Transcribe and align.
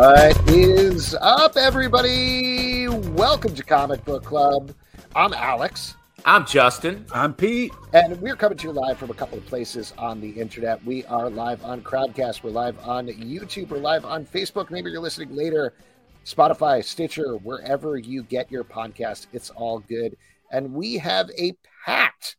What 0.00 0.48
is 0.48 1.14
up, 1.20 1.58
everybody? 1.58 2.88
Welcome 2.88 3.54
to 3.54 3.62
Comic 3.62 4.02
Book 4.06 4.24
Club. 4.24 4.72
I'm 5.14 5.34
Alex. 5.34 5.94
I'm 6.24 6.46
Justin. 6.46 7.04
I'm 7.12 7.34
Pete. 7.34 7.70
And 7.92 8.18
we're 8.18 8.34
coming 8.34 8.56
to 8.56 8.68
you 8.68 8.72
live 8.72 8.96
from 8.96 9.10
a 9.10 9.14
couple 9.14 9.36
of 9.36 9.44
places 9.44 9.92
on 9.98 10.22
the 10.22 10.30
internet. 10.30 10.82
We 10.86 11.04
are 11.04 11.28
live 11.28 11.62
on 11.66 11.82
Crowdcast. 11.82 12.42
We're 12.42 12.48
live 12.48 12.78
on 12.82 13.08
YouTube. 13.08 13.68
We're 13.68 13.76
live 13.76 14.06
on 14.06 14.24
Facebook. 14.24 14.70
Maybe 14.70 14.90
you're 14.90 15.02
listening 15.02 15.36
later. 15.36 15.74
Spotify, 16.24 16.82
Stitcher, 16.82 17.36
wherever 17.36 17.98
you 17.98 18.22
get 18.22 18.50
your 18.50 18.64
podcast. 18.64 19.26
It's 19.34 19.50
all 19.50 19.80
good. 19.80 20.16
And 20.50 20.72
we 20.72 20.96
have 20.96 21.30
a 21.38 21.54
packed 21.84 22.36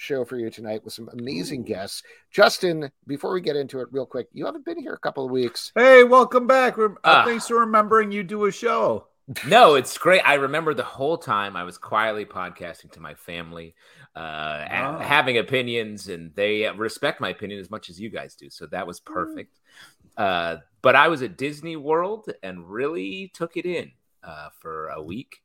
show 0.00 0.24
for 0.24 0.38
you 0.38 0.50
tonight 0.50 0.82
with 0.82 0.94
some 0.94 1.10
amazing 1.12 1.62
guests. 1.62 2.02
Justin, 2.30 2.90
before 3.06 3.32
we 3.32 3.40
get 3.40 3.54
into 3.54 3.80
it, 3.80 3.88
real 3.92 4.06
quick, 4.06 4.28
you 4.32 4.46
haven't 4.46 4.64
been 4.64 4.80
here 4.80 4.94
a 4.94 4.98
couple 4.98 5.24
of 5.24 5.30
weeks. 5.30 5.72
Hey, 5.74 6.04
welcome 6.04 6.46
back. 6.46 6.78
Rem- 6.78 6.96
uh, 7.04 7.24
thanks 7.24 7.48
for 7.48 7.60
remembering 7.60 8.10
you 8.10 8.22
do 8.22 8.46
a 8.46 8.52
show. 8.52 9.08
No, 9.46 9.74
it's 9.74 9.96
great. 9.98 10.22
I 10.22 10.34
remember 10.34 10.74
the 10.74 10.82
whole 10.82 11.18
time 11.18 11.54
I 11.54 11.64
was 11.64 11.78
quietly 11.78 12.24
podcasting 12.24 12.90
to 12.92 13.00
my 13.00 13.14
family, 13.14 13.74
uh, 14.16 14.64
oh. 14.72 14.98
having 14.98 15.38
opinions, 15.38 16.08
and 16.08 16.34
they 16.34 16.68
respect 16.70 17.20
my 17.20 17.28
opinion 17.28 17.60
as 17.60 17.70
much 17.70 17.90
as 17.90 18.00
you 18.00 18.08
guys 18.08 18.34
do. 18.34 18.50
So 18.50 18.66
that 18.66 18.86
was 18.86 18.98
perfect. 18.98 19.60
Uh, 20.16 20.56
but 20.82 20.96
I 20.96 21.08
was 21.08 21.22
at 21.22 21.36
Disney 21.36 21.76
World 21.76 22.28
and 22.42 22.68
really 22.68 23.30
took 23.34 23.56
it 23.56 23.66
in 23.66 23.92
uh, 24.24 24.48
for 24.58 24.88
a 24.88 25.02
week 25.02 25.42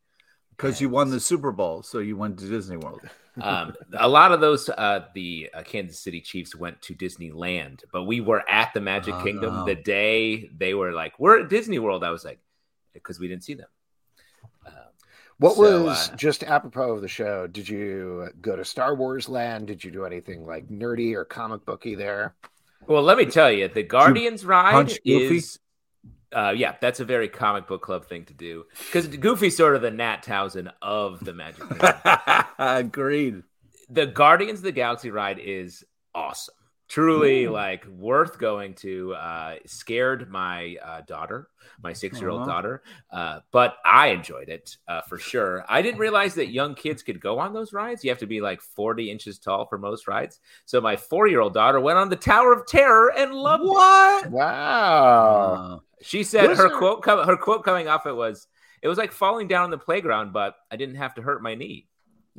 because 0.51 0.79
you 0.79 0.89
won 0.89 1.11
the 1.11 1.19
Super 1.19 1.51
Bowl, 1.51 1.83
so 1.83 1.99
you 1.99 2.15
went 2.15 2.39
to 2.39 2.47
Disney 2.47 2.77
World. 2.77 3.01
um, 3.41 3.73
a 3.97 4.07
lot 4.07 4.31
of 4.31 4.41
those, 4.41 4.69
uh, 4.69 5.05
the 5.13 5.49
uh, 5.53 5.63
Kansas 5.63 5.99
City 5.99 6.21
Chiefs 6.21 6.55
went 6.55 6.81
to 6.83 6.93
Disneyland, 6.93 7.83
but 7.91 8.03
we 8.03 8.21
were 8.21 8.43
at 8.49 8.73
the 8.73 8.81
Magic 8.81 9.13
oh, 9.13 9.23
Kingdom 9.23 9.55
no. 9.55 9.65
the 9.65 9.75
day 9.75 10.49
they 10.57 10.73
were 10.73 10.93
like, 10.93 11.19
"We're 11.19 11.41
at 11.41 11.49
Disney 11.49 11.79
World." 11.79 12.03
I 12.03 12.11
was 12.11 12.23
like, 12.23 12.39
because 12.93 13.19
we 13.19 13.27
didn't 13.27 13.43
see 13.43 13.55
them. 13.55 13.67
Um, 14.65 14.73
what 15.37 15.55
so, 15.55 15.83
was 15.83 16.09
uh, 16.09 16.15
just 16.15 16.43
apropos 16.43 16.93
of 16.93 17.01
the 17.01 17.07
show? 17.07 17.45
Did 17.47 17.67
you 17.67 18.29
go 18.41 18.55
to 18.55 18.63
Star 18.63 18.95
Wars 18.95 19.27
Land? 19.27 19.67
Did 19.67 19.83
you 19.83 19.91
do 19.91 20.05
anything 20.05 20.45
like 20.45 20.69
nerdy 20.69 21.13
or 21.13 21.25
comic 21.25 21.65
booky 21.65 21.95
there? 21.95 22.35
Well, 22.87 23.03
let 23.03 23.17
me 23.17 23.25
tell 23.25 23.51
you, 23.51 23.67
the 23.67 23.83
Guardians 23.83 24.45
ride 24.45 24.97
is 25.03 25.59
uh, 26.33 26.53
yeah, 26.55 26.75
that's 26.81 26.99
a 26.99 27.05
very 27.05 27.27
comic 27.27 27.67
book 27.67 27.81
club 27.81 28.05
thing 28.05 28.25
to 28.25 28.33
do 28.33 28.65
because 28.85 29.07
Goofy's 29.07 29.55
sort 29.55 29.75
of 29.75 29.81
the 29.81 29.91
Nat 29.91 30.23
Townsend 30.23 30.71
of 30.81 31.23
the 31.23 31.33
Magic. 31.33 31.63
Agreed. 32.59 33.43
The 33.89 34.07
Guardians 34.07 34.59
of 34.59 34.63
the 34.63 34.71
Galaxy 34.71 35.11
ride 35.11 35.39
is 35.39 35.83
awesome. 36.13 36.54
Truly, 36.87 37.45
Ooh. 37.45 37.51
like 37.51 37.85
worth 37.87 38.37
going 38.37 38.73
to. 38.75 39.13
Uh, 39.15 39.55
scared 39.65 40.29
my 40.29 40.77
uh, 40.83 41.01
daughter, 41.01 41.49
my 41.81 41.93
six-year-old 41.93 42.41
uh-huh. 42.41 42.51
daughter, 42.51 42.83
uh, 43.11 43.39
but 43.51 43.77
I 43.83 44.07
enjoyed 44.07 44.49
it 44.49 44.77
uh, 44.87 45.01
for 45.01 45.17
sure. 45.17 45.65
I 45.67 45.81
didn't 45.81 45.99
realize 45.99 46.35
that 46.35 46.51
young 46.51 46.75
kids 46.75 47.03
could 47.03 47.19
go 47.19 47.39
on 47.39 47.53
those 47.53 47.73
rides. 47.73 48.03
You 48.03 48.11
have 48.11 48.19
to 48.19 48.27
be 48.27 48.41
like 48.41 48.61
forty 48.61 49.09
inches 49.09 49.39
tall 49.39 49.65
for 49.65 49.77
most 49.77 50.07
rides. 50.07 50.39
So 50.65 50.79
my 50.79 50.95
four-year-old 50.95 51.53
daughter 51.53 51.79
went 51.79 51.97
on 51.97 52.09
the 52.09 52.15
Tower 52.15 52.53
of 52.53 52.67
Terror 52.67 53.11
and 53.17 53.33
loved 53.33 53.63
what? 53.63 54.25
it. 54.25 54.31
Wow. 54.31 55.81
She 56.01 56.23
said 56.23 56.55
her 56.55 56.69
quote 56.69 57.05
her 57.05 57.37
quote 57.37 57.63
coming 57.63 57.87
off 57.87 58.05
it 58.05 58.15
was 58.15 58.47
it 58.81 58.87
was 58.87 58.99
like 58.99 59.11
falling 59.11 59.47
down 59.47 59.63
on 59.63 59.71
the 59.71 59.77
playground, 59.79 60.33
but 60.33 60.55
I 60.69 60.75
didn't 60.75 60.95
have 60.95 61.15
to 61.15 61.21
hurt 61.23 61.41
my 61.41 61.55
knee. 61.55 61.87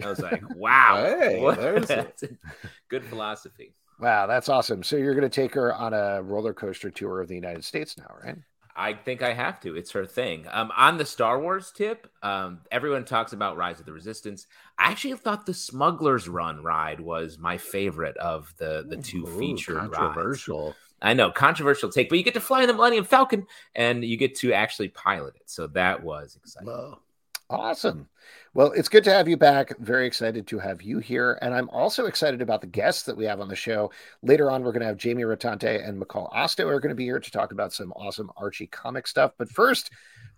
I 0.02 0.08
was 0.08 0.20
like, 0.20 0.42
wow, 0.56 0.96
hey, 0.96 1.80
that's 1.80 2.24
good 2.88 3.04
philosophy. 3.04 3.74
Wow, 3.98 4.26
that's 4.26 4.48
awesome. 4.48 4.82
So 4.82 4.96
you're 4.96 5.14
going 5.14 5.28
to 5.28 5.28
take 5.28 5.54
her 5.54 5.74
on 5.74 5.94
a 5.94 6.22
roller 6.22 6.52
coaster 6.52 6.90
tour 6.90 7.20
of 7.20 7.28
the 7.28 7.34
United 7.34 7.64
States 7.64 7.96
now, 7.96 8.14
right? 8.22 8.36
I 8.78 8.92
think 8.92 9.22
I 9.22 9.32
have 9.32 9.58
to. 9.60 9.74
It's 9.74 9.92
her 9.92 10.04
thing. 10.04 10.44
Um, 10.50 10.70
on 10.76 10.98
the 10.98 11.06
Star 11.06 11.40
Wars 11.40 11.72
tip, 11.74 12.06
um, 12.22 12.60
everyone 12.70 13.06
talks 13.06 13.32
about 13.32 13.56
Rise 13.56 13.80
of 13.80 13.86
the 13.86 13.92
Resistance. 13.92 14.46
I 14.78 14.90
actually 14.90 15.14
thought 15.14 15.46
the 15.46 15.54
Smuggler's 15.54 16.28
Run 16.28 16.62
ride 16.62 17.00
was 17.00 17.38
my 17.38 17.56
favorite 17.56 18.18
of 18.18 18.52
the 18.58 18.84
the 18.86 18.98
two 18.98 19.26
Ooh, 19.26 19.38
featured 19.38 19.90
controversial. 19.90 20.66
Rides. 20.66 20.76
I 21.00 21.14
know, 21.14 21.30
controversial 21.30 21.90
take, 21.90 22.10
but 22.10 22.18
you 22.18 22.24
get 22.24 22.34
to 22.34 22.40
fly 22.40 22.62
in 22.62 22.68
the 22.68 22.74
Millennium 22.74 23.04
Falcon 23.04 23.46
and 23.74 24.04
you 24.04 24.16
get 24.16 24.34
to 24.36 24.52
actually 24.52 24.88
pilot 24.88 25.36
it. 25.36 25.48
So 25.48 25.68
that 25.68 26.02
was 26.02 26.36
exciting. 26.36 26.68
Whoa. 26.68 27.00
Awesome. 27.48 28.08
Well, 28.56 28.72
it's 28.72 28.88
good 28.88 29.04
to 29.04 29.12
have 29.12 29.28
you 29.28 29.36
back. 29.36 29.76
Very 29.80 30.06
excited 30.06 30.46
to 30.46 30.58
have 30.58 30.80
you 30.80 30.98
here. 30.98 31.38
And 31.42 31.52
I'm 31.52 31.68
also 31.68 32.06
excited 32.06 32.40
about 32.40 32.62
the 32.62 32.66
guests 32.66 33.02
that 33.02 33.14
we 33.14 33.26
have 33.26 33.38
on 33.38 33.48
the 33.48 33.54
show. 33.54 33.90
Later 34.22 34.50
on, 34.50 34.64
we're 34.64 34.72
going 34.72 34.80
to 34.80 34.86
have 34.86 34.96
Jamie 34.96 35.24
Rotante 35.24 35.86
and 35.86 36.00
Micol 36.00 36.32
Ostow 36.32 36.64
are 36.64 36.80
going 36.80 36.88
to 36.88 36.94
be 36.94 37.04
here 37.04 37.20
to 37.20 37.30
talk 37.30 37.52
about 37.52 37.74
some 37.74 37.92
awesome 37.92 38.30
Archie 38.34 38.68
comic 38.68 39.08
stuff. 39.08 39.32
But 39.36 39.50
first, 39.50 39.90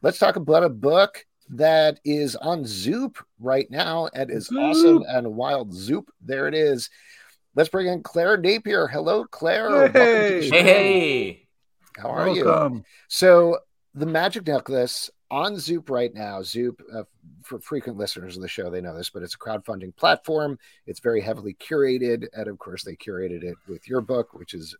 let's 0.02 0.18
talk 0.18 0.34
about 0.34 0.64
a 0.64 0.68
book 0.68 1.24
that 1.50 2.00
is 2.04 2.34
on 2.34 2.64
Zoop 2.66 3.18
right 3.38 3.70
now 3.70 4.08
and 4.12 4.32
is 4.32 4.46
Zoop. 4.46 4.58
awesome 4.58 5.04
and 5.06 5.36
wild. 5.36 5.72
Zoop, 5.72 6.10
there 6.20 6.48
it 6.48 6.56
is. 6.56 6.90
Let's 7.54 7.68
bring 7.68 7.86
in 7.86 8.02
Claire 8.02 8.36
Napier. 8.36 8.88
Hello, 8.88 9.26
Claire. 9.26 9.90
Hey, 9.92 10.50
hey. 10.50 11.46
How 11.96 12.08
are 12.08 12.32
Welcome. 12.32 12.78
you? 12.78 12.84
So, 13.06 13.58
the 13.94 14.06
Magic 14.06 14.44
Necklace 14.44 15.08
on 15.30 15.58
Zoop 15.58 15.90
right 15.90 16.12
now. 16.14 16.42
Zoop, 16.42 16.82
uh, 16.92 17.02
for 17.42 17.58
frequent 17.60 17.98
listeners 17.98 18.36
of 18.36 18.42
the 18.42 18.48
show, 18.48 18.70
they 18.70 18.80
know 18.80 18.96
this, 18.96 19.10
but 19.10 19.22
it's 19.22 19.34
a 19.34 19.38
crowdfunding 19.38 19.94
platform. 19.96 20.58
It's 20.86 21.00
very 21.00 21.20
heavily 21.20 21.54
curated, 21.54 22.26
and 22.32 22.48
of 22.48 22.58
course, 22.58 22.84
they 22.84 22.96
curated 22.96 23.42
it 23.42 23.56
with 23.66 23.88
your 23.88 24.00
book, 24.00 24.34
which 24.34 24.54
is 24.54 24.76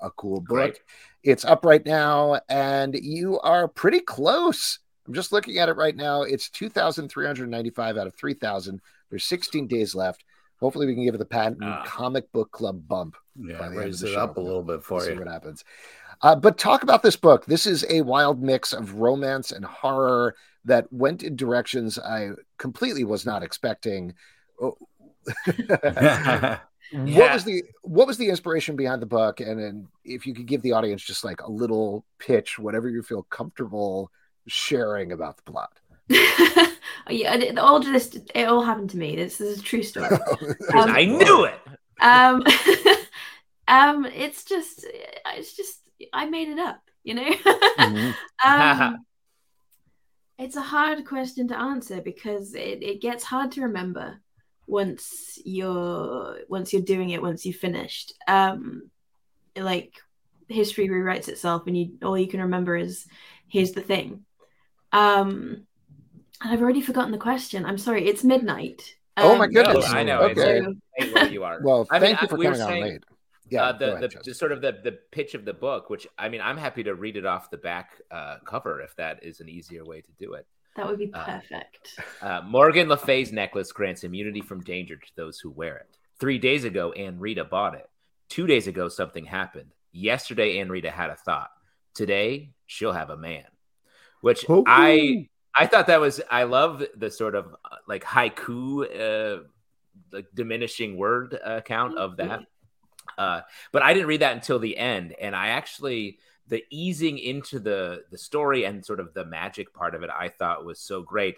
a 0.00 0.10
cool 0.10 0.40
book. 0.40 0.46
Great. 0.46 0.80
It's 1.22 1.44
up 1.44 1.64
right 1.64 1.84
now, 1.84 2.40
and 2.48 2.94
you 2.94 3.40
are 3.40 3.68
pretty 3.68 4.00
close. 4.00 4.78
I'm 5.06 5.14
just 5.14 5.32
looking 5.32 5.58
at 5.58 5.68
it 5.68 5.76
right 5.76 5.96
now. 5.96 6.22
It's 6.22 6.48
2,395 6.50 7.96
out 7.96 8.06
of 8.06 8.14
3,000. 8.14 8.80
There's 9.10 9.24
16 9.24 9.66
days 9.66 9.94
left. 9.94 10.24
Hopefully, 10.60 10.86
we 10.86 10.94
can 10.94 11.04
give 11.04 11.14
it 11.14 11.18
the 11.18 11.24
patent 11.24 11.62
uh, 11.62 11.82
comic 11.84 12.30
book 12.32 12.50
club 12.50 12.86
bump. 12.88 13.16
Yeah, 13.36 13.68
raise 13.68 14.02
it 14.02 14.12
show. 14.12 14.20
up 14.20 14.36
a 14.36 14.40
little 14.40 14.62
bit 14.62 14.82
for 14.82 14.98
we'll 14.98 15.06
you. 15.06 15.12
See 15.12 15.18
what 15.18 15.28
happens. 15.28 15.64
Uh, 16.24 16.34
but 16.34 16.56
talk 16.56 16.82
about 16.82 17.02
this 17.02 17.16
book. 17.16 17.44
This 17.44 17.66
is 17.66 17.84
a 17.90 18.00
wild 18.00 18.42
mix 18.42 18.72
of 18.72 18.94
romance 18.94 19.52
and 19.52 19.62
horror 19.62 20.34
that 20.64 20.90
went 20.90 21.22
in 21.22 21.36
directions 21.36 21.98
I 21.98 22.30
completely 22.56 23.04
was 23.04 23.26
not 23.26 23.42
expecting. 23.42 24.14
Oh, 24.58 24.78
yeah. 25.46 26.58
What 26.92 27.34
was 27.34 27.44
the 27.44 27.62
what 27.82 28.06
was 28.06 28.16
the 28.16 28.30
inspiration 28.30 28.74
behind 28.74 29.02
the 29.02 29.06
book? 29.06 29.40
And 29.40 29.60
then 29.60 29.88
if 30.02 30.26
you 30.26 30.32
could 30.32 30.46
give 30.46 30.62
the 30.62 30.72
audience 30.72 31.02
just 31.02 31.24
like 31.24 31.42
a 31.42 31.50
little 31.50 32.06
pitch, 32.18 32.58
whatever 32.58 32.88
you 32.88 33.02
feel 33.02 33.24
comfortable 33.24 34.10
sharing 34.46 35.12
about 35.12 35.36
the 35.36 35.42
plot. 35.42 35.78
yeah, 36.08 37.34
it 37.34 37.58
all 37.58 37.80
just 37.80 38.16
it 38.34 38.48
all 38.48 38.62
happened 38.62 38.88
to 38.90 38.96
me. 38.96 39.14
This 39.14 39.42
is 39.42 39.58
a 39.58 39.62
true 39.62 39.82
story. 39.82 40.06
um, 40.06 40.90
I 40.90 41.04
knew 41.04 41.44
it. 41.44 41.60
Um, 42.00 42.42
um, 43.68 44.06
it's 44.06 44.44
just, 44.44 44.86
it's 45.36 45.56
just, 45.56 45.80
I 46.12 46.26
made 46.26 46.48
it 46.48 46.58
up. 46.58 46.80
You 47.02 47.14
know. 47.14 47.30
mm-hmm. 47.30 48.10
um, 48.48 49.04
it's 50.38 50.56
a 50.56 50.62
hard 50.62 51.04
question 51.04 51.48
to 51.48 51.58
answer 51.58 52.00
because 52.00 52.54
it, 52.54 52.82
it 52.82 53.00
gets 53.00 53.24
hard 53.24 53.52
to 53.52 53.62
remember 53.62 54.20
once 54.66 55.38
you're 55.44 56.38
once 56.48 56.72
you're 56.72 56.80
doing 56.80 57.10
it 57.10 57.20
once 57.20 57.44
you've 57.44 57.54
finished 57.54 58.14
um 58.26 58.90
like 59.54 59.92
history 60.48 60.88
rewrites 60.88 61.28
itself 61.28 61.66
and 61.66 61.76
you 61.76 61.90
all 62.02 62.16
you 62.16 62.26
can 62.26 62.40
remember 62.40 62.74
is 62.74 63.06
here's 63.46 63.72
the 63.72 63.82
thing 63.82 64.24
um 64.90 65.66
and 66.44 66.52
I've 66.52 66.60
already 66.62 66.82
forgotten 66.82 67.10
the 67.10 67.18
question. 67.18 67.64
I'm 67.64 67.78
sorry. 67.78 68.06
It's 68.06 68.22
midnight. 68.22 68.96
Um, 69.16 69.26
oh 69.26 69.36
my 69.36 69.46
um, 69.46 69.50
goodness! 69.52 69.90
No, 69.90 69.98
I 69.98 70.02
know. 70.02 70.20
Okay. 70.20 70.62
It's 70.96 71.32
you 71.32 71.42
are. 71.44 71.60
Well, 71.62 71.84
thank 71.84 72.02
I 72.02 72.06
mean, 72.06 72.18
you 72.20 72.28
for 72.28 72.36
coming 72.36 72.54
saying, 72.54 72.82
on 72.82 72.88
late. 72.88 73.04
Yeah, 73.50 73.64
uh, 73.64 73.72
the, 73.72 73.96
ahead, 73.96 74.10
the, 74.10 74.20
the, 74.24 74.34
sort 74.34 74.52
of 74.52 74.62
the, 74.62 74.72
the 74.82 74.92
pitch 75.10 75.34
of 75.34 75.44
the 75.44 75.52
book, 75.52 75.90
which 75.90 76.06
I 76.18 76.28
mean, 76.28 76.40
I'm 76.40 76.56
happy 76.56 76.82
to 76.84 76.94
read 76.94 77.16
it 77.16 77.26
off 77.26 77.50
the 77.50 77.58
back 77.58 78.00
uh, 78.10 78.36
cover 78.44 78.80
if 78.80 78.96
that 78.96 79.22
is 79.22 79.40
an 79.40 79.48
easier 79.48 79.84
way 79.84 80.00
to 80.00 80.10
do 80.18 80.32
it. 80.32 80.46
That 80.76 80.86
would 80.86 80.98
be 80.98 81.10
uh, 81.12 81.24
perfect. 81.24 82.00
Uh, 82.22 82.40
Morgan 82.46 82.88
Le 82.88 82.96
Fay's 82.96 83.32
necklace 83.32 83.70
grants 83.70 84.02
immunity 84.02 84.40
from 84.40 84.62
danger 84.62 84.96
to 84.96 85.10
those 85.14 85.38
who 85.38 85.50
wear 85.50 85.76
it. 85.76 85.98
Three 86.18 86.38
days 86.38 86.64
ago, 86.64 86.92
Anne 86.92 87.18
Rita 87.18 87.44
bought 87.44 87.74
it. 87.74 87.86
Two 88.30 88.46
days 88.46 88.66
ago, 88.66 88.88
something 88.88 89.26
happened. 89.26 89.74
Yesterday, 89.92 90.58
Anne 90.58 90.70
Rita 90.70 90.90
had 90.90 91.10
a 91.10 91.16
thought. 91.16 91.50
Today, 91.92 92.50
she'll 92.66 92.92
have 92.92 93.10
a 93.10 93.16
man. 93.16 93.44
Which 94.22 94.48
Ooh. 94.48 94.64
I 94.66 95.28
I 95.54 95.66
thought 95.66 95.88
that 95.88 96.00
was 96.00 96.22
I 96.30 96.44
love 96.44 96.82
the 96.96 97.10
sort 97.10 97.34
of 97.34 97.54
uh, 97.64 97.76
like 97.86 98.04
haiku, 98.04 99.38
uh, 99.38 99.42
like 100.12 100.26
diminishing 100.34 100.96
word 100.96 101.38
account 101.44 101.98
of 101.98 102.16
that. 102.16 102.40
Uh, 103.16 103.42
but 103.72 103.82
I 103.82 103.94
didn't 103.94 104.08
read 104.08 104.20
that 104.20 104.34
until 104.34 104.58
the 104.58 104.76
end, 104.76 105.14
and 105.20 105.34
I 105.34 105.48
actually 105.48 106.18
the 106.48 106.62
easing 106.70 107.18
into 107.18 107.58
the 107.58 108.04
the 108.10 108.18
story 108.18 108.64
and 108.64 108.84
sort 108.84 109.00
of 109.00 109.14
the 109.14 109.24
magic 109.24 109.72
part 109.72 109.94
of 109.94 110.02
it 110.02 110.10
I 110.10 110.28
thought 110.28 110.64
was 110.64 110.78
so 110.78 111.02
great. 111.02 111.36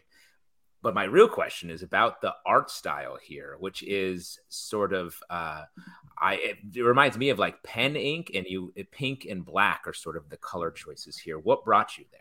but 0.83 0.95
my 0.95 1.05
real 1.05 1.29
question 1.29 1.71
is 1.71 1.83
about 1.83 2.21
the 2.21 2.35
art 2.45 2.71
style 2.71 3.17
here, 3.21 3.57
which 3.59 3.83
is 3.83 4.39
sort 4.49 4.93
of 4.93 5.19
uh, 5.31 5.65
I 6.19 6.35
it, 6.35 6.57
it, 6.75 6.83
reminds 6.83 7.19
me 7.19 7.31
of 7.31 7.39
like 7.39 7.63
pen 7.63 7.97
ink, 7.97 8.31
and 8.35 8.47
you 8.49 8.73
pink 8.91 9.27
and 9.29 9.45
black 9.45 9.83
are 9.87 9.95
sort 9.95 10.17
of 10.17 10.29
the 10.29 10.37
color 10.37 10.71
choices 10.71 11.19
here. 11.19 11.39
What 11.39 11.65
brought 11.65 11.99
you 11.99 12.05
there? 12.11 12.21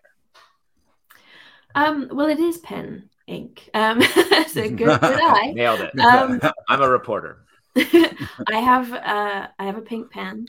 Um, 1.75 2.09
well, 2.11 2.27
it 2.27 2.39
is 2.39 2.57
pen 2.59 3.09
ink. 3.27 3.69
Um, 3.73 4.01
so 4.47 4.69
good, 4.69 4.77
good 4.77 5.01
eye. 5.01 5.51
Nailed 5.53 5.81
it. 5.81 5.99
Um, 5.99 6.41
I'm 6.69 6.81
a 6.81 6.89
reporter. 6.89 7.45
I 8.47 8.59
have 8.59 8.93
uh, 8.93 9.47
I 9.59 9.65
have 9.65 9.77
a 9.77 9.81
pink 9.81 10.11
pen. 10.11 10.47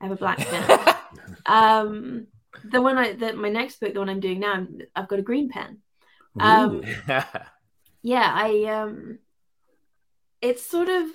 I 0.00 0.04
have 0.06 0.12
a 0.12 0.16
black 0.16 0.38
pen. 0.38 0.94
um, 1.46 2.26
the 2.64 2.80
one 2.80 2.98
I 2.98 3.12
that 3.14 3.36
my 3.36 3.48
next 3.48 3.80
book, 3.80 3.94
the 3.94 4.00
one 4.00 4.08
I'm 4.08 4.20
doing 4.20 4.40
now, 4.40 4.66
i 4.94 5.00
have 5.00 5.08
got 5.08 5.18
a 5.18 5.22
green 5.22 5.48
pen. 5.48 5.78
Um, 6.38 6.82
yeah, 8.02 8.30
I 8.32 8.64
um, 8.64 9.18
it's 10.40 10.64
sort 10.64 10.88
of 10.88 11.08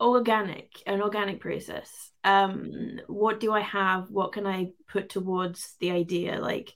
organic, 0.00 0.82
an 0.86 1.00
organic 1.00 1.40
process. 1.40 2.10
Um, 2.24 3.00
what 3.06 3.40
do 3.40 3.52
I 3.52 3.60
have? 3.60 4.10
What 4.10 4.32
can 4.32 4.46
I 4.46 4.72
put 4.88 5.08
towards 5.08 5.76
the 5.80 5.92
idea? 5.92 6.40
Like 6.40 6.72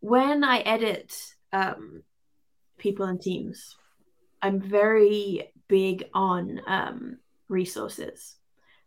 when 0.00 0.42
I 0.42 0.58
edit 0.58 1.14
um, 1.52 2.02
people 2.78 3.06
and 3.06 3.20
teams, 3.20 3.76
I'm 4.42 4.60
very 4.60 5.52
big 5.68 6.04
on 6.14 6.60
um, 6.66 7.18
resources. 7.48 8.36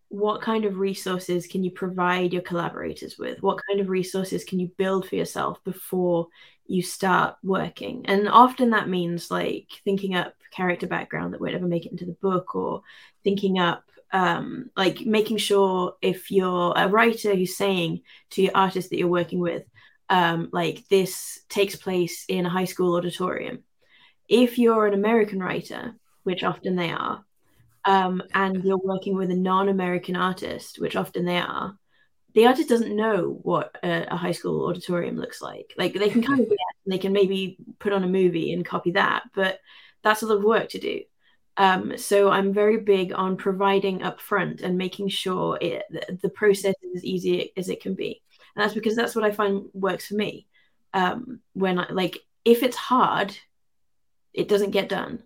What 0.09 0.41
kind 0.41 0.63
of 0.65 0.77
resources 0.77 1.47
can 1.47 1.63
you 1.63 1.71
provide 1.71 2.31
your 2.31 2.41
collaborators 2.41 3.17
with? 3.17 3.41
What 3.43 3.59
kind 3.67 3.81
of 3.81 3.89
resources 3.89 4.45
can 4.45 4.59
you 4.59 4.71
build 4.77 5.07
for 5.07 5.15
yourself 5.15 5.61
before 5.63 6.27
you 6.65 6.81
start 6.81 7.35
working? 7.43 8.05
And 8.05 8.29
often 8.29 8.69
that 8.69 8.87
means 8.87 9.29
like 9.29 9.67
thinking 9.83 10.15
up 10.15 10.33
character 10.51 10.87
background 10.87 11.33
that 11.33 11.41
won't 11.41 11.55
ever 11.55 11.67
make 11.67 11.85
it 11.85 11.91
into 11.91 12.05
the 12.05 12.13
book 12.13 12.55
or 12.55 12.83
thinking 13.23 13.59
up 13.59 13.83
um, 14.11 14.69
like 14.75 15.01
making 15.01 15.37
sure 15.37 15.95
if 16.01 16.31
you're 16.31 16.73
a 16.75 16.87
writer 16.87 17.35
who's 17.35 17.57
saying 17.57 18.01
to 18.31 18.41
your 18.41 18.51
artist 18.55 18.89
that 18.89 18.97
you're 18.97 19.07
working 19.07 19.39
with, 19.39 19.63
um, 20.09 20.49
like 20.51 20.87
this 20.89 21.41
takes 21.49 21.75
place 21.75 22.25
in 22.27 22.45
a 22.45 22.49
high 22.49 22.65
school 22.65 22.95
auditorium. 22.95 23.59
If 24.29 24.57
you're 24.57 24.87
an 24.87 24.93
American 24.93 25.39
writer, 25.39 25.95
which 26.27 26.43
often 26.43 26.75
they 26.75 26.91
are, 26.91 27.23
um, 27.85 28.21
and 28.33 28.65
you're 28.65 28.91
working 28.93 29.15
with 29.15 29.31
a 29.31 29.35
non-American 29.51 30.17
artist, 30.17 30.77
which 30.77 30.97
often 30.97 31.23
they 31.23 31.37
are, 31.37 31.77
the 32.33 32.45
artist 32.45 32.67
doesn't 32.67 32.95
know 33.03 33.39
what 33.43 33.77
a, 33.81 34.13
a 34.13 34.17
high 34.17 34.33
school 34.33 34.67
auditorium 34.67 35.15
looks 35.15 35.41
like. 35.41 35.73
Like 35.77 35.93
they 35.93 36.09
can 36.09 36.21
kind 36.21 36.41
of 36.41 36.51
they 36.85 36.97
can 36.97 37.13
maybe 37.13 37.57
put 37.79 37.93
on 37.93 38.03
a 38.03 38.07
movie 38.19 38.51
and 38.51 38.65
copy 38.65 38.91
that, 38.91 39.23
but 39.33 39.59
that's 40.03 40.21
a 40.21 40.25
lot 40.25 40.39
of 40.39 40.43
work 40.43 40.67
to 40.71 40.79
do. 40.79 41.01
Um, 41.55 41.97
so 41.97 42.29
I'm 42.29 42.53
very 42.53 42.77
big 42.77 43.13
on 43.13 43.37
providing 43.37 43.99
upfront 43.99 44.61
and 44.63 44.77
making 44.77 45.07
sure 45.07 45.57
it, 45.61 45.83
the 46.21 46.29
process 46.29 46.75
is 46.83 46.97
as 46.97 47.05
easy 47.05 47.53
as 47.55 47.69
it 47.69 47.81
can 47.81 47.95
be, 47.95 48.21
and 48.53 48.63
that's 48.63 48.75
because 48.75 48.97
that's 48.97 49.15
what 49.15 49.25
I 49.25 49.31
find 49.31 49.69
works 49.73 50.07
for 50.07 50.15
me. 50.15 50.45
Um, 50.93 51.39
when 51.53 51.79
I 51.79 51.89
like, 51.89 52.19
if 52.43 52.63
it's 52.63 52.77
hard, 52.77 53.29
it 54.33 54.49
doesn't 54.49 54.71
get 54.71 54.89
done. 54.89 55.23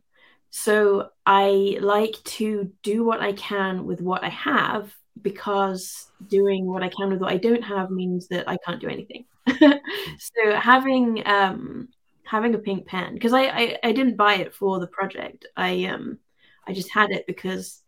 So 0.51 1.09
I 1.25 1.77
like 1.81 2.15
to 2.25 2.71
do 2.83 3.03
what 3.06 3.21
I 3.21 3.31
can 3.33 3.86
with 3.86 4.01
what 4.01 4.24
I 4.24 4.30
have 4.30 4.94
because 5.21 6.12
doing 6.27 6.68
what 6.68 6.83
I 6.83 6.89
can 6.89 7.09
with 7.09 7.21
what 7.21 7.31
I 7.31 7.38
don't 7.38 7.63
have 7.63 7.89
means 7.89 8.27
that 8.27 8.48
I 8.50 8.57
can't 8.57 8.81
do 8.81 8.89
anything. 8.89 9.25
so 9.48 10.56
having 10.56 11.25
um 11.25 11.88
having 12.25 12.53
a 12.53 12.59
pink 12.59 12.86
pen 12.86 13.13
because 13.13 13.33
I, 13.33 13.44
I 13.44 13.77
I 13.83 13.92
didn't 13.94 14.18
buy 14.18 14.36
it 14.36 14.53
for 14.53 14.80
the 14.80 14.88
project. 14.88 15.45
I 15.56 15.86
um 15.86 16.19
I 16.68 16.74
just 16.74 16.92
had 16.92 17.12
it 17.12 17.25
because 17.27 17.81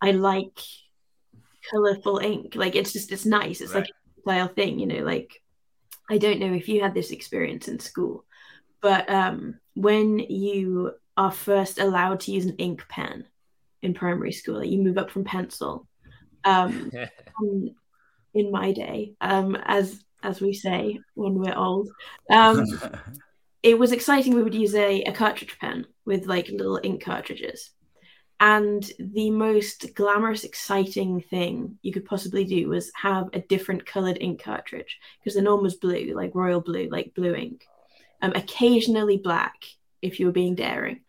I 0.00 0.12
like 0.12 0.60
colorful 1.68 2.18
ink. 2.18 2.54
Like 2.54 2.76
it's 2.76 2.92
just 2.92 3.10
it's 3.10 3.26
nice. 3.26 3.60
It's 3.60 3.74
right. 3.74 3.80
like 3.80 3.90
a 3.90 4.20
style 4.20 4.48
thing, 4.48 4.78
you 4.78 4.86
know, 4.86 5.04
like 5.04 5.42
I 6.08 6.18
don't 6.18 6.38
know 6.38 6.52
if 6.52 6.68
you 6.68 6.80
had 6.80 6.94
this 6.94 7.10
experience 7.10 7.66
in 7.66 7.80
school, 7.80 8.24
but 8.80 9.10
um 9.10 9.58
when 9.74 10.20
you 10.20 10.92
are 11.18 11.32
first 11.32 11.80
allowed 11.80 12.20
to 12.20 12.32
use 12.32 12.46
an 12.46 12.56
ink 12.56 12.86
pen 12.88 13.26
in 13.82 13.92
primary 13.92 14.32
school. 14.32 14.64
You 14.64 14.80
move 14.80 14.96
up 14.96 15.10
from 15.10 15.24
pencil. 15.24 15.86
Um, 16.44 16.90
in 18.34 18.50
my 18.52 18.72
day, 18.72 19.14
um, 19.20 19.56
as 19.64 20.02
as 20.22 20.40
we 20.40 20.52
say 20.52 21.00
when 21.14 21.34
we're 21.34 21.56
old, 21.56 21.90
um, 22.30 22.64
it 23.62 23.78
was 23.78 23.92
exciting. 23.92 24.34
We 24.34 24.44
would 24.44 24.54
use 24.54 24.74
a, 24.74 25.02
a 25.02 25.12
cartridge 25.12 25.58
pen 25.58 25.86
with 26.06 26.26
like 26.26 26.48
little 26.48 26.80
ink 26.82 27.02
cartridges. 27.02 27.70
And 28.40 28.88
the 29.00 29.32
most 29.32 29.96
glamorous, 29.96 30.44
exciting 30.44 31.20
thing 31.22 31.76
you 31.82 31.92
could 31.92 32.04
possibly 32.04 32.44
do 32.44 32.68
was 32.68 32.92
have 32.94 33.30
a 33.32 33.40
different 33.40 33.84
colored 33.84 34.18
ink 34.20 34.40
cartridge 34.40 35.00
because 35.18 35.34
the 35.34 35.42
norm 35.42 35.62
was 35.62 35.74
blue, 35.74 36.14
like 36.14 36.36
royal 36.36 36.60
blue, 36.60 36.88
like 36.88 37.14
blue 37.16 37.34
ink. 37.34 37.66
Um, 38.22 38.32
occasionally 38.36 39.16
black 39.16 39.54
if 40.02 40.20
you 40.20 40.26
were 40.26 40.32
being 40.32 40.54
daring 40.54 41.00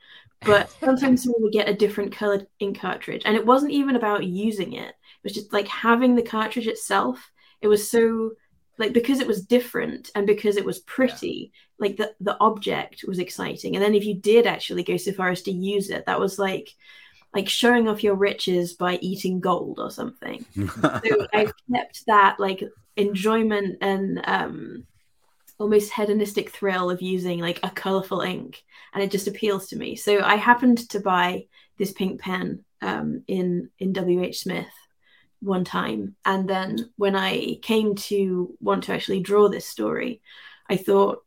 but 0.41 0.71
sometimes 0.79 1.25
we 1.25 1.33
would 1.37 1.51
get 1.51 1.69
a 1.69 1.73
different 1.73 2.11
colored 2.11 2.47
ink 2.59 2.79
cartridge 2.79 3.23
and 3.25 3.35
it 3.35 3.45
wasn't 3.45 3.71
even 3.71 3.95
about 3.95 4.23
using 4.23 4.73
it 4.73 4.89
it 4.89 5.23
was 5.23 5.33
just 5.33 5.51
like 5.51 5.67
having 5.67 6.15
the 6.15 6.21
cartridge 6.21 6.67
itself 6.67 7.31
it 7.61 7.67
was 7.67 7.89
so 7.89 8.31
like 8.77 8.93
because 8.93 9.19
it 9.19 9.27
was 9.27 9.45
different 9.45 10.09
and 10.15 10.25
because 10.25 10.55
it 10.55 10.65
was 10.65 10.79
pretty 10.79 11.51
yeah. 11.53 11.85
like 11.85 11.97
the 11.97 12.13
the 12.21 12.37
object 12.39 13.03
was 13.07 13.19
exciting 13.19 13.75
and 13.75 13.83
then 13.83 13.93
if 13.93 14.05
you 14.05 14.15
did 14.15 14.47
actually 14.47 14.83
go 14.83 14.97
so 14.97 15.11
far 15.11 15.29
as 15.29 15.41
to 15.41 15.51
use 15.51 15.89
it 15.89 16.05
that 16.05 16.19
was 16.19 16.39
like 16.39 16.73
like 17.33 17.47
showing 17.47 17.87
off 17.87 18.03
your 18.03 18.15
riches 18.15 18.73
by 18.73 18.95
eating 19.01 19.39
gold 19.39 19.79
or 19.79 19.91
something 19.91 20.45
so 20.81 21.27
i 21.33 21.51
kept 21.73 22.05
that 22.07 22.39
like 22.39 22.63
enjoyment 22.95 23.77
and 23.81 24.21
um 24.25 24.85
almost 25.59 25.91
hedonistic 25.91 26.49
thrill 26.49 26.89
of 26.89 27.01
using 27.01 27.39
like 27.39 27.59
a 27.63 27.69
colorful 27.69 28.21
ink 28.21 28.63
and 28.93 29.03
it 29.03 29.11
just 29.11 29.27
appeals 29.27 29.67
to 29.67 29.75
me. 29.77 29.95
So 29.95 30.21
i 30.21 30.35
happened 30.35 30.89
to 30.89 30.99
buy 30.99 31.45
this 31.77 31.91
pink 31.91 32.21
pen 32.21 32.63
um, 32.81 33.23
in 33.27 33.69
in 33.77 33.93
wh 33.93 34.33
smith 34.35 34.67
one 35.41 35.63
time 35.63 36.15
and 36.25 36.49
then 36.49 36.89
when 36.97 37.15
i 37.15 37.55
came 37.61 37.95
to 37.95 38.55
want 38.59 38.83
to 38.83 38.93
actually 38.93 39.21
draw 39.21 39.47
this 39.47 39.65
story 39.65 40.21
i 40.69 40.75
thought 40.75 41.23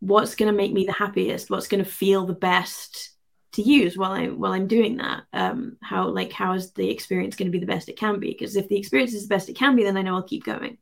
what's 0.00 0.34
going 0.34 0.50
to 0.50 0.56
make 0.56 0.72
me 0.72 0.86
the 0.86 0.92
happiest? 0.92 1.50
What's 1.50 1.68
going 1.68 1.84
to 1.84 1.90
feel 1.90 2.26
the 2.26 2.32
best 2.34 3.10
to 3.52 3.62
use 3.62 3.96
while 3.96 4.12
i'm 4.12 4.38
while 4.38 4.52
i'm 4.52 4.66
doing 4.66 4.96
that? 4.96 5.22
Um 5.32 5.76
how 5.82 6.08
like 6.08 6.32
how 6.32 6.54
is 6.54 6.72
the 6.72 6.90
experience 6.90 7.36
going 7.36 7.50
to 7.50 7.56
be 7.56 7.64
the 7.64 7.72
best 7.72 7.88
it 7.88 7.98
can 7.98 8.18
be? 8.18 8.30
Because 8.30 8.56
if 8.56 8.68
the 8.68 8.78
experience 8.78 9.14
is 9.14 9.28
the 9.28 9.34
best 9.34 9.48
it 9.48 9.56
can 9.56 9.76
be 9.76 9.84
then 9.84 9.96
i 9.96 10.02
know 10.02 10.16
i'll 10.16 10.22
keep 10.22 10.44
going 10.44 10.78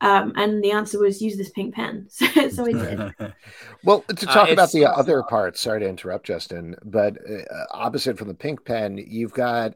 um, 0.00 0.32
and 0.36 0.62
the 0.62 0.70
answer 0.70 0.98
was 0.98 1.20
use 1.20 1.36
this 1.36 1.50
pink 1.50 1.74
pen. 1.74 2.08
So, 2.20 2.48
so 2.48 2.66
I 2.66 2.72
did. 2.72 3.32
well, 3.84 4.02
to 4.02 4.26
talk 4.26 4.48
uh, 4.48 4.52
about 4.52 4.72
the 4.72 4.86
other 4.86 5.22
parts, 5.22 5.60
sorry 5.60 5.80
to 5.80 5.88
interrupt, 5.88 6.26
Justin, 6.26 6.76
but 6.84 7.18
uh, 7.28 7.42
opposite 7.70 8.18
from 8.18 8.28
the 8.28 8.34
pink 8.34 8.64
pen, 8.64 8.98
you've 8.98 9.32
got 9.32 9.74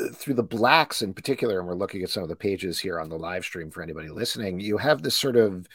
uh, 0.00 0.08
through 0.12 0.34
the 0.34 0.42
blacks 0.42 1.02
in 1.02 1.14
particular, 1.14 1.58
and 1.58 1.68
we're 1.68 1.74
looking 1.74 2.02
at 2.02 2.10
some 2.10 2.22
of 2.22 2.28
the 2.28 2.36
pages 2.36 2.80
here 2.80 3.00
on 3.00 3.08
the 3.08 3.18
live 3.18 3.44
stream 3.44 3.70
for 3.70 3.82
anybody 3.82 4.08
listening, 4.08 4.60
you 4.60 4.78
have 4.78 5.02
this 5.02 5.16
sort 5.16 5.36
of 5.36 5.68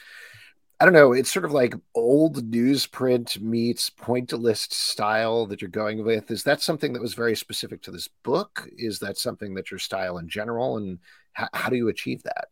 I 0.82 0.86
don't 0.86 0.94
know, 0.94 1.12
it's 1.12 1.32
sort 1.32 1.44
of 1.44 1.52
like 1.52 1.76
old 1.94 2.50
newsprint 2.50 3.42
meets 3.42 3.90
pointillist 3.90 4.72
style 4.72 5.46
that 5.48 5.62
you're 5.62 5.70
going 5.70 6.06
with. 6.06 6.32
Is 6.32 6.44
that 6.44 6.62
something 6.62 6.94
that 6.94 7.02
was 7.02 7.14
very 7.14 7.36
specific 7.36 7.82
to 7.82 7.92
this 7.92 8.08
book? 8.24 8.66
Is 8.78 9.00
that 9.00 9.18
something 9.18 9.56
that 9.56 9.72
your 9.72 9.80
style 9.80 10.20
in 10.20 10.30
general? 10.30 10.78
And 10.78 11.00
how, 11.34 11.50
how 11.54 11.70
do 11.70 11.76
you 11.76 11.90
achieve 11.90 12.24
that? 12.24 12.48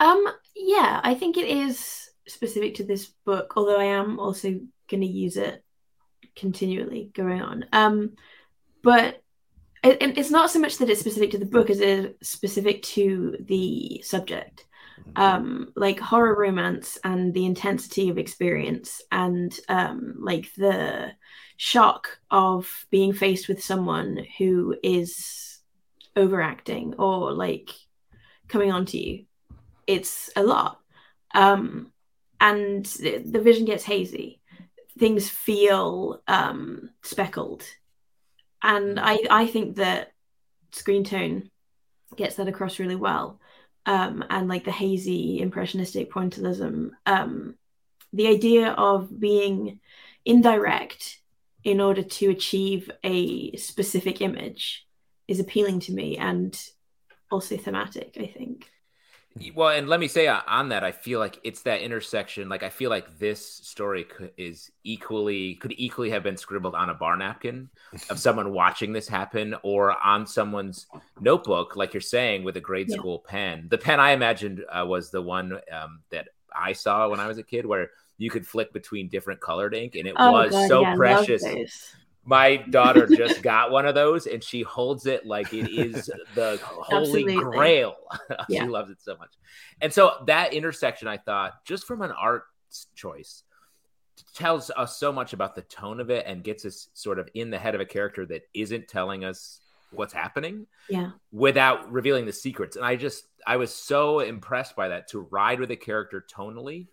Um, 0.00 0.26
yeah, 0.56 1.00
I 1.04 1.14
think 1.14 1.36
it 1.36 1.46
is 1.46 2.10
specific 2.26 2.76
to 2.76 2.84
this 2.84 3.06
book, 3.06 3.52
although 3.56 3.78
I 3.78 3.84
am 3.84 4.18
also 4.18 4.58
going 4.88 5.02
to 5.02 5.06
use 5.06 5.36
it 5.36 5.62
continually 6.34 7.10
going 7.14 7.42
on. 7.42 7.66
Um, 7.72 8.16
but 8.82 9.22
it, 9.84 9.98
it's 10.00 10.30
not 10.30 10.50
so 10.50 10.58
much 10.58 10.78
that 10.78 10.88
it's 10.88 11.00
specific 11.00 11.32
to 11.32 11.38
the 11.38 11.44
book 11.44 11.68
as 11.68 11.80
it 11.80 11.88
is 11.88 12.28
specific 12.28 12.82
to 12.82 13.36
the 13.40 14.02
subject. 14.04 14.66
Um, 15.16 15.72
like 15.76 15.98
horror 15.98 16.38
romance 16.38 16.98
and 17.04 17.32
the 17.32 17.46
intensity 17.46 18.10
of 18.10 18.18
experience 18.18 19.00
and 19.10 19.58
um, 19.68 20.16
like 20.18 20.52
the 20.54 21.12
shock 21.56 22.18
of 22.30 22.86
being 22.90 23.14
faced 23.14 23.48
with 23.48 23.64
someone 23.64 24.26
who 24.38 24.76
is 24.82 25.58
overacting 26.16 26.94
or 26.98 27.32
like 27.32 27.70
coming 28.46 28.70
on 28.70 28.84
to 28.86 28.98
you 28.98 29.24
it's 29.90 30.30
a 30.36 30.42
lot. 30.42 30.80
Um, 31.34 31.92
and 32.40 32.86
the, 32.86 33.18
the 33.18 33.40
vision 33.40 33.64
gets 33.64 33.82
hazy. 33.82 34.40
Things 34.98 35.28
feel 35.28 36.22
um, 36.28 36.90
speckled. 37.02 37.64
And 38.62 39.00
I, 39.00 39.18
I 39.28 39.46
think 39.46 39.76
that 39.76 40.12
screen 40.70 41.02
tone 41.02 41.50
gets 42.16 42.36
that 42.36 42.48
across 42.48 42.78
really 42.78 42.96
well. 42.96 43.40
Um, 43.84 44.24
and 44.30 44.46
like 44.46 44.64
the 44.64 44.70
hazy 44.70 45.40
impressionistic 45.40 46.12
pointillism, 46.12 46.90
um, 47.06 47.56
the 48.12 48.28
idea 48.28 48.70
of 48.70 49.18
being 49.18 49.80
indirect 50.24 51.18
in 51.64 51.80
order 51.80 52.02
to 52.02 52.30
achieve 52.30 52.90
a 53.02 53.56
specific 53.56 54.20
image 54.20 54.86
is 55.26 55.40
appealing 55.40 55.80
to 55.80 55.92
me 55.92 56.16
and 56.16 56.62
also 57.30 57.56
thematic, 57.56 58.16
I 58.20 58.26
think. 58.26 58.70
Well, 59.54 59.68
and 59.68 59.88
let 59.88 60.00
me 60.00 60.08
say 60.08 60.26
uh, 60.26 60.40
on 60.48 60.70
that, 60.70 60.82
I 60.82 60.90
feel 60.90 61.20
like 61.20 61.38
it's 61.44 61.62
that 61.62 61.82
intersection. 61.82 62.48
Like 62.48 62.64
I 62.64 62.68
feel 62.68 62.90
like 62.90 63.18
this 63.18 63.44
story 63.44 64.04
could, 64.04 64.32
is 64.36 64.70
equally 64.82 65.54
could 65.56 65.72
equally 65.76 66.10
have 66.10 66.24
been 66.24 66.36
scribbled 66.36 66.74
on 66.74 66.90
a 66.90 66.94
bar 66.94 67.16
napkin 67.16 67.70
of 68.10 68.18
someone 68.18 68.52
watching 68.52 68.92
this 68.92 69.06
happen, 69.06 69.54
or 69.62 69.96
on 70.04 70.26
someone's 70.26 70.86
notebook, 71.20 71.76
like 71.76 71.94
you're 71.94 72.00
saying, 72.00 72.42
with 72.42 72.56
a 72.56 72.60
grade 72.60 72.88
yeah. 72.88 72.96
school 72.96 73.20
pen. 73.20 73.68
The 73.70 73.78
pen 73.78 74.00
I 74.00 74.10
imagined 74.12 74.64
uh, 74.68 74.84
was 74.84 75.10
the 75.10 75.22
one 75.22 75.58
um, 75.72 76.00
that 76.10 76.28
I 76.54 76.72
saw 76.72 77.08
when 77.08 77.20
I 77.20 77.28
was 77.28 77.38
a 77.38 77.44
kid, 77.44 77.64
where 77.64 77.90
you 78.18 78.30
could 78.30 78.46
flick 78.46 78.72
between 78.72 79.08
different 79.08 79.40
colored 79.40 79.74
ink, 79.74 79.94
and 79.94 80.08
it 80.08 80.14
oh, 80.18 80.32
was 80.32 80.50
God, 80.50 80.68
so 80.68 80.80
yeah, 80.82 80.96
precious 80.96 81.44
my 82.30 82.58
daughter 82.58 83.08
just 83.08 83.42
got 83.42 83.72
one 83.72 83.86
of 83.86 83.96
those 83.96 84.28
and 84.28 84.42
she 84.42 84.62
holds 84.62 85.06
it 85.06 85.26
like 85.26 85.52
it 85.52 85.68
is 85.68 86.08
the 86.36 86.60
holy 86.62 87.24
grail. 87.24 87.96
she 88.50 88.60
loves 88.60 88.88
it 88.88 89.02
so 89.02 89.16
much. 89.16 89.34
And 89.80 89.92
so 89.92 90.12
that 90.28 90.54
intersection, 90.54 91.08
I 91.08 91.18
thought, 91.18 91.64
just 91.64 91.88
from 91.88 92.02
an 92.02 92.12
art 92.12 92.44
choice, 92.94 93.42
tells 94.32 94.70
us 94.70 94.96
so 94.96 95.10
much 95.12 95.32
about 95.32 95.56
the 95.56 95.62
tone 95.62 95.98
of 95.98 96.08
it 96.08 96.24
and 96.24 96.44
gets 96.44 96.64
us 96.64 96.88
sort 96.94 97.18
of 97.18 97.28
in 97.34 97.50
the 97.50 97.58
head 97.58 97.74
of 97.74 97.80
a 97.80 97.86
character 97.86 98.24
that 98.26 98.42
isn't 98.54 98.86
telling 98.86 99.24
us 99.24 99.60
what's 99.92 100.12
happening 100.12 100.68
yeah 100.88 101.10
without 101.32 101.90
revealing 101.90 102.24
the 102.24 102.32
secrets 102.32 102.76
and 102.76 102.84
i 102.84 102.94
just 102.94 103.24
i 103.44 103.56
was 103.56 103.74
so 103.74 104.20
impressed 104.20 104.76
by 104.76 104.86
that 104.86 105.08
to 105.08 105.18
ride 105.32 105.58
with 105.58 105.68
a 105.72 105.76
character 105.76 106.24
tonally 106.32 106.86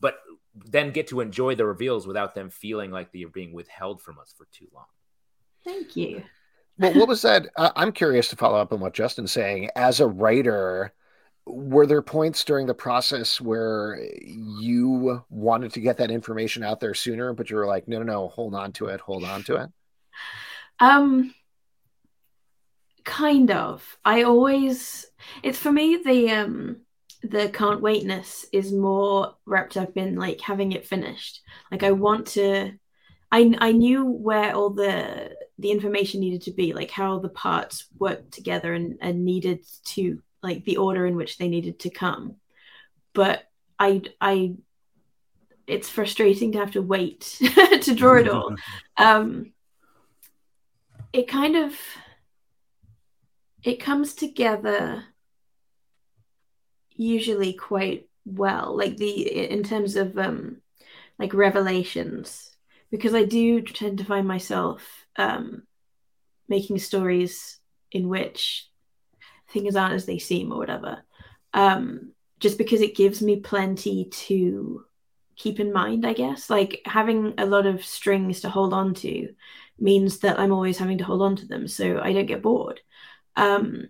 but 0.00 0.18
then 0.64 0.90
get 0.90 1.08
to 1.08 1.20
enjoy 1.20 1.54
the 1.54 1.66
reveals 1.66 2.06
without 2.06 2.34
them 2.34 2.50
feeling 2.50 2.90
like 2.90 3.12
they're 3.12 3.28
being 3.28 3.52
withheld 3.52 4.00
from 4.00 4.18
us 4.18 4.34
for 4.36 4.46
too 4.52 4.68
long. 4.74 4.86
Thank 5.64 5.96
you. 5.96 6.22
well, 6.78 6.94
what 6.94 7.08
was 7.08 7.22
that? 7.22 7.48
Uh, 7.56 7.70
I'm 7.76 7.92
curious 7.92 8.28
to 8.28 8.36
follow 8.36 8.58
up 8.58 8.72
on 8.72 8.80
what 8.80 8.94
Justin's 8.94 9.32
saying. 9.32 9.70
As 9.76 10.00
a 10.00 10.06
writer, 10.06 10.92
were 11.46 11.86
there 11.86 12.02
points 12.02 12.44
during 12.44 12.66
the 12.66 12.74
process 12.74 13.40
where 13.40 14.00
you 14.22 15.24
wanted 15.30 15.72
to 15.74 15.80
get 15.80 15.96
that 15.98 16.10
information 16.10 16.62
out 16.62 16.80
there 16.80 16.94
sooner, 16.94 17.32
but 17.32 17.50
you 17.50 17.56
were 17.56 17.66
like, 17.66 17.86
no, 17.88 17.98
no, 17.98 18.04
no, 18.04 18.28
hold 18.28 18.54
on 18.54 18.72
to 18.72 18.86
it, 18.86 19.00
hold 19.00 19.24
on 19.24 19.42
to 19.44 19.56
it? 19.56 19.70
Um, 20.80 21.34
kind 23.04 23.50
of. 23.50 23.98
I 24.04 24.22
always, 24.22 25.06
it's 25.42 25.58
for 25.58 25.72
me, 25.72 26.02
the, 26.04 26.30
um, 26.30 26.78
the 27.22 27.48
can't 27.48 27.80
waitness 27.80 28.46
is 28.52 28.72
more 28.72 29.34
wrapped 29.44 29.76
up 29.76 29.96
in 29.96 30.16
like 30.16 30.40
having 30.40 30.72
it 30.72 30.86
finished. 30.86 31.40
Like 31.70 31.82
I 31.82 31.92
want 31.92 32.28
to 32.28 32.72
I 33.32 33.54
I 33.58 33.72
knew 33.72 34.04
where 34.04 34.54
all 34.54 34.70
the 34.70 35.36
the 35.58 35.70
information 35.70 36.20
needed 36.20 36.42
to 36.42 36.52
be, 36.52 36.72
like 36.72 36.90
how 36.90 37.18
the 37.18 37.28
parts 37.28 37.86
worked 37.98 38.32
together 38.32 38.74
and, 38.74 38.98
and 39.00 39.24
needed 39.24 39.64
to 39.86 40.22
like 40.42 40.64
the 40.64 40.76
order 40.76 41.06
in 41.06 41.16
which 41.16 41.38
they 41.38 41.48
needed 41.48 41.80
to 41.80 41.90
come. 41.90 42.36
But 43.12 43.44
I 43.78 44.02
I 44.20 44.54
it's 45.66 45.88
frustrating 45.88 46.52
to 46.52 46.58
have 46.58 46.72
to 46.72 46.82
wait 46.82 47.20
to 47.82 47.94
draw 47.94 48.16
it 48.16 48.28
all. 48.28 48.54
um 48.96 49.52
it 51.12 51.28
kind 51.28 51.56
of 51.56 51.76
it 53.62 53.80
comes 53.80 54.14
together 54.14 55.04
usually 56.96 57.52
quite 57.52 58.08
well 58.24 58.76
like 58.76 58.96
the 58.96 59.50
in 59.50 59.62
terms 59.62 59.96
of 59.96 60.18
um 60.18 60.56
like 61.18 61.32
revelations 61.32 62.50
because 62.90 63.14
i 63.14 63.24
do 63.24 63.62
tend 63.62 63.98
to 63.98 64.04
find 64.04 64.26
myself 64.26 65.06
um 65.16 65.62
making 66.48 66.78
stories 66.78 67.58
in 67.92 68.08
which 68.08 68.68
things 69.48 69.76
aren't 69.76 69.94
as 69.94 70.06
they 70.06 70.18
seem 70.18 70.52
or 70.52 70.58
whatever 70.58 71.02
um 71.54 72.12
just 72.40 72.58
because 72.58 72.80
it 72.80 72.96
gives 72.96 73.22
me 73.22 73.40
plenty 73.40 74.06
to 74.06 74.84
keep 75.36 75.60
in 75.60 75.72
mind 75.72 76.06
i 76.06 76.12
guess. 76.12 76.50
Like 76.50 76.80
having 76.84 77.34
a 77.38 77.46
lot 77.46 77.66
of 77.66 77.84
strings 77.84 78.40
to 78.40 78.48
hold 78.48 78.72
on 78.72 78.94
to 78.94 79.28
means 79.78 80.20
that 80.20 80.40
i'm 80.40 80.52
always 80.52 80.78
having 80.78 80.98
to 80.98 81.04
hold 81.04 81.20
on 81.20 81.36
to 81.36 81.46
them 81.46 81.68
so 81.68 82.00
i 82.00 82.12
don't 82.12 82.26
get 82.26 82.42
bored. 82.42 82.80
Um 83.36 83.88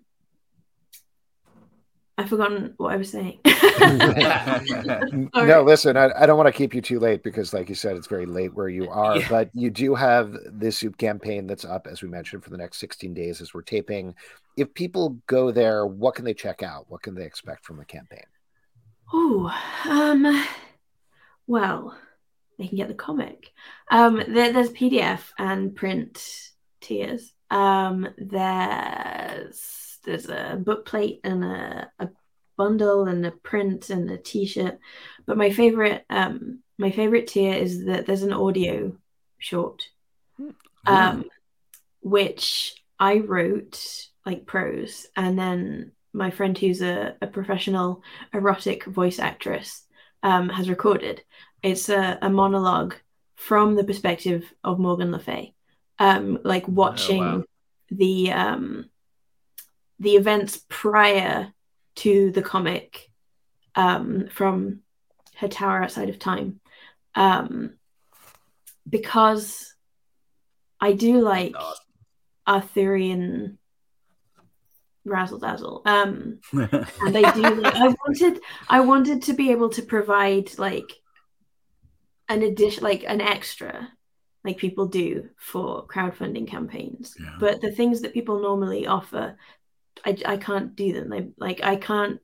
I've 2.19 2.31
forgotten 2.31 2.73
what 2.79 2.95
I 2.95 2.97
was 2.97 3.11
saying. 3.11 3.41
no, 5.35 5.63
listen, 5.63 5.99
I, 5.99 6.11
I 6.19 6.25
don't 6.25 6.39
want 6.39 6.47
to 6.47 6.53
keep 6.53 6.75
you 6.75 6.81
too 6.81 6.99
late 6.99 7.23
because, 7.23 7.53
like 7.53 7.69
you 7.69 7.75
said, 7.75 7.95
it's 7.97 8.07
very 8.07 8.25
late 8.25 8.55
where 8.55 8.71
you 8.71 8.89
are. 8.91 9.19
Yeah. 9.19 9.29
But 9.29 9.51
you 9.53 9.71
do 9.71 9.95
have 9.95 10.35
this 10.47 10.79
Zoop 10.79 10.97
campaign 10.97 11.47
that's 11.47 11.67
up, 11.67 11.87
as 11.87 12.03
we 12.03 12.09
mentioned, 12.09 12.43
for 12.43 12.51
the 12.51 12.57
next 12.57 12.79
16 12.79 13.13
days 13.13 13.43
as 13.43 13.53
we're 13.53 13.63
taping. 13.63 14.15
If 14.57 14.73
people 14.73 15.19
go 15.27 15.51
there, 15.51 15.87
what 15.87 16.15
can 16.15 16.25
they 16.25 16.33
check 16.33 16.63
out? 16.63 16.87
What 16.89 17.03
can 17.03 17.15
they 17.15 17.25
expect 17.25 17.67
from 17.67 17.77
the 17.77 17.85
campaign? 17.85 18.25
Oh, 19.13 19.55
um, 19.85 20.47
well, 21.47 21.97
they 22.59 22.67
can 22.67 22.79
get 22.79 22.89
the 22.89 22.95
comic. 22.95 23.53
Um, 23.91 24.23
there, 24.27 24.55
there's 24.55 24.71
PDF 24.71 25.21
and 25.39 25.77
print 25.77 26.51
tiers. 26.81 27.35
Um, 27.51 28.09
there's 28.17 29.86
there's 30.07 30.29
a 30.29 30.59
book 30.63 30.87
plate 30.87 31.21
and 31.25 31.45
a, 31.45 31.91
a 31.99 32.09
bundle 32.57 33.05
and 33.05 33.27
a 33.27 33.31
print 33.31 33.91
and 33.91 34.11
a 34.11 34.17
t-shirt 34.17 34.79
but 35.27 35.37
my 35.37 35.51
favorite 35.51 36.05
um 36.09 36.61
my 36.79 36.91
favorite 36.91 37.27
tier 37.27 37.55
is 37.55 37.85
that 37.85 38.07
there's 38.07 38.23
an 38.23 38.33
audio 38.33 38.97
short 39.39 39.89
mm. 40.41 40.55
um 40.87 41.25
which 42.01 42.83
i 42.99 43.19
wrote 43.19 44.07
like 44.25 44.47
prose 44.47 45.07
and 45.17 45.39
then 45.39 45.93
my 46.13 46.31
friend 46.31 46.57
who's 46.57 46.81
a, 46.81 47.15
a 47.21 47.27
professional 47.27 48.03
erotic 48.33 48.85
voice 48.85 49.19
actress 49.19 49.83
um, 50.23 50.49
has 50.49 50.71
recorded 50.71 51.23
it's 51.63 51.91
a, 51.91 52.19
a 52.23 52.31
monologue 52.31 52.95
from 53.35 53.75
the 53.75 53.85
perspective 53.85 54.51
of 54.65 54.79
morgan 54.79 55.13
le 55.13 55.19
fay 55.19 55.53
um, 55.99 56.39
like 56.43 56.67
watching 56.69 57.23
oh, 57.23 57.37
wow. 57.39 57.45
the 57.91 58.33
um, 58.33 58.87
the 59.99 60.17
events 60.17 60.61
prior 60.69 61.53
to 61.97 62.31
the 62.31 62.43
comic 62.43 63.11
um, 63.75 64.29
from 64.31 64.81
her 65.37 65.49
tower 65.49 65.83
outside 65.83 66.09
of 66.09 66.19
time 66.19 66.61
um, 67.15 67.75
because 68.89 69.75
I 70.81 70.93
do 70.93 71.21
like 71.21 71.55
Arthurian 72.47 73.59
razzle 75.05 75.39
dazzle. 75.39 75.83
Um, 75.87 76.41
and 76.53 77.17
I 77.17 77.33
do 77.33 77.55
like, 77.55 77.75
I 77.75 77.89
wanted 77.89 78.41
I 78.69 78.81
wanted 78.81 79.23
to 79.23 79.33
be 79.33 79.51
able 79.51 79.71
to 79.71 79.83
provide 79.83 80.59
like 80.59 80.93
an 82.29 82.43
addition 82.43 82.85
like 82.85 83.05
an 83.07 83.21
extra 83.21 83.89
like 84.45 84.59
people 84.59 84.87
do 84.87 85.29
for 85.37 85.87
crowdfunding 85.87 86.47
campaigns. 86.47 87.17
Yeah. 87.19 87.37
But 87.41 87.61
the 87.61 87.73
things 87.73 88.03
that 88.03 88.15
people 88.15 88.41
normally 88.41 88.87
offer 88.87 89.37
I, 90.05 90.17
I 90.27 90.37
can't 90.37 90.77
do 90.77 90.93
them. 90.93 91.13
I, 91.13 91.29
like 91.39 91.63
I 91.63 91.77
can't 91.77 92.21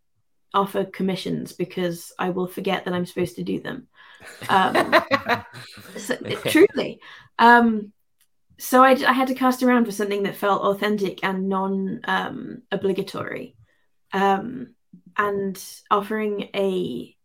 offer 0.54 0.84
commissions 0.84 1.52
because 1.52 2.12
I 2.18 2.30
will 2.30 2.46
forget 2.46 2.84
that 2.84 2.94
I'm 2.94 3.06
supposed 3.06 3.36
to 3.36 3.42
do 3.42 3.60
them. 3.60 3.88
Um, 4.48 4.94
so, 5.96 6.16
truly. 6.16 7.00
Um, 7.38 7.92
so 8.58 8.82
I, 8.84 8.90
I, 8.90 9.12
had 9.12 9.28
to 9.28 9.34
cast 9.34 9.62
around 9.62 9.86
for 9.86 9.92
something 9.92 10.24
that 10.24 10.36
felt 10.36 10.62
authentic 10.62 11.24
and 11.24 11.48
non 11.48 12.00
um, 12.04 12.62
obligatory, 12.70 13.56
um, 14.12 14.74
and 15.16 15.62
offering 15.90 16.50
a 16.54 17.16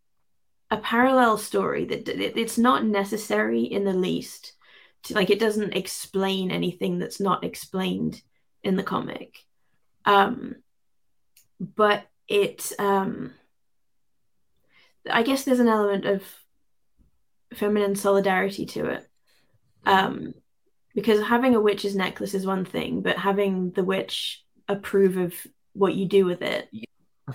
a 0.70 0.76
parallel 0.78 1.38
story 1.38 1.84
that 1.86 2.08
it, 2.08 2.36
it's 2.36 2.58
not 2.58 2.84
necessary 2.84 3.62
in 3.62 3.84
the 3.84 3.92
least. 3.92 4.54
To, 5.04 5.14
like 5.14 5.30
it 5.30 5.38
doesn't 5.38 5.76
explain 5.76 6.50
anything 6.50 6.98
that's 6.98 7.20
not 7.20 7.44
explained 7.44 8.20
in 8.64 8.76
the 8.76 8.82
comic. 8.82 9.44
Um, 10.08 10.56
but 11.60 12.06
it, 12.28 12.72
um, 12.78 13.34
I 15.10 15.22
guess 15.22 15.44
there's 15.44 15.60
an 15.60 15.68
element 15.68 16.06
of 16.06 16.22
feminine 17.54 17.94
solidarity 17.94 18.64
to 18.66 18.86
it. 18.86 19.08
Um, 19.84 20.34
because 20.94 21.22
having 21.22 21.54
a 21.54 21.60
witch's 21.60 21.94
necklace 21.94 22.34
is 22.34 22.46
one 22.46 22.64
thing, 22.64 23.02
but 23.02 23.18
having 23.18 23.70
the 23.72 23.84
witch 23.84 24.42
approve 24.66 25.18
of 25.18 25.34
what 25.74 25.94
you 25.94 26.06
do 26.06 26.24
with 26.24 26.42
it 26.42 26.68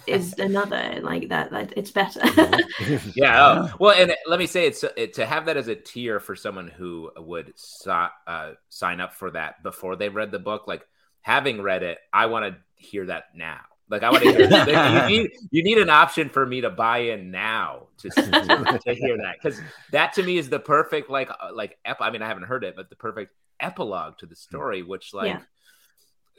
is 0.08 0.34
another 0.40 1.00
like 1.02 1.30
that, 1.30 1.52
that 1.52 1.74
it's 1.78 1.92
better 1.92 2.20
yeah 3.16 3.68
oh. 3.70 3.76
well 3.80 3.96
and 3.96 4.14
let 4.28 4.40
me 4.40 4.48
say 4.48 4.66
it's 4.66 4.84
it, 4.98 5.14
to 5.14 5.26
have 5.26 5.46
that 5.46 5.56
as 5.56 5.68
a 5.68 5.76
tier 5.76 6.20
for 6.20 6.36
someone 6.36 6.68
who 6.68 7.12
would 7.16 7.54
so, 7.56 8.08
uh, 8.28 8.52
sign 8.70 9.00
up 9.00 9.14
for 9.14 9.32
that 9.32 9.62
before 9.64 9.96
they 9.96 10.10
read 10.10 10.32
the 10.32 10.40
book 10.40 10.68
like 10.68 10.86
having 11.24 11.62
read 11.62 11.82
it, 11.82 11.98
I 12.14 12.28
want 12.28 12.46
to 12.46 12.60
hear 12.76 13.08
that 13.08 13.36
now. 13.36 13.62
Like 13.90 14.04
I 14.04 14.12
want 14.12 14.24
to 14.24 14.32
hear. 14.32 14.42
you 14.42 15.08
need 15.08 15.32
you 15.52 15.64
need 15.64 15.78
an 15.78 15.90
option 15.90 16.30
for 16.30 16.46
me 16.46 16.62
to 16.62 16.70
buy 16.70 17.00
in 17.00 17.32
now 17.32 17.88
to 17.98 18.10
to, 18.10 18.80
to 18.86 18.94
hear 18.94 19.18
that 19.18 19.36
because 19.42 19.60
that 19.92 20.14
to 20.14 20.24
me 20.24 20.38
is 20.38 20.50
the 20.50 20.60
perfect 20.60 21.10
like 21.10 21.30
uh, 21.30 21.50
like 21.54 21.78
ep- 21.86 22.02
I 22.02 22.10
mean 22.10 22.22
I 22.22 22.28
haven't 22.28 22.44
heard 22.44 22.64
it, 22.64 22.76
but 22.76 22.90
the 22.90 22.96
perfect 22.96 23.34
epilogue 23.60 24.18
to 24.20 24.26
the 24.26 24.36
story, 24.36 24.84
which 24.84 25.14
like 25.14 25.40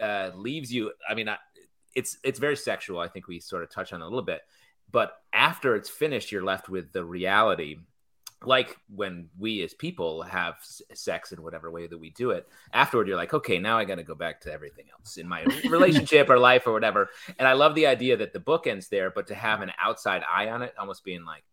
yeah. 0.00 0.06
uh, 0.06 0.36
leaves 0.36 0.72
you. 0.72 0.92
I 1.08 1.14
mean, 1.14 1.28
I, 1.28 1.36
it's 1.94 2.16
it's 2.24 2.38
very 2.38 2.56
sexual. 2.56 2.98
I 2.98 3.08
think 3.08 3.28
we 3.28 3.40
sort 3.40 3.62
of 3.62 3.70
touch 3.70 3.92
on 3.92 4.00
a 4.00 4.04
little 4.04 4.22
bit, 4.22 4.40
but 4.90 5.16
after 5.32 5.76
it's 5.76 5.90
finished, 5.90 6.32
you're 6.32 6.44
left 6.44 6.68
with 6.68 6.92
the 6.92 7.04
reality 7.04 7.76
like 8.46 8.76
when 8.94 9.28
we 9.38 9.62
as 9.62 9.74
people 9.74 10.22
have 10.22 10.56
sex 10.92 11.32
in 11.32 11.42
whatever 11.42 11.70
way 11.70 11.86
that 11.86 11.98
we 11.98 12.10
do 12.10 12.30
it 12.30 12.46
afterward 12.72 13.08
you're 13.08 13.16
like 13.16 13.34
okay 13.34 13.58
now 13.58 13.78
i 13.78 13.84
got 13.84 13.96
to 13.96 14.02
go 14.02 14.14
back 14.14 14.40
to 14.40 14.52
everything 14.52 14.86
else 14.98 15.16
in 15.16 15.28
my 15.28 15.42
relationship 15.68 16.28
or 16.28 16.38
life 16.38 16.66
or 16.66 16.72
whatever. 16.72 17.08
And 17.38 17.48
i 17.48 17.52
love 17.52 17.74
the 17.74 17.86
idea 17.86 18.16
that 18.16 18.32
the 18.32 18.40
book 18.40 18.66
ends 18.66 18.88
there 18.88 19.10
but 19.10 19.26
to 19.28 19.34
have 19.34 19.62
an 19.62 19.72
outside 19.82 20.22
eye 20.28 20.48
on 20.48 20.62
it 20.62 20.74
almost 20.78 21.04
being 21.04 21.24
like 21.24 21.44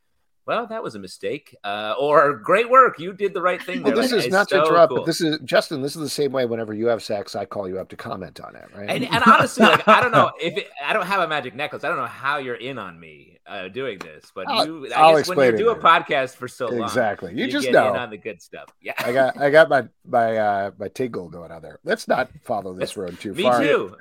well, 0.45 0.67
that 0.67 0.81
was 0.81 0.95
a 0.95 0.99
mistake. 0.99 1.55
Uh, 1.63 1.93
or 1.99 2.33
great 2.37 2.69
work. 2.69 2.99
You 2.99 3.13
did 3.13 3.33
the 3.33 3.41
right 3.41 3.61
thing. 3.61 3.83
There. 3.83 3.93
Well, 3.93 4.01
this 4.01 4.11
like, 4.11 4.25
is 4.25 4.31
not 4.31 4.49
so 4.49 4.61
to 4.61 4.67
interrupt, 4.67 4.89
cool. 4.89 4.99
but 4.99 5.05
this 5.05 5.21
is 5.21 5.39
Justin. 5.43 5.81
This 5.81 5.95
is 5.95 6.01
the 6.01 6.09
same 6.09 6.31
way 6.31 6.45
whenever 6.45 6.73
you 6.73 6.87
have 6.87 7.03
sex, 7.03 7.35
I 7.35 7.45
call 7.45 7.67
you 7.67 7.79
up 7.79 7.89
to 7.89 7.95
comment 7.95 8.39
on 8.39 8.55
it, 8.55 8.67
right? 8.75 8.89
And, 8.89 9.05
and 9.05 9.23
honestly, 9.25 9.65
like, 9.65 9.87
I 9.87 10.01
don't 10.01 10.11
know 10.11 10.31
if 10.41 10.57
it, 10.57 10.69
I 10.83 10.93
don't 10.93 11.05
have 11.05 11.21
a 11.21 11.27
magic 11.27 11.55
necklace. 11.55 11.83
I 11.83 11.89
don't 11.89 11.97
know 11.97 12.05
how 12.05 12.37
you're 12.37 12.55
in 12.55 12.77
on 12.77 12.99
me 12.99 13.39
uh, 13.45 13.67
doing 13.67 13.99
this, 13.99 14.31
but 14.33 14.47
I'll, 14.47 14.65
you, 14.65 14.93
I 14.93 14.99
I'll 14.99 15.17
guess 15.17 15.27
when 15.27 15.51
you 15.51 15.57
do 15.57 15.69
a 15.69 15.75
podcast 15.75 16.35
for 16.35 16.47
so 16.47 16.67
long, 16.67 16.83
exactly, 16.83 17.33
you, 17.33 17.45
you 17.45 17.51
just 17.51 17.69
know 17.69 17.93
on 17.93 18.09
the 18.09 18.17
good 18.17 18.41
stuff. 18.41 18.69
Yeah, 18.81 18.93
I 18.97 19.11
got 19.11 19.37
I 19.37 19.49
got 19.49 19.69
my 19.69 19.87
my 20.05 20.37
uh, 20.37 20.71
my 20.79 20.87
tingle 20.87 21.29
going 21.29 21.51
on 21.51 21.61
there. 21.61 21.79
Let's 21.83 22.07
not 22.07 22.29
follow 22.43 22.73
this 22.73 22.95
road 22.95 23.19
too 23.19 23.33
me 23.35 23.43
far. 23.43 23.59
Me 23.59 23.67
too. 23.67 23.95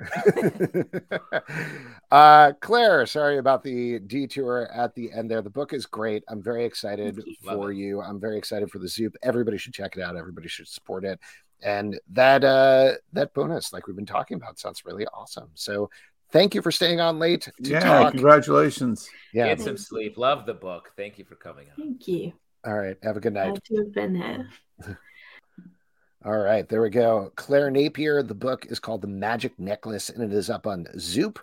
uh, 2.11 2.53
Claire, 2.61 3.05
sorry 3.05 3.37
about 3.37 3.63
the 3.63 3.99
detour 3.99 4.69
at 4.73 4.95
the 4.95 5.11
end 5.11 5.29
there. 5.29 5.41
The 5.41 5.49
book 5.49 5.73
is 5.73 5.85
great. 5.85 6.23
I'm 6.31 6.41
very 6.41 6.65
excited 6.65 7.21
for 7.43 7.71
you. 7.71 8.01
I'm 8.01 8.19
very 8.19 8.37
excited 8.37 8.71
for 8.71 8.79
the 8.79 8.87
Zoop. 8.87 9.15
Everybody 9.21 9.57
should 9.57 9.73
check 9.73 9.97
it 9.97 10.01
out. 10.01 10.15
Everybody 10.15 10.47
should 10.47 10.67
support 10.67 11.03
it. 11.03 11.19
And 11.61 11.99
that 12.11 12.43
uh 12.43 12.93
that 13.13 13.33
bonus, 13.33 13.73
like 13.73 13.85
we've 13.85 13.95
been 13.95 14.05
talking 14.05 14.37
about, 14.37 14.57
sounds 14.57 14.83
really 14.85 15.05
awesome. 15.07 15.49
So 15.53 15.89
thank 16.31 16.55
you 16.55 16.61
for 16.61 16.71
staying 16.71 17.01
on 17.01 17.19
late 17.19 17.49
to 17.63 17.69
yeah, 17.69 17.79
talk. 17.81 18.13
Congratulations. 18.13 19.09
Yeah. 19.33 19.47
Get 19.49 19.61
some 19.61 19.77
sleep. 19.77 20.17
Love 20.17 20.45
the 20.45 20.53
book. 20.53 20.91
Thank 20.95 21.19
you 21.19 21.25
for 21.25 21.35
coming 21.35 21.67
on. 21.69 21.75
Thank 21.83 22.07
you. 22.07 22.33
All 22.65 22.73
right. 22.73 22.97
Have 23.03 23.17
a 23.17 23.19
good 23.19 23.33
night. 23.33 23.49
Glad 23.49 23.63
to 23.65 23.75
have 23.77 23.93
been 23.93 24.15
here. 24.15 24.49
All 26.23 26.37
right, 26.37 26.69
there 26.69 26.83
we 26.83 26.91
go. 26.91 27.31
Claire 27.35 27.71
Napier. 27.71 28.21
The 28.21 28.35
book 28.35 28.67
is 28.67 28.79
called 28.79 29.01
The 29.01 29.07
Magic 29.07 29.57
Necklace, 29.57 30.11
and 30.11 30.21
it 30.21 30.31
is 30.31 30.51
up 30.51 30.67
on 30.67 30.85
Zoop 30.99 31.39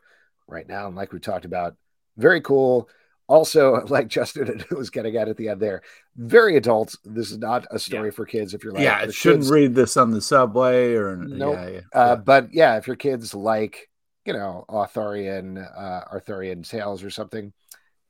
right 0.47 0.69
now. 0.69 0.87
And 0.87 0.95
like 0.95 1.13
we 1.13 1.19
talked 1.19 1.45
about, 1.45 1.75
very 2.17 2.41
cool 2.41 2.89
also 3.29 3.85
like 3.89 4.09
justin 4.09 4.65
was 4.71 4.91
getting 4.91 5.17
at 5.17 5.29
at 5.29 5.37
the 5.37 5.49
end 5.49 5.61
there 5.61 5.83
very 6.17 6.57
adult. 6.57 6.97
This 7.05 7.31
is 7.31 7.39
not 7.39 7.65
a 7.71 7.79
story 7.79 8.09
yeah. 8.09 8.15
for 8.15 8.27
kids 8.27 8.55
if 8.55 8.65
you're 8.65 8.73
like 8.73 8.83
yeah 8.83 9.03
it 9.03 9.15
shouldn't 9.15 9.43
kids, 9.43 9.53
read 9.53 9.75
this 9.75 9.97
on 9.97 10.11
the 10.11 10.21
subway 10.21 10.95
or 10.95 11.17
no 11.17 11.53
nope. 11.53 11.55
yeah, 11.55 11.69
yeah, 11.69 11.81
uh, 11.93 12.17
but 12.17 12.53
yeah 12.53 12.77
if 12.77 12.89
your 12.89 12.97
kids 12.97 13.35
like 13.35 13.89
you 14.25 14.33
know 14.33 14.65
arthurian 14.69 15.59
uh 15.59 16.05
arthurian 16.11 16.63
tales 16.63 17.05
or 17.05 17.11
something 17.11 17.53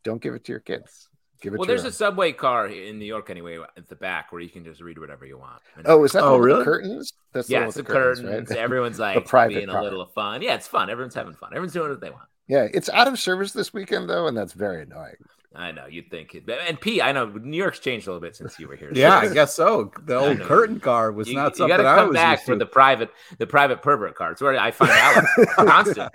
don't 0.05 0.23
give 0.23 0.35
it 0.35 0.45
to 0.45 0.53
your 0.53 0.61
kids. 0.61 1.09
Give 1.41 1.55
it 1.55 1.59
well 1.59 1.67
there's 1.67 1.85
a 1.85 1.93
subway 1.93 2.33
car 2.33 2.67
in 2.67 2.99
new 2.99 3.05
york 3.05 3.31
anyway 3.31 3.59
at 3.77 3.89
the 3.89 3.95
back 3.95 4.33
where 4.33 4.41
you 4.41 4.49
can 4.49 4.65
just 4.65 4.81
read 4.81 4.99
whatever 4.99 5.25
you 5.25 5.39
want. 5.39 5.61
Oh 5.85 6.03
is 6.03 6.13
that 6.13 6.25
oh 6.25 6.37
really? 6.37 6.65
curtains? 6.65 7.13
That's 7.33 7.49
yeah 7.49 7.67
the, 7.67 7.73
the 7.73 7.83
curtains, 7.85 8.21
curtains. 8.21 8.51
Right? 8.51 8.59
everyone's 8.59 8.99
like 8.99 9.31
being 9.49 9.69
car. 9.69 9.81
a 9.81 9.83
little 9.83 10.07
fun. 10.07 10.43
Yeah 10.43 10.55
it's 10.55 10.67
fun. 10.67 10.91
Everyone's 10.91 11.15
having 11.15 11.35
fun. 11.35 11.51
Everyone's 11.53 11.75
doing 11.75 11.91
what 11.91 12.01
they 12.01 12.11
want 12.11 12.29
yeah, 12.49 12.67
it's 12.73 12.89
out 12.89 13.09
of 13.09 13.19
service 13.19 13.53
this 13.53 13.73
weekend 13.73 14.09
though, 14.09 14.27
and 14.27 14.37
that's 14.37 14.53
very 14.53 14.83
annoying. 14.83 15.17
I 15.55 15.73
know 15.73 15.87
you'd 15.87 16.11
think 16.11 16.35
it, 16.35 16.49
and 16.49 16.81
P. 16.81 17.01
I 17.03 17.13
know 17.13 17.27
New 17.27 17.57
York's 17.57 17.79
changed 17.79 18.07
a 18.07 18.11
little 18.11 18.21
bit 18.21 18.37
since 18.37 18.59
you 18.61 18.69
were 18.69 18.77
here. 18.77 18.95
So 18.95 19.01
yeah, 19.01 19.19
I 19.19 19.29
guess 19.35 19.55
so. 19.55 19.91
The 20.05 20.17
old 20.17 20.41
curtain 20.41 20.79
car 20.79 21.11
was 21.11 21.29
you, 21.29 21.35
not 21.35 21.57
something 21.57 21.77
you 21.77 21.83
got 21.83 21.99
I 21.99 22.05
was 22.05 22.15
back 22.15 22.45
for 22.45 22.55
the 22.55 22.67
private, 22.67 23.11
the 23.39 23.47
private 23.47 23.83
pervert 23.83 24.15
cards 24.15 24.41
where 24.41 24.59
I 24.59 24.71
find 24.71 24.91
out 24.93 25.25
constant. 25.57 26.13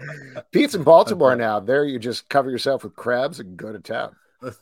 Pete's 0.52 0.76
in 0.76 0.84
Baltimore 0.84 1.36
now. 1.36 1.60
There, 1.60 1.84
you 1.84 2.00
just 2.00 2.30
cover 2.30 2.50
yourself 2.50 2.84
with 2.84 2.96
crabs 2.96 3.40
and 3.40 3.58
go 3.58 3.72
to 3.72 3.80
town. 3.80 4.16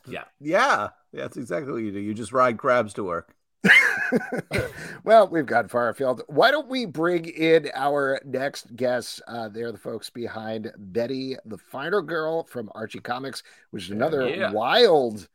Yeah, 0.07 0.23
yeah, 0.39 0.89
that's 1.13 1.37
exactly 1.37 1.71
what 1.71 1.83
you 1.83 1.91
do. 1.91 1.99
You 1.99 2.13
just 2.13 2.31
ride 2.31 2.57
crabs 2.57 2.93
to 2.93 3.03
work. 3.03 3.35
well, 5.03 5.27
we've 5.27 5.45
got 5.45 5.69
far 5.69 5.89
afield. 5.89 6.21
Why 6.27 6.51
don't 6.51 6.69
we 6.69 6.85
bring 6.85 7.25
in 7.25 7.69
our 7.73 8.19
next 8.25 8.75
guests? 8.75 9.21
Uh, 9.27 9.49
they're 9.49 9.71
the 9.71 9.77
folks 9.77 10.09
behind 10.09 10.71
Betty, 10.77 11.35
the 11.45 11.57
Final 11.57 12.01
Girl 12.01 12.43
from 12.43 12.71
Archie 12.73 12.99
Comics, 12.99 13.43
which 13.71 13.83
is 13.83 13.91
another 13.91 14.27
yeah. 14.27 14.51
wild 14.51 15.27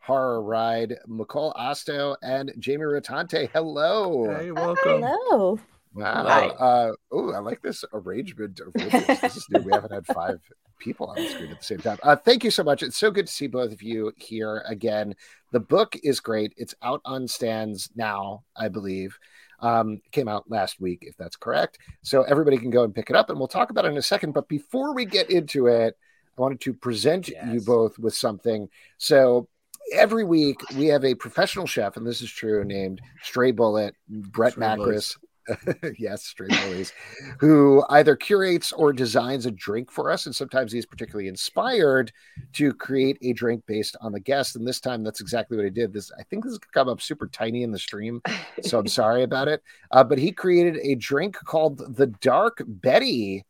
horror 0.00 0.42
ride. 0.42 0.96
Micol 1.08 1.54
Ostow 1.56 2.16
and 2.22 2.52
Jamie 2.58 2.84
Rotante. 2.84 3.50
Hello. 3.52 4.34
Hey, 4.36 4.50
welcome. 4.50 5.02
Hello. 5.02 5.58
Wow. 5.94 6.26
Uh, 6.26 6.92
oh, 7.10 7.32
I 7.32 7.38
like 7.38 7.62
this 7.62 7.84
arrangement 7.92 8.60
of 8.60 8.72
This 8.74 9.36
is 9.36 9.46
new. 9.50 9.60
We 9.60 9.72
haven't 9.72 9.92
had 9.92 10.06
five 10.06 10.40
people 10.80 11.06
on 11.06 11.16
the 11.16 11.28
screen 11.28 11.52
at 11.52 11.58
the 11.58 11.64
same 11.64 11.78
time. 11.78 11.98
Uh, 12.02 12.16
thank 12.16 12.42
you 12.42 12.50
so 12.50 12.64
much. 12.64 12.82
It's 12.82 12.96
so 12.96 13.10
good 13.10 13.28
to 13.28 13.32
see 13.32 13.46
both 13.46 13.72
of 13.72 13.82
you 13.82 14.12
here 14.16 14.64
again. 14.66 15.14
The 15.52 15.60
book 15.60 15.96
is 16.02 16.18
great. 16.18 16.52
It's 16.56 16.74
out 16.82 17.00
on 17.04 17.28
stands 17.28 17.90
now, 17.94 18.42
I 18.56 18.68
believe. 18.68 19.18
Um, 19.60 20.00
came 20.10 20.26
out 20.26 20.50
last 20.50 20.80
week, 20.80 21.04
if 21.06 21.16
that's 21.16 21.36
correct. 21.36 21.78
So 22.02 22.22
everybody 22.22 22.56
can 22.56 22.70
go 22.70 22.82
and 22.82 22.94
pick 22.94 23.10
it 23.10 23.16
up, 23.16 23.30
and 23.30 23.38
we'll 23.38 23.46
talk 23.46 23.70
about 23.70 23.84
it 23.84 23.88
in 23.88 23.98
a 23.98 24.02
second. 24.02 24.32
But 24.32 24.48
before 24.48 24.94
we 24.94 25.04
get 25.04 25.30
into 25.30 25.66
it, 25.66 25.96
I 26.36 26.40
wanted 26.40 26.60
to 26.62 26.72
present 26.72 27.28
yes. 27.28 27.44
you 27.52 27.60
both 27.60 27.98
with 27.98 28.14
something. 28.14 28.68
So 28.96 29.48
every 29.92 30.24
week 30.24 30.58
we 30.76 30.86
have 30.86 31.04
a 31.04 31.14
professional 31.14 31.66
chef, 31.66 31.96
and 31.96 32.06
this 32.06 32.22
is 32.22 32.30
true, 32.30 32.64
named 32.64 33.00
Stray 33.22 33.50
Bullet, 33.50 33.94
Brett 34.08 34.52
Stray 34.52 34.66
Macris. 34.66 35.16
yes, 35.98 36.24
straight 36.24 36.50
bullies, 36.50 36.92
who 37.38 37.84
either 37.90 38.16
curates 38.16 38.72
or 38.72 38.92
designs 38.92 39.46
a 39.46 39.50
drink 39.50 39.90
for 39.90 40.10
us. 40.10 40.26
And 40.26 40.34
sometimes 40.34 40.72
he's 40.72 40.86
particularly 40.86 41.28
inspired 41.28 42.12
to 42.54 42.72
create 42.72 43.18
a 43.22 43.32
drink 43.32 43.64
based 43.66 43.96
on 44.00 44.12
the 44.12 44.20
guest. 44.20 44.56
And 44.56 44.66
this 44.66 44.80
time, 44.80 45.02
that's 45.02 45.20
exactly 45.20 45.56
what 45.56 45.64
he 45.64 45.70
did. 45.70 45.92
This, 45.92 46.10
I 46.18 46.22
think, 46.24 46.44
this 46.44 46.52
has 46.52 46.58
come 46.58 46.88
up 46.88 47.00
super 47.00 47.26
tiny 47.28 47.62
in 47.62 47.70
the 47.70 47.78
stream, 47.78 48.22
so 48.62 48.78
I'm 48.78 48.86
sorry 48.88 49.22
about 49.22 49.48
it. 49.48 49.62
Uh, 49.90 50.04
but 50.04 50.18
he 50.18 50.32
created 50.32 50.78
a 50.82 50.94
drink 50.94 51.36
called 51.36 51.96
the 51.96 52.06
Dark 52.06 52.62
Betty. 52.66 53.44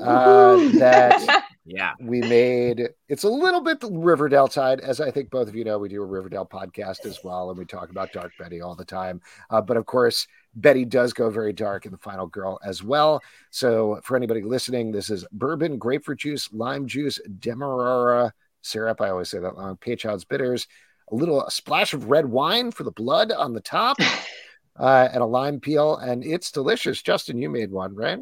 Uh, 0.00 0.56
that 0.78 1.44
yeah 1.66 1.92
we 2.00 2.20
made 2.20 2.90
it's 3.08 3.24
a 3.24 3.28
little 3.28 3.60
bit 3.60 3.78
riverdale 3.90 4.46
side 4.46 4.80
as 4.80 5.00
i 5.00 5.10
think 5.10 5.28
both 5.30 5.48
of 5.48 5.56
you 5.56 5.64
know 5.64 5.78
we 5.78 5.88
do 5.88 6.00
a 6.00 6.06
riverdale 6.06 6.46
podcast 6.46 7.04
as 7.04 7.24
well 7.24 7.50
and 7.50 7.58
we 7.58 7.64
talk 7.64 7.90
about 7.90 8.12
dark 8.12 8.32
betty 8.38 8.60
all 8.60 8.76
the 8.76 8.84
time 8.84 9.20
uh, 9.50 9.60
but 9.60 9.76
of 9.76 9.84
course 9.84 10.28
betty 10.56 10.84
does 10.84 11.12
go 11.12 11.30
very 11.30 11.52
dark 11.52 11.86
in 11.86 11.92
the 11.92 11.98
final 11.98 12.26
girl 12.26 12.58
as 12.64 12.82
well. 12.82 13.22
So 13.50 14.00
for 14.02 14.16
anybody 14.16 14.42
listening 14.42 14.90
this 14.90 15.10
is 15.10 15.24
bourbon 15.32 15.78
grapefruit 15.78 16.18
juice 16.18 16.52
lime 16.52 16.86
juice 16.86 17.20
demerara. 17.38 18.32
Syrup 18.62 19.00
i 19.00 19.10
always 19.10 19.30
say 19.30 19.38
that 19.38 19.56
long 19.56 19.76
peychaud's 19.76 20.24
bitters 20.24 20.66
a 21.12 21.14
little 21.14 21.44
a 21.44 21.50
splash 21.50 21.94
of 21.94 22.10
red 22.10 22.26
wine 22.26 22.70
for 22.72 22.82
the 22.82 22.90
blood 22.90 23.30
on 23.30 23.52
the 23.52 23.60
top 23.60 23.96
uh, 24.78 25.08
and 25.12 25.22
a 25.22 25.26
lime 25.26 25.60
peel 25.60 25.96
and 25.96 26.24
it's 26.24 26.50
delicious. 26.50 27.02
Justin 27.02 27.38
you 27.38 27.48
made 27.48 27.70
one 27.70 27.94
right? 27.94 28.18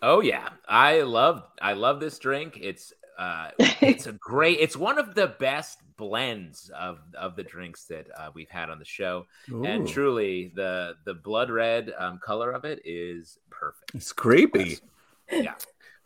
Oh 0.00 0.20
yeah, 0.20 0.48
I 0.68 1.02
love 1.02 1.42
I 1.60 1.72
love 1.72 2.00
this 2.00 2.18
drink. 2.18 2.58
It's 2.60 2.92
uh, 3.18 3.50
it's 3.58 4.06
a 4.06 4.12
great. 4.12 4.58
It's 4.60 4.76
one 4.76 4.98
of 4.98 5.14
the 5.14 5.34
best 5.38 5.80
blends 5.96 6.70
of 6.70 7.00
of 7.18 7.36
the 7.36 7.42
drinks 7.42 7.84
that 7.86 8.06
uh, 8.16 8.30
we've 8.32 8.48
had 8.48 8.70
on 8.70 8.78
the 8.78 8.84
show, 8.84 9.26
Ooh. 9.50 9.64
and 9.64 9.86
truly 9.86 10.52
the 10.54 10.94
the 11.04 11.14
blood 11.14 11.50
red 11.50 11.92
um, 11.98 12.20
color 12.22 12.52
of 12.52 12.64
it 12.64 12.80
is 12.84 13.38
perfect. 13.50 13.92
It's 13.94 14.12
creepy. 14.12 14.78
Yeah. 15.30 15.54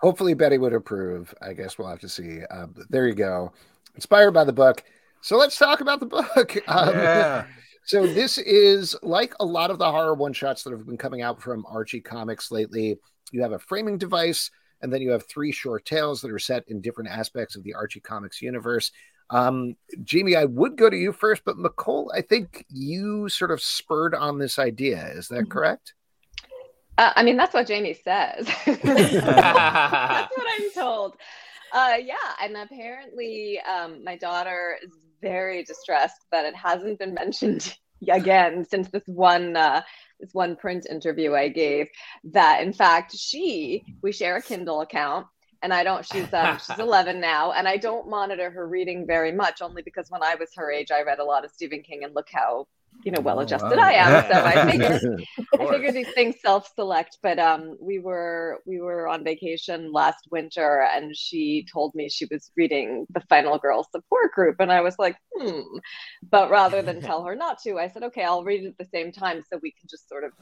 Hopefully 0.01 0.35
Betty 0.35 0.59
would 0.59 0.73
approve. 0.73 1.33
I 1.41 1.53
guess 1.53 1.79
we'll 1.79 1.89
have 1.89 2.01
to 2.01 2.09
see. 2.09 2.43
Um, 2.51 2.75
there 2.91 3.07
you 3.07 3.15
go. 3.15 3.53
Inspired 3.95 4.33
by 4.33 4.43
the 4.43 4.53
book. 4.53 4.83
So 5.21 5.37
let's 5.37 5.57
talk 5.57 5.81
about 5.81 6.01
the 6.01 6.07
book. 6.07 6.59
Um, 6.69 6.95
yeah. 6.95 7.47
So 7.85 8.07
this 8.07 8.39
is 8.39 8.95
like 9.03 9.35
a 9.41 9.45
lot 9.45 9.73
of 9.73 9.79
the 9.79 9.91
horror 9.91 10.15
one 10.15 10.33
shots 10.33 10.63
that 10.63 10.71
have 10.71 10.87
been 10.87 10.97
coming 10.97 11.21
out 11.21 11.43
from 11.43 11.67
Archie 11.69 12.01
Comics 12.01 12.53
lately 12.53 13.01
you 13.33 13.43
have 13.43 13.53
a 13.53 13.59
framing 13.59 13.99
device, 13.99 14.51
and 14.83 14.93
then 14.93 15.01
you 15.01 15.11
have 15.11 15.27
three 15.27 15.53
short 15.53 15.85
tales 15.85 16.21
that 16.21 16.31
are 16.31 16.39
set 16.39 16.65
in 16.69 16.81
different 16.81 17.11
aspects 17.11 17.57
of 17.57 17.63
the 17.63 17.75
Archie 17.75 18.01
Comics 18.01 18.43
universe. 18.43 18.91
Um, 19.31 19.77
Jamie, 20.05 20.37
I 20.37 20.45
would 20.45 20.77
go 20.77 20.91
to 20.91 20.97
you 20.97 21.13
first, 21.13 21.43
but 21.45 21.57
Micol, 21.57 22.09
I 22.15 22.21
think 22.21 22.67
you 22.69 23.29
sort 23.29 23.51
of 23.51 23.63
spurred 23.63 24.15
on 24.15 24.39
this 24.39 24.59
idea. 24.59 25.07
Is 25.15 25.29
that 25.29 25.43
mm-hmm. 25.43 25.51
correct? 25.51 25.95
Uh, 26.99 27.13
I 27.17 27.23
mean, 27.23 27.39
that's 27.39 27.55
what 27.55 27.67
Jamie 27.67 27.95
says. 27.95 28.47
that's 28.67 30.37
what 30.37 30.47
I'm 30.47 30.71
told. 30.75 31.17
Uh, 31.73 31.95
yeah, 32.03 32.15
and 32.43 32.57
apparently, 32.57 33.59
um, 33.61 34.05
my 34.05 34.17
daughter 34.17 34.77
is 34.83 34.91
very 35.23 35.65
distressed 35.65 36.27
that 36.31 36.45
it 36.45 36.55
hasn't 36.55 36.99
been 36.99 37.15
mentioned 37.15 37.75
again 38.09 38.67
since 38.69 38.89
this 38.89 39.05
one 39.07 39.57
uh, 39.57 39.81
this 40.23 40.33
one 40.33 40.57
print 40.57 40.87
interview 40.89 41.35
I 41.35 41.49
gave 41.49 41.89
that 42.25 42.63
in 42.63 42.73
fact 42.73 43.15
she 43.15 43.85
we 44.01 44.13
share 44.13 44.37
a 44.37 44.43
Kindle 44.43 44.81
account 44.81 45.27
and 45.63 45.73
I 45.73 45.85
don't. 45.85 46.05
She's 46.05 46.33
um, 46.33 46.59
she's 46.59 46.79
11 46.81 47.21
now, 47.21 47.53
and 47.53 47.67
I 47.69 47.77
don't 47.77 48.09
monitor 48.09 48.51
her 48.51 48.67
reading 48.67 49.07
very 49.07 49.33
much, 49.33 49.63
only 49.63 49.83
because 49.83 50.11
when 50.11 50.23
I 50.23 50.35
was 50.35 50.51
her 50.57 50.71
age, 50.71 50.91
I 50.91 51.03
read 51.03 51.21
a 51.21 51.25
lot 51.25 51.45
of 51.45 51.53
Stephen 51.53 51.83
King, 51.83 52.05
and 52.05 52.15
look 52.15 52.27
how 52.33 52.67
you 53.05 53.11
know 53.11 53.21
well 53.21 53.41
adjusted 53.41 53.73
oh, 53.73 53.77
wow. 53.77 53.85
I 53.85 53.93
am. 53.93 54.33
So 54.33 54.41
I 54.45 54.71
figured 54.71 55.27
I 55.59 55.67
figured 55.67 55.95
these 55.95 56.13
things 56.15 56.37
self-select. 56.41 57.19
But 57.23 57.39
um, 57.39 57.77
we 57.81 57.99
were 57.99 58.61
we 58.67 58.81
were 58.81 59.09
on 59.09 59.25
vacation 59.25 59.93
last 59.93 60.29
winter, 60.31 60.87
and 60.93 61.17
she 61.17 61.67
told 61.73 61.95
me 61.95 62.09
she 62.09 62.27
was 62.31 62.51
reading 62.57 63.07
the 63.11 63.21
Final 63.29 63.59
Girl 63.59 63.87
support 63.91 64.33
group, 64.33 64.57
and 64.61 64.73
I 64.73 64.81
was 64.81 64.99
like, 64.99 65.17
hmm. 65.37 65.61
But 66.31 66.51
rather 66.51 66.83
than 66.83 67.01
tell 67.03 67.25
her 67.25 67.35
not 67.35 67.61
to, 67.63 67.79
I 67.79 67.89
said, 67.89 68.05
okay, 68.05 68.25
I'll 68.25 68.45
read 68.45 68.65
it 68.65 68.69
at 68.69 68.79
the 68.79 68.91
same 68.93 69.13
time, 69.13 69.43
so 69.51 69.59
we 69.63 69.73
can 69.73 69.89
just 69.89 70.09
sort 70.09 70.25
of 70.25 70.33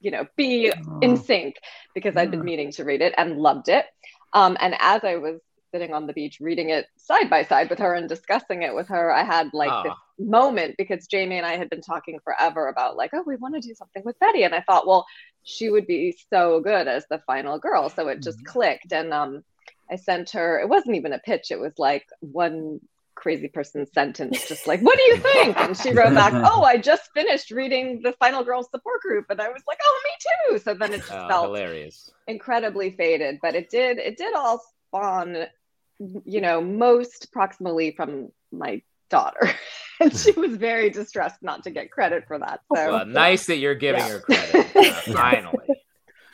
you 0.00 0.10
know 0.10 0.26
be 0.36 0.72
oh. 0.72 0.98
in 1.00 1.16
sync 1.16 1.56
because 1.94 2.16
I'd 2.16 2.30
been 2.30 2.44
meaning 2.44 2.72
to 2.72 2.84
read 2.84 3.02
it 3.02 3.14
and 3.16 3.38
loved 3.38 3.68
it. 3.68 3.86
Um, 4.32 4.56
and 4.60 4.74
as 4.80 5.04
I 5.04 5.16
was 5.16 5.40
sitting 5.72 5.92
on 5.92 6.06
the 6.06 6.12
beach 6.12 6.38
reading 6.40 6.70
it 6.70 6.86
side 6.96 7.28
by 7.28 7.42
side 7.42 7.68
with 7.68 7.80
her 7.80 7.94
and 7.94 8.08
discussing 8.08 8.62
it 8.62 8.74
with 8.74 8.88
her, 8.88 9.12
I 9.12 9.24
had 9.24 9.50
like 9.52 9.72
oh. 9.72 9.82
this 9.82 9.92
moment 10.18 10.76
because 10.78 11.06
Jamie 11.06 11.38
and 11.38 11.46
I 11.46 11.56
had 11.56 11.70
been 11.70 11.80
talking 11.80 12.18
forever 12.22 12.68
about 12.68 12.96
like, 12.96 13.10
oh, 13.12 13.24
we 13.26 13.36
want 13.36 13.54
to 13.54 13.60
do 13.60 13.74
something 13.74 14.02
with 14.04 14.18
Betty. 14.18 14.44
And 14.44 14.54
I 14.54 14.60
thought, 14.60 14.86
well, 14.86 15.06
she 15.42 15.68
would 15.68 15.86
be 15.86 16.16
so 16.30 16.60
good 16.60 16.88
as 16.88 17.04
the 17.08 17.20
final 17.26 17.58
girl. 17.58 17.88
So 17.88 18.08
it 18.08 18.22
just 18.22 18.38
mm-hmm. 18.38 18.52
clicked. 18.52 18.92
And 18.92 19.12
um, 19.12 19.42
I 19.90 19.96
sent 19.96 20.30
her, 20.30 20.60
it 20.60 20.68
wasn't 20.68 20.96
even 20.96 21.12
a 21.12 21.18
pitch, 21.18 21.50
it 21.50 21.60
was 21.60 21.72
like 21.78 22.06
one 22.20 22.80
crazy 23.14 23.48
person 23.48 23.86
sentence, 23.92 24.48
just 24.48 24.66
like, 24.66 24.80
what 24.80 24.96
do 24.96 25.04
you 25.04 25.16
think? 25.18 25.56
And 25.58 25.76
she 25.76 25.92
wrote 25.92 26.14
back, 26.14 26.32
oh, 26.52 26.62
I 26.62 26.76
just 26.76 27.10
finished 27.14 27.50
reading 27.50 28.00
the 28.02 28.12
Final 28.12 28.44
Girls 28.44 28.68
support 28.70 29.00
group. 29.00 29.26
And 29.30 29.40
I 29.40 29.48
was 29.48 29.62
like, 29.66 29.78
oh, 29.82 30.02
me 30.04 30.10
too. 30.52 30.58
So 30.58 30.74
then 30.74 30.92
it 30.92 30.98
just 30.98 31.12
oh, 31.12 31.28
felt 31.28 31.46
hilarious, 31.46 32.10
incredibly 32.26 32.90
fated. 32.90 33.38
But 33.40 33.54
it 33.54 33.70
did, 33.70 33.98
it 33.98 34.16
did 34.16 34.34
all 34.34 34.60
spawn, 34.88 35.46
you 35.98 36.40
know, 36.40 36.60
most 36.60 37.28
proximally 37.34 37.94
from 37.94 38.30
my 38.52 38.82
daughter. 39.14 39.48
and 40.00 40.16
she 40.16 40.32
was 40.32 40.56
very 40.56 40.90
distressed 41.00 41.42
not 41.42 41.62
to 41.64 41.70
get 41.70 41.90
credit 41.90 42.24
for 42.26 42.38
that. 42.38 42.60
So 42.74 42.92
well, 42.92 43.06
nice 43.06 43.46
that 43.46 43.58
you're 43.58 43.74
giving 43.74 44.00
yeah. 44.00 44.08
her 44.08 44.20
credit. 44.20 44.76
Uh, 44.76 44.92
finally. 45.12 45.68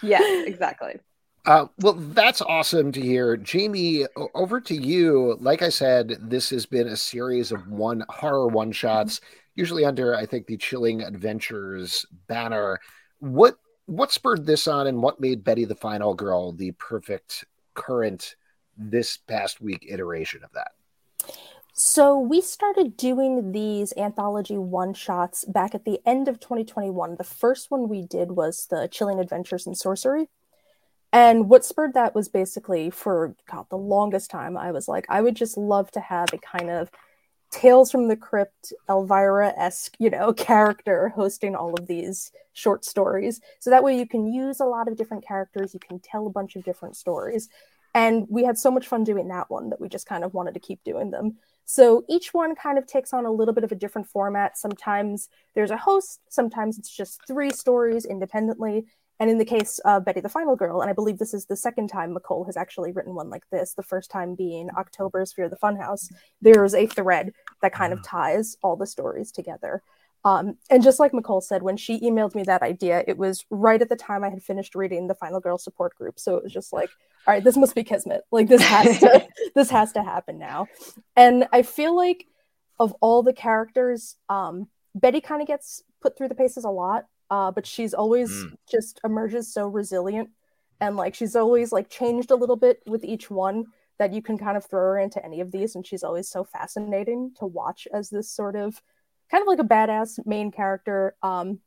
Yes, 0.02 0.46
exactly. 0.46 0.98
Uh, 1.46 1.66
well, 1.78 1.94
that's 1.94 2.40
awesome 2.40 2.92
to 2.92 3.00
hear. 3.00 3.36
Jamie, 3.36 4.06
over 4.34 4.60
to 4.60 4.74
you. 4.74 5.36
Like 5.40 5.62
I 5.62 5.68
said, 5.68 6.16
this 6.20 6.50
has 6.50 6.66
been 6.66 6.88
a 6.88 6.96
series 6.96 7.52
of 7.52 7.66
one 7.68 8.04
horror 8.08 8.48
one 8.48 8.72
shots, 8.72 9.20
usually 9.54 9.84
under, 9.84 10.14
I 10.14 10.26
think, 10.26 10.46
the 10.46 10.56
Chilling 10.56 11.02
Adventures 11.02 12.06
banner. 12.28 12.78
What 13.18 13.56
what 13.86 14.12
spurred 14.12 14.46
this 14.46 14.68
on 14.68 14.86
and 14.86 15.02
what 15.02 15.20
made 15.20 15.42
Betty 15.44 15.64
the 15.64 15.74
Final 15.74 16.14
Girl 16.14 16.52
the 16.52 16.72
perfect 16.72 17.44
current 17.74 18.36
this 18.76 19.16
past 19.16 19.60
week 19.60 19.86
iteration 19.88 20.44
of 20.44 20.52
that? 20.52 20.72
So 21.72 22.18
we 22.18 22.40
started 22.40 22.96
doing 22.96 23.52
these 23.52 23.92
anthology 23.96 24.58
one 24.58 24.92
shots 24.92 25.44
back 25.44 25.74
at 25.74 25.84
the 25.84 26.00
end 26.04 26.28
of 26.28 26.40
2021. 26.40 27.16
The 27.16 27.24
first 27.24 27.70
one 27.70 27.88
we 27.88 28.02
did 28.02 28.32
was 28.32 28.66
the 28.66 28.88
Chilling 28.88 29.20
Adventures 29.20 29.66
in 29.66 29.74
Sorcery. 29.74 30.28
And 31.12 31.48
what 31.48 31.64
spurred 31.64 31.94
that 31.94 32.14
was 32.14 32.28
basically 32.28 32.90
for 32.90 33.34
God, 33.50 33.66
the 33.68 33.76
longest 33.76 34.30
time, 34.30 34.56
I 34.56 34.70
was 34.72 34.88
like, 34.88 35.06
I 35.08 35.20
would 35.20 35.34
just 35.34 35.56
love 35.56 35.90
to 35.92 36.00
have 36.00 36.28
a 36.32 36.38
kind 36.38 36.70
of 36.70 36.90
Tales 37.50 37.90
from 37.90 38.06
the 38.06 38.16
Crypt, 38.16 38.72
Elvira 38.88 39.52
esque, 39.56 39.96
you 39.98 40.08
know, 40.08 40.32
character 40.34 41.08
hosting 41.08 41.56
all 41.56 41.74
of 41.74 41.86
these 41.88 42.30
short 42.52 42.84
stories. 42.84 43.40
So 43.58 43.70
that 43.70 43.82
way 43.82 43.98
you 43.98 44.06
can 44.06 44.32
use 44.32 44.60
a 44.60 44.64
lot 44.64 44.86
of 44.86 44.96
different 44.96 45.26
characters, 45.26 45.74
you 45.74 45.80
can 45.80 45.98
tell 45.98 46.26
a 46.26 46.30
bunch 46.30 46.54
of 46.54 46.64
different 46.64 46.96
stories. 46.96 47.48
And 47.92 48.26
we 48.28 48.44
had 48.44 48.56
so 48.56 48.70
much 48.70 48.86
fun 48.86 49.02
doing 49.02 49.28
that 49.28 49.50
one 49.50 49.70
that 49.70 49.80
we 49.80 49.88
just 49.88 50.06
kind 50.06 50.22
of 50.22 50.32
wanted 50.32 50.54
to 50.54 50.60
keep 50.60 50.84
doing 50.84 51.10
them. 51.10 51.38
So 51.72 52.04
each 52.08 52.34
one 52.34 52.56
kind 52.56 52.78
of 52.78 52.86
takes 52.88 53.12
on 53.12 53.26
a 53.26 53.30
little 53.30 53.54
bit 53.54 53.62
of 53.62 53.70
a 53.70 53.76
different 53.76 54.08
format. 54.08 54.58
Sometimes 54.58 55.28
there's 55.54 55.70
a 55.70 55.76
host, 55.76 56.18
sometimes 56.28 56.80
it's 56.80 56.90
just 56.90 57.24
three 57.28 57.52
stories 57.52 58.04
independently. 58.04 58.86
And 59.20 59.30
in 59.30 59.38
the 59.38 59.44
case 59.44 59.78
of 59.84 60.04
Betty 60.04 60.18
the 60.18 60.28
Final 60.28 60.56
Girl, 60.56 60.80
and 60.80 60.90
I 60.90 60.94
believe 60.94 61.18
this 61.18 61.32
is 61.32 61.46
the 61.46 61.54
second 61.54 61.86
time 61.86 62.12
Micol 62.12 62.44
has 62.46 62.56
actually 62.56 62.90
written 62.90 63.14
one 63.14 63.30
like 63.30 63.48
this, 63.52 63.74
the 63.74 63.84
first 63.84 64.10
time 64.10 64.34
being 64.34 64.68
October's 64.76 65.32
Fear 65.32 65.48
the 65.48 65.54
Funhouse, 65.54 66.12
there's 66.42 66.74
a 66.74 66.88
thread 66.88 67.32
that 67.62 67.72
kind 67.72 67.92
of 67.92 68.00
mm. 68.00 68.04
ties 68.04 68.56
all 68.64 68.74
the 68.74 68.84
stories 68.84 69.30
together. 69.30 69.80
Um, 70.24 70.56
and 70.70 70.82
just 70.82 70.98
like 70.98 71.12
Micol 71.12 71.40
said, 71.40 71.62
when 71.62 71.76
she 71.76 72.00
emailed 72.00 72.34
me 72.34 72.42
that 72.42 72.62
idea, 72.62 73.04
it 73.06 73.16
was 73.16 73.44
right 73.48 73.80
at 73.80 73.88
the 73.88 73.94
time 73.94 74.24
I 74.24 74.30
had 74.30 74.42
finished 74.42 74.74
reading 74.74 75.06
the 75.06 75.14
Final 75.14 75.38
Girl 75.38 75.56
support 75.56 75.94
group. 75.94 76.18
So 76.18 76.34
it 76.34 76.42
was 76.42 76.52
just 76.52 76.72
like, 76.72 76.90
all 77.26 77.34
right, 77.34 77.44
this 77.44 77.56
must 77.56 77.74
be 77.74 77.84
Kismet. 77.84 78.22
Like 78.30 78.48
this 78.48 78.62
has 78.62 78.98
to 79.00 79.26
this 79.54 79.70
has 79.70 79.92
to 79.92 80.02
happen 80.02 80.38
now. 80.38 80.66
And 81.16 81.46
I 81.52 81.62
feel 81.62 81.94
like 81.94 82.26
of 82.78 82.94
all 83.00 83.22
the 83.22 83.32
characters, 83.32 84.16
um, 84.28 84.68
Betty 84.94 85.20
kind 85.20 85.42
of 85.42 85.48
gets 85.48 85.82
put 86.00 86.16
through 86.16 86.28
the 86.28 86.34
paces 86.34 86.64
a 86.64 86.70
lot 86.70 87.04
uh, 87.30 87.50
but 87.50 87.66
she's 87.66 87.94
always 87.94 88.30
mm. 88.30 88.52
just 88.70 89.00
emerges 89.04 89.52
so 89.52 89.68
resilient 89.68 90.28
and 90.80 90.96
like 90.96 91.14
she's 91.14 91.36
always 91.36 91.72
like 91.72 91.88
changed 91.88 92.30
a 92.30 92.36
little 92.36 92.56
bit 92.56 92.80
with 92.86 93.04
each 93.04 93.30
one 93.30 93.66
that 93.98 94.12
you 94.12 94.22
can 94.22 94.36
kind 94.36 94.56
of 94.56 94.64
throw 94.64 94.80
her 94.80 94.98
into 94.98 95.24
any 95.24 95.40
of 95.40 95.52
these 95.52 95.74
and 95.74 95.86
she's 95.86 96.02
always 96.02 96.28
so 96.28 96.42
fascinating 96.42 97.32
to 97.38 97.46
watch 97.46 97.86
as 97.92 98.10
this 98.10 98.30
sort 98.30 98.56
of 98.56 98.82
kind 99.30 99.42
of 99.42 99.48
like 99.48 99.58
a 99.58 99.64
badass 99.64 100.18
main 100.26 100.50
character 100.50 101.14
um 101.22 101.60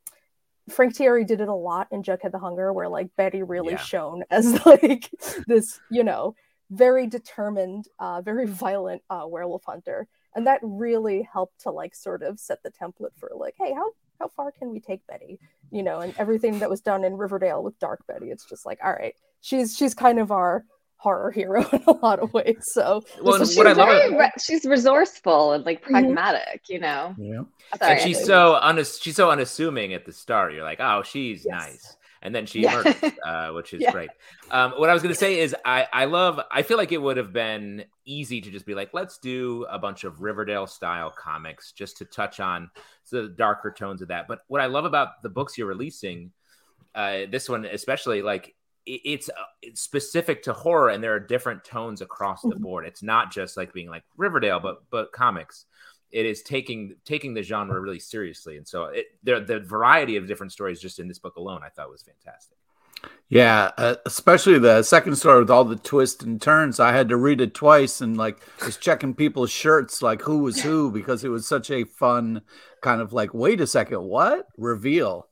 frank 0.70 0.96
tieri 0.96 1.26
did 1.26 1.42
it 1.42 1.48
a 1.48 1.54
lot 1.54 1.88
in 1.92 2.04
jughead 2.04 2.32
the 2.32 2.40
hunger 2.40 2.72
where 2.72 2.88
like 2.88 3.10
betty 3.16 3.44
really 3.44 3.74
yeah. 3.74 3.78
shone 3.78 4.24
as 4.32 4.66
like 4.66 5.10
this 5.48 5.80
you 5.90 6.04
know 6.04 6.36
very 6.72 7.08
determined 7.08 7.86
uh 8.00 8.22
very 8.22 8.46
violent 8.46 9.02
uh 9.10 9.24
werewolf 9.28 9.64
hunter 9.66 10.08
and 10.36 10.48
that 10.48 10.60
really 10.64 11.28
helped 11.32 11.60
to 11.62 11.70
like 11.70 11.94
sort 11.94 12.24
of 12.24 12.40
set 12.40 12.64
the 12.64 12.72
template 12.72 13.16
for 13.18 13.32
like 13.36 13.54
hey 13.58 13.74
how 13.74 13.92
how 14.24 14.30
far 14.30 14.52
can 14.52 14.72
we 14.72 14.80
take 14.80 15.06
Betty? 15.08 15.40
You 15.70 15.84
know, 15.84 16.00
and 16.00 16.14
everything 16.18 16.60
that 16.60 16.70
was 16.70 16.82
done 16.82 17.04
in 17.04 17.18
Riverdale 17.18 17.62
with 17.62 17.78
Dark 17.80 18.06
Betty, 18.08 18.32
it's 18.32 18.46
just 18.46 18.66
like, 18.66 18.80
all 18.84 18.94
right, 18.94 19.16
she's 19.42 19.76
she's 19.76 19.94
kind 19.94 20.20
of 20.20 20.32
our 20.32 20.66
horror 21.04 21.32
hero 21.32 21.68
in 21.74 21.84
a 21.86 21.92
lot 21.92 22.20
of 22.20 22.34
ways. 22.34 22.56
So, 22.62 23.04
well, 23.22 23.40
what 23.40 23.68
I 23.68 23.74
love 23.74 24.12
re- 24.18 24.32
she's 24.42 24.66
resourceful 24.66 25.52
and 25.52 25.66
like 25.66 25.82
mm-hmm. 25.82 25.92
pragmatic, 25.92 26.64
mm-hmm. 26.64 26.74
you 26.74 26.80
know. 26.80 27.16
Yeah. 27.18 27.42
Sorry, 27.78 27.94
and 27.94 28.02
she's 28.02 28.26
so 28.26 28.60
unass- 28.64 29.02
she's 29.02 29.18
so 29.18 29.30
unassuming 29.30 29.94
at 29.94 30.06
the 30.06 30.14
start. 30.14 30.54
You're 30.54 30.64
like, 30.64 30.80
oh, 30.80 31.04
she's 31.04 31.46
yes. 31.46 31.52
nice 31.52 31.98
and 32.24 32.34
then 32.34 32.46
she 32.46 32.62
yeah. 32.62 32.76
murders, 32.76 33.12
uh, 33.26 33.50
which 33.50 33.74
is 33.74 33.82
yeah. 33.82 33.92
great. 33.92 34.10
Um, 34.50 34.72
what 34.78 34.90
I 34.90 34.94
was 34.94 35.04
going 35.04 35.14
to 35.14 35.20
say 35.20 35.40
is, 35.40 35.54
I 35.66 35.88
I 35.92 36.06
love. 36.06 36.40
I 36.50 36.64
feel 36.64 36.78
like 36.78 36.92
it 36.92 37.02
would 37.02 37.18
have 37.18 37.34
been 37.34 37.84
easy 38.06 38.42
to 38.42 38.50
just 38.50 38.66
be 38.66 38.74
like, 38.74 38.92
let's 38.94 39.18
do 39.18 39.68
a 39.70 39.78
bunch 39.78 40.06
of 40.06 40.22
Riverdale 40.22 40.66
style 40.66 41.12
comics 41.12 41.74
just 41.74 41.98
to 41.98 42.06
touch 42.06 42.40
on 42.40 42.72
the 43.12 43.28
darker 43.28 43.72
tones 43.78 44.02
of 44.02 44.08
that. 44.08 44.28
But 44.28 44.40
what 44.48 44.62
I 44.62 44.68
love 44.68 44.86
about 44.86 45.22
the 45.22 45.30
books 45.30 45.58
you're 45.58 45.68
releasing, 45.68 46.32
uh, 46.96 47.22
this 47.30 47.50
one 47.50 47.66
especially, 47.66 48.22
like 48.22 48.56
it's, 48.86 49.30
uh, 49.30 49.44
it's 49.62 49.82
specific 49.82 50.44
to 50.44 50.54
horror, 50.54 50.90
and 50.90 51.04
there 51.04 51.14
are 51.14 51.20
different 51.20 51.64
tones 51.64 52.02
across 52.02 52.42
the 52.42 52.50
mm-hmm. 52.50 52.64
board. 52.64 52.86
It's 52.86 53.04
not 53.04 53.32
just 53.32 53.58
like 53.58 53.74
being 53.74 53.90
like 53.90 54.04
Riverdale, 54.18 54.60
but 54.60 54.84
but 54.90 55.12
comics 55.12 55.66
it 56.14 56.28
is 56.28 56.44
taking 56.44 56.96
taking 57.04 57.34
the 57.34 57.42
genre 57.42 57.80
really 57.82 58.00
seriously 58.00 58.56
and 58.56 58.68
so 58.68 58.86
it, 58.86 59.08
the, 59.24 59.42
the 59.42 59.60
variety 59.60 60.16
of 60.16 60.28
different 60.28 60.52
stories 60.52 60.80
just 60.80 61.00
in 61.00 61.08
this 61.08 61.20
book 61.20 61.36
alone 61.36 61.62
i 61.66 61.70
thought 61.70 61.90
was 61.90 62.04
fantastic 62.04 62.58
yeah 63.28 63.72
uh, 63.78 63.96
especially 64.06 64.58
the 64.60 64.82
second 64.84 65.16
story 65.16 65.40
with 65.40 65.50
all 65.50 65.66
the 65.66 65.76
twists 65.76 66.24
and 66.24 66.42
turns 66.42 66.80
i 66.80 66.94
had 66.94 67.10
to 67.10 67.18
read 67.18 67.42
it 67.42 67.54
twice 67.54 68.00
and 68.00 68.16
like 68.16 68.40
was 68.64 68.78
checking 68.78 69.14
people's 69.14 69.50
shirts 69.50 70.02
like 70.02 70.22
who 70.22 70.40
was 70.40 70.62
who 70.62 70.92
because 70.92 71.24
it 71.24 71.30
was 71.30 71.46
such 71.46 71.70
a 71.70 71.84
fun 71.84 72.42
kind 72.82 73.02
of 73.02 73.12
like 73.12 73.34
wait 73.34 73.60
a 73.60 73.68
second 73.68 74.02
what 74.04 74.48
reveal 74.58 75.28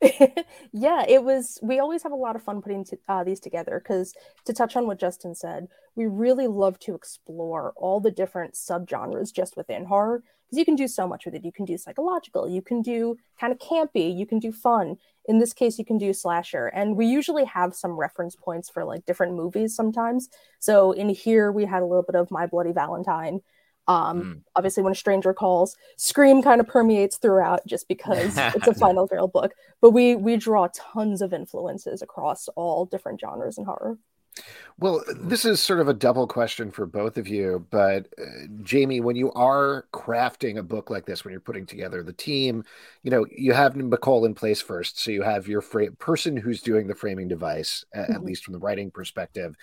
yeah, 0.72 1.04
it 1.08 1.22
was. 1.24 1.58
We 1.62 1.78
always 1.78 2.02
have 2.02 2.12
a 2.12 2.16
lot 2.16 2.36
of 2.36 2.42
fun 2.42 2.60
putting 2.60 2.84
to, 2.84 2.98
uh, 3.08 3.24
these 3.24 3.40
together 3.40 3.80
because, 3.82 4.14
to 4.44 4.52
touch 4.52 4.76
on 4.76 4.86
what 4.86 4.98
Justin 4.98 5.34
said, 5.34 5.68
we 5.94 6.06
really 6.06 6.46
love 6.46 6.78
to 6.80 6.94
explore 6.94 7.72
all 7.76 8.00
the 8.00 8.10
different 8.10 8.54
subgenres 8.54 9.32
just 9.32 9.56
within 9.56 9.86
horror 9.86 10.22
because 10.44 10.58
you 10.58 10.64
can 10.64 10.76
do 10.76 10.86
so 10.86 11.08
much 11.08 11.24
with 11.24 11.34
it. 11.34 11.44
You 11.44 11.52
can 11.52 11.64
do 11.64 11.78
psychological, 11.78 12.48
you 12.48 12.60
can 12.60 12.82
do 12.82 13.16
kind 13.40 13.52
of 13.52 13.58
campy, 13.58 14.14
you 14.14 14.26
can 14.26 14.38
do 14.38 14.52
fun. 14.52 14.96
In 15.28 15.38
this 15.38 15.52
case, 15.52 15.78
you 15.78 15.84
can 15.84 15.98
do 15.98 16.12
slasher, 16.12 16.66
and 16.66 16.96
we 16.96 17.06
usually 17.06 17.44
have 17.44 17.74
some 17.74 17.92
reference 17.92 18.36
points 18.36 18.68
for 18.68 18.84
like 18.84 19.06
different 19.06 19.34
movies 19.34 19.74
sometimes. 19.74 20.28
So 20.60 20.92
in 20.92 21.08
here, 21.08 21.50
we 21.50 21.64
had 21.64 21.82
a 21.82 21.86
little 21.86 22.04
bit 22.04 22.16
of 22.16 22.30
My 22.30 22.46
Bloody 22.46 22.72
Valentine. 22.72 23.40
Um, 23.88 24.22
mm. 24.22 24.40
Obviously, 24.56 24.82
when 24.82 24.92
a 24.92 24.96
stranger 24.96 25.32
calls, 25.32 25.76
Scream 25.96 26.42
kind 26.42 26.60
of 26.60 26.66
permeates 26.66 27.16
throughout 27.16 27.66
just 27.66 27.88
because 27.88 28.36
it's 28.36 28.66
a 28.66 28.74
Final 28.74 29.06
Girl 29.06 29.28
book. 29.28 29.52
But 29.80 29.90
we 29.90 30.16
we 30.16 30.36
draw 30.36 30.68
tons 30.74 31.22
of 31.22 31.32
influences 31.32 32.02
across 32.02 32.48
all 32.56 32.86
different 32.86 33.20
genres 33.20 33.58
in 33.58 33.64
horror. 33.64 33.98
Well, 34.78 35.02
this 35.16 35.46
is 35.46 35.60
sort 35.60 35.80
of 35.80 35.88
a 35.88 35.94
double 35.94 36.26
question 36.26 36.70
for 36.70 36.84
both 36.84 37.16
of 37.16 37.26
you. 37.26 37.66
But 37.70 38.08
uh, 38.20 38.46
Jamie, 38.62 39.00
when 39.00 39.16
you 39.16 39.32
are 39.32 39.86
crafting 39.94 40.58
a 40.58 40.62
book 40.62 40.90
like 40.90 41.06
this, 41.06 41.24
when 41.24 41.32
you're 41.32 41.40
putting 41.40 41.64
together 41.64 42.02
the 42.02 42.12
team, 42.12 42.62
you 43.02 43.10
know, 43.10 43.24
you 43.34 43.54
have 43.54 43.72
Micol 43.72 44.26
in 44.26 44.34
place 44.34 44.60
first. 44.60 45.00
So 45.00 45.10
you 45.10 45.22
have 45.22 45.48
your 45.48 45.62
fra- 45.62 45.92
person 45.92 46.36
who's 46.36 46.60
doing 46.60 46.86
the 46.86 46.94
framing 46.94 47.28
device, 47.28 47.86
mm-hmm. 47.96 48.12
at 48.12 48.24
least 48.24 48.44
from 48.44 48.52
the 48.52 48.58
writing 48.58 48.90
perspective 48.90 49.56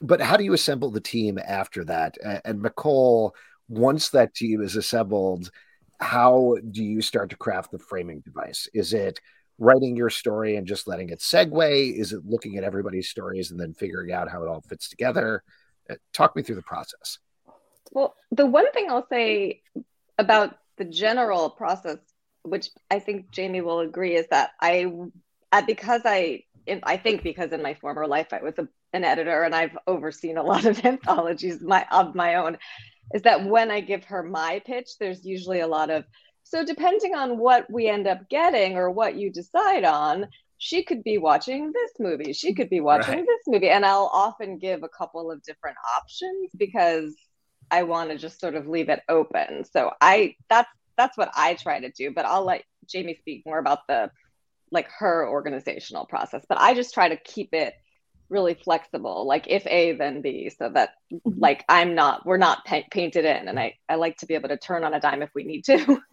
but 0.00 0.20
how 0.20 0.36
do 0.36 0.44
you 0.44 0.52
assemble 0.52 0.90
the 0.90 1.00
team 1.00 1.38
after 1.38 1.84
that? 1.84 2.16
And 2.44 2.62
Micol, 2.62 3.32
once 3.70 4.10
that 4.10 4.34
team 4.34 4.60
is 4.60 4.76
assembled, 4.76 5.50
how 6.00 6.56
do 6.70 6.82
you 6.82 7.00
start 7.00 7.30
to 7.30 7.36
craft 7.36 7.70
the 7.70 7.78
framing 7.78 8.20
device? 8.20 8.68
Is 8.74 8.92
it 8.92 9.20
writing 9.58 9.94
your 9.94 10.10
story 10.10 10.56
and 10.56 10.66
just 10.66 10.88
letting 10.88 11.10
it 11.10 11.20
segue? 11.20 11.98
Is 11.98 12.12
it 12.12 12.26
looking 12.26 12.56
at 12.56 12.64
everybody's 12.64 13.08
stories 13.08 13.50
and 13.50 13.60
then 13.60 13.72
figuring 13.74 14.12
out 14.12 14.28
how 14.28 14.42
it 14.42 14.48
all 14.48 14.62
fits 14.62 14.88
together? 14.88 15.44
Uh, 15.88 15.94
talk 16.12 16.34
me 16.34 16.42
through 16.42 16.56
the 16.56 16.62
process. 16.62 17.18
Well, 17.92 18.16
the 18.32 18.46
one 18.46 18.70
thing 18.72 18.90
I'll 18.90 19.06
say 19.08 19.62
about 20.18 20.56
the 20.76 20.84
general 20.84 21.50
process, 21.50 21.98
which 22.42 22.70
I 22.90 22.98
think 22.98 23.30
Jamie 23.30 23.60
will 23.60 23.80
agree, 23.80 24.16
is 24.16 24.26
that 24.30 24.50
I, 24.60 24.92
because 25.66 26.02
I, 26.04 26.44
I 26.82 26.96
think 26.96 27.22
because 27.22 27.52
in 27.52 27.62
my 27.62 27.74
former 27.74 28.06
life 28.06 28.32
I 28.32 28.42
was 28.42 28.54
a, 28.58 28.68
an 28.92 29.04
editor 29.04 29.42
and 29.42 29.54
I've 29.54 29.76
overseen 29.86 30.38
a 30.38 30.42
lot 30.42 30.64
of 30.64 30.84
anthologies 30.84 31.60
my 31.60 31.86
of 31.90 32.14
my 32.14 32.36
own, 32.36 32.58
is 33.14 33.22
that 33.22 33.44
when 33.44 33.70
I 33.70 33.80
give 33.80 34.04
her 34.04 34.22
my 34.22 34.62
pitch, 34.64 34.90
there's 34.98 35.24
usually 35.24 35.60
a 35.60 35.66
lot 35.66 35.90
of 35.90 36.04
so 36.42 36.64
depending 36.64 37.14
on 37.14 37.38
what 37.38 37.70
we 37.70 37.88
end 37.88 38.08
up 38.08 38.28
getting 38.28 38.76
or 38.76 38.90
what 38.90 39.14
you 39.14 39.30
decide 39.30 39.84
on, 39.84 40.26
she 40.58 40.82
could 40.82 41.04
be 41.04 41.16
watching 41.16 41.72
this 41.72 41.92
movie, 42.00 42.32
she 42.32 42.54
could 42.54 42.68
be 42.68 42.80
watching 42.80 43.18
right. 43.18 43.26
this 43.26 43.42
movie, 43.46 43.70
and 43.70 43.86
I'll 43.86 44.10
often 44.12 44.58
give 44.58 44.82
a 44.82 44.88
couple 44.88 45.30
of 45.30 45.42
different 45.42 45.76
options 45.96 46.50
because 46.56 47.14
I 47.70 47.84
want 47.84 48.10
to 48.10 48.18
just 48.18 48.40
sort 48.40 48.56
of 48.56 48.66
leave 48.66 48.88
it 48.88 49.00
open. 49.08 49.64
So 49.64 49.92
I 50.00 50.34
that's 50.48 50.68
that's 50.96 51.16
what 51.16 51.30
I 51.34 51.54
try 51.54 51.80
to 51.80 51.90
do, 51.90 52.10
but 52.10 52.26
I'll 52.26 52.44
let 52.44 52.64
Jamie 52.86 53.14
speak 53.14 53.44
more 53.46 53.58
about 53.58 53.86
the 53.86 54.10
like 54.70 54.88
her 54.98 55.28
organizational 55.28 56.06
process. 56.06 56.44
But 56.48 56.60
I 56.60 56.74
just 56.74 56.92
try 56.92 57.08
to 57.08 57.16
keep 57.16 57.50
it 57.52 57.74
really 58.30 58.54
flexible, 58.54 59.26
like 59.26 59.46
if 59.48 59.66
A 59.66 59.92
then 59.92 60.22
B, 60.22 60.50
so 60.56 60.70
that 60.70 60.90
mm-hmm. 61.12 61.38
like 61.38 61.64
I'm 61.68 61.94
not 61.94 62.24
we're 62.24 62.36
not 62.36 62.64
pa- 62.64 62.82
painted 62.90 63.24
in, 63.24 63.48
and 63.48 63.58
I 63.58 63.74
I 63.88 63.96
like 63.96 64.16
to 64.18 64.26
be 64.26 64.34
able 64.34 64.48
to 64.48 64.56
turn 64.56 64.84
on 64.84 64.94
a 64.94 65.00
dime 65.00 65.22
if 65.22 65.30
we 65.34 65.44
need 65.44 65.64
to. 65.66 66.00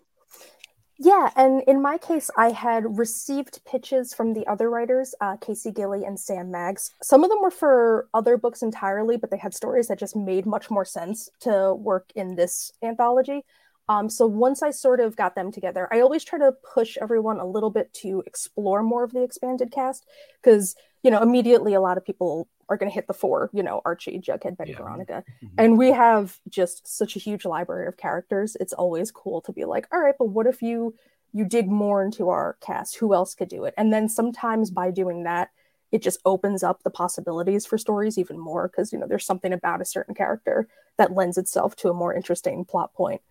Yeah, 1.00 1.30
and 1.36 1.62
in 1.68 1.80
my 1.80 2.00
case, 2.00 2.32
I 2.36 2.50
had 2.50 2.98
received 2.98 3.64
pitches 3.66 4.16
from 4.16 4.34
the 4.34 4.48
other 4.48 4.68
writers, 4.68 5.14
uh, 5.22 5.38
Casey 5.38 5.72
Gilly 5.72 6.04
and 6.06 6.20
Sam 6.20 6.50
Maggs. 6.50 6.92
Some 7.04 7.24
of 7.24 7.30
them 7.30 7.40
were 7.40 7.52
for 7.52 8.08
other 8.16 8.36
books 8.36 8.64
entirely, 8.64 9.16
but 9.16 9.30
they 9.30 9.38
had 9.38 9.54
stories 9.54 9.90
that 9.90 10.00
just 10.00 10.16
made 10.16 10.48
much 10.48 10.72
more 10.72 10.86
sense 10.86 11.30
to 11.42 11.76
work 11.76 12.10
in 12.16 12.34
this 12.34 12.72
anthology. 12.82 13.46
Um, 13.90 14.10
so 14.10 14.26
once 14.26 14.64
I 14.64 14.72
sort 14.72 15.00
of 15.00 15.16
got 15.16 15.36
them 15.36 15.52
together, 15.52 15.88
I 15.92 16.02
always 16.02 16.24
try 16.24 16.40
to 16.40 16.54
push 16.74 16.98
everyone 17.00 17.40
a 17.40 17.46
little 17.46 17.70
bit 17.70 17.94
to 17.96 18.24
explore 18.26 18.82
more 18.82 19.04
of 19.04 19.14
the 19.14 19.22
expanded 19.22 19.72
cast 19.72 20.06
because 20.42 20.76
you 21.04 21.12
know 21.12 21.22
immediately 21.22 21.74
a 21.74 21.82
lot 21.82 21.98
of 21.98 22.06
people 22.06 22.48
are 22.70 22.76
going 22.76 22.92
to 22.92 22.94
hit 22.94 23.08
the 23.08 23.14
four, 23.14 23.50
you 23.54 23.64
know, 23.64 23.82
Archie, 23.86 24.20
Jughead, 24.20 24.58
Betty, 24.58 24.72
yeah. 24.72 24.78
Veronica, 24.78 25.24
mm-hmm. 25.42 25.56
and 25.58 25.78
we 25.78 25.92
have 25.92 26.38
just 26.50 26.86
such 26.86 27.16
a 27.16 27.20
huge 27.20 27.46
library 27.46 27.88
of 27.88 27.96
characters. 27.96 28.58
It's 28.60 28.74
always 28.74 29.10
cool 29.10 29.40
to 29.42 29.54
be 29.54 29.64
like, 29.64 29.88
all 29.92 30.02
right, 30.02 30.16
but 30.18 30.30
what 30.30 30.48
if 30.48 30.62
you 30.62 30.94
you 31.34 31.46
dig 31.46 31.70
more 31.70 32.04
into 32.04 32.30
our 32.30 32.58
cast? 32.62 32.98
Who 32.98 33.14
else 33.14 33.36
could 33.36 33.50
do 33.50 33.66
it? 33.66 33.74
And 33.78 33.94
then 33.94 34.10
sometimes 34.10 34.72
by 34.72 34.92
doing 34.92 35.24
that, 35.24 35.50
it 35.92 36.02
just 36.02 36.20
opens 36.26 36.64
up 36.64 36.84
the 36.84 36.90
possibilities 36.90 37.66
for 37.66 37.78
stories 37.78 38.18
even 38.18 38.38
more 38.38 38.68
because 38.68 38.92
you 38.92 39.00
know 39.00 39.08
there's 39.08 39.26
something 39.26 39.54
about 39.54 39.82
a 39.82 39.86
certain 39.86 40.16
character 40.16 40.68
that 40.98 41.14
lends 41.14 41.38
itself 41.38 41.76
to 41.78 41.90
a 41.90 41.94
more 41.94 42.14
interesting 42.14 42.66
plot 42.66 42.94
point 42.94 43.22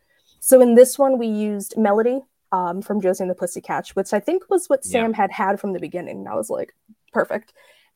so 0.40 0.60
in 0.60 0.74
this 0.74 0.98
one, 0.98 1.18
we 1.18 1.26
used 1.26 1.76
Melody 1.76 2.20
um, 2.52 2.80
from 2.82 3.00
Josie 3.00 3.24
and 3.24 3.30
the 3.30 3.34
Pussycats, 3.34 3.96
which 3.96 4.12
I 4.12 4.20
think 4.20 4.48
was 4.48 4.68
what 4.68 4.84
Sam 4.84 5.12
had 5.12 5.32
had 5.32 5.58
from 5.58 5.72
the 5.72 5.80
beginning. 5.80 6.18
And 6.18 6.28
I 6.28 6.34
was 6.34 6.50
like, 6.50 6.72
perfect. 7.16 7.52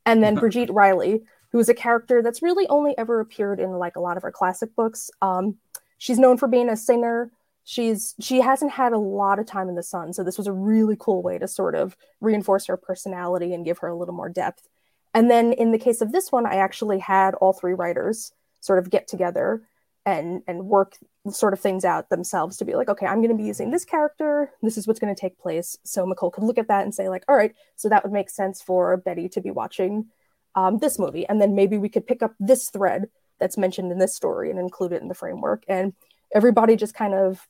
And 0.07 0.23
then 0.23 0.35
Brigitte 0.35 0.73
Reilly, 0.73 1.23
who 1.53 1.59
is 1.59 1.69
a 1.69 1.75
character 1.75 2.23
that's 2.23 2.43
really 2.43 2.67
only 2.69 2.97
ever 2.97 3.21
appeared 3.21 3.61
in 3.61 3.71
like 3.73 3.97
a 3.97 4.01
lot 4.01 4.17
of 4.17 4.23
her 4.23 4.33
classic 4.33 4.75
books. 4.75 5.11
Um, 5.21 5.57
she's 5.99 6.19
known 6.19 6.39
for 6.39 6.49
being 6.49 6.69
a 6.69 6.77
singer. 6.77 7.31
She's 7.65 8.15
she 8.21 8.41
hasn't 8.41 8.73
had 8.73 8.93
a 8.93 8.99
lot 8.99 9.39
of 9.39 9.47
time 9.47 9.69
in 9.69 9.75
the 9.75 9.83
sun, 9.83 10.13
so 10.13 10.25
this 10.25 10.39
was 10.39 10.47
a 10.47 10.53
really 10.53 10.97
cool 10.99 11.23
way 11.23 11.39
to 11.39 11.47
sort 11.47 11.75
of 11.75 11.97
reinforce 12.21 12.67
her 12.67 12.77
personality 12.77 13.53
and 13.53 13.65
give 13.65 13.79
her 13.79 13.89
a 13.89 13.97
little 13.97 14.15
more 14.15 14.31
depth. 14.31 14.67
And 15.13 15.31
then 15.31 15.53
in 15.53 15.71
the 15.73 15.79
case 15.79 16.01
of 16.01 16.13
this 16.13 16.33
one, 16.33 16.47
I 16.47 16.57
actually 16.57 16.99
had 16.99 17.35
all 17.35 17.53
three 17.53 17.75
writers 17.75 18.33
sort 18.61 18.79
of 18.79 18.91
get 18.91 19.09
together 19.09 19.63
and 20.07 20.43
and 20.47 20.67
work 20.67 20.97
sort 21.31 21.53
of 21.53 21.61
things 21.61 21.85
out 21.85 22.09
themselves 22.09 22.57
to 22.57 22.65
be 22.65 22.75
like 22.75 22.89
okay 22.89 23.07
i'm 23.07 23.19
going 23.19 23.29
to 23.29 23.37
be 23.37 23.45
using 23.45 23.71
this 23.71 23.85
character. 23.85 24.51
This 24.63 24.79
is 24.79 24.87
what's 24.87 25.01
going 25.01 25.15
to 25.15 25.21
take 25.21 25.39
place. 25.39 25.77
So 25.85 26.07
Micol 26.07 26.33
could 26.33 26.45
look 26.45 26.59
at 26.59 26.69
that 26.69 26.85
and 26.85 26.95
say 26.95 27.09
like 27.09 27.25
all 27.29 27.37
right 27.37 27.55
so 27.77 27.89
that 27.89 28.03
would 28.03 28.13
make 28.13 28.31
sense 28.31 28.63
for 28.63 28.97
betty 28.97 29.29
to 29.31 29.41
be 29.41 29.51
watching 29.51 30.07
um, 30.55 30.79
this 30.79 30.99
movie. 30.99 31.27
And 31.27 31.41
then 31.41 31.55
maybe 31.55 31.79
we 31.79 31.89
could 31.89 32.07
pick 32.07 32.23
up 32.23 32.35
this 32.41 32.71
thread 32.71 33.09
that's 33.39 33.59
mentioned 33.59 33.93
in 33.93 33.99
this 33.99 34.15
story 34.15 34.51
and 34.51 34.59
include 34.59 34.93
it 34.93 35.03
in 35.03 35.09
the 35.09 35.15
framework. 35.15 35.65
And 35.69 35.93
everybody 36.35 36.77
just 36.77 36.95
kind 36.95 37.15
of 37.15 37.47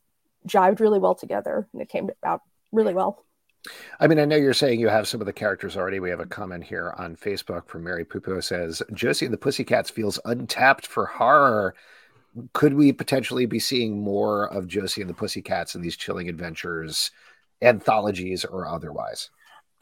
jived 0.47 0.81
really 0.81 0.99
well 0.99 1.15
together 1.15 1.69
and 1.73 1.83
it 1.83 1.89
came 1.89 2.11
out 2.25 2.43
really 2.73 2.95
well. 2.95 3.25
I 3.99 4.07
mean, 4.07 4.19
I 4.19 4.25
know 4.25 4.37
you're 4.37 4.55
saying 4.55 4.81
you 4.81 4.89
have 4.89 5.07
some 5.07 5.21
of 5.21 5.27
the 5.27 5.35
characters 5.35 5.77
already. 5.77 6.01
We 6.01 6.09
have 6.09 6.21
a 6.21 6.27
comment 6.27 6.65
here 6.65 6.95
on 6.97 7.15
Facebook 7.15 7.69
from 7.69 7.85
Mary 7.85 8.07
Pupo 8.07 8.43
says 8.43 8.83
Josie 8.95 9.27
and 9.27 9.35
the 9.35 9.39
Pussycats 9.39 9.91
feels 9.91 10.19
untapped 10.25 10.87
for 10.87 11.05
horror 11.05 11.75
could 12.53 12.75
we 12.75 12.93
potentially 12.93 13.47
be 13.47 13.59
seeing 13.59 14.01
more 14.01 14.53
of 14.53 14.67
Josie 14.67 15.01
and 15.01 15.11
the 15.11 15.15
Pussycats 15.15 15.75
in 15.75 15.83
these 15.83 15.97
chilling 15.97 16.29
adventures, 16.29 17.11
anthologies 17.63 18.45
or 18.45 18.67
otherwise? 18.67 19.31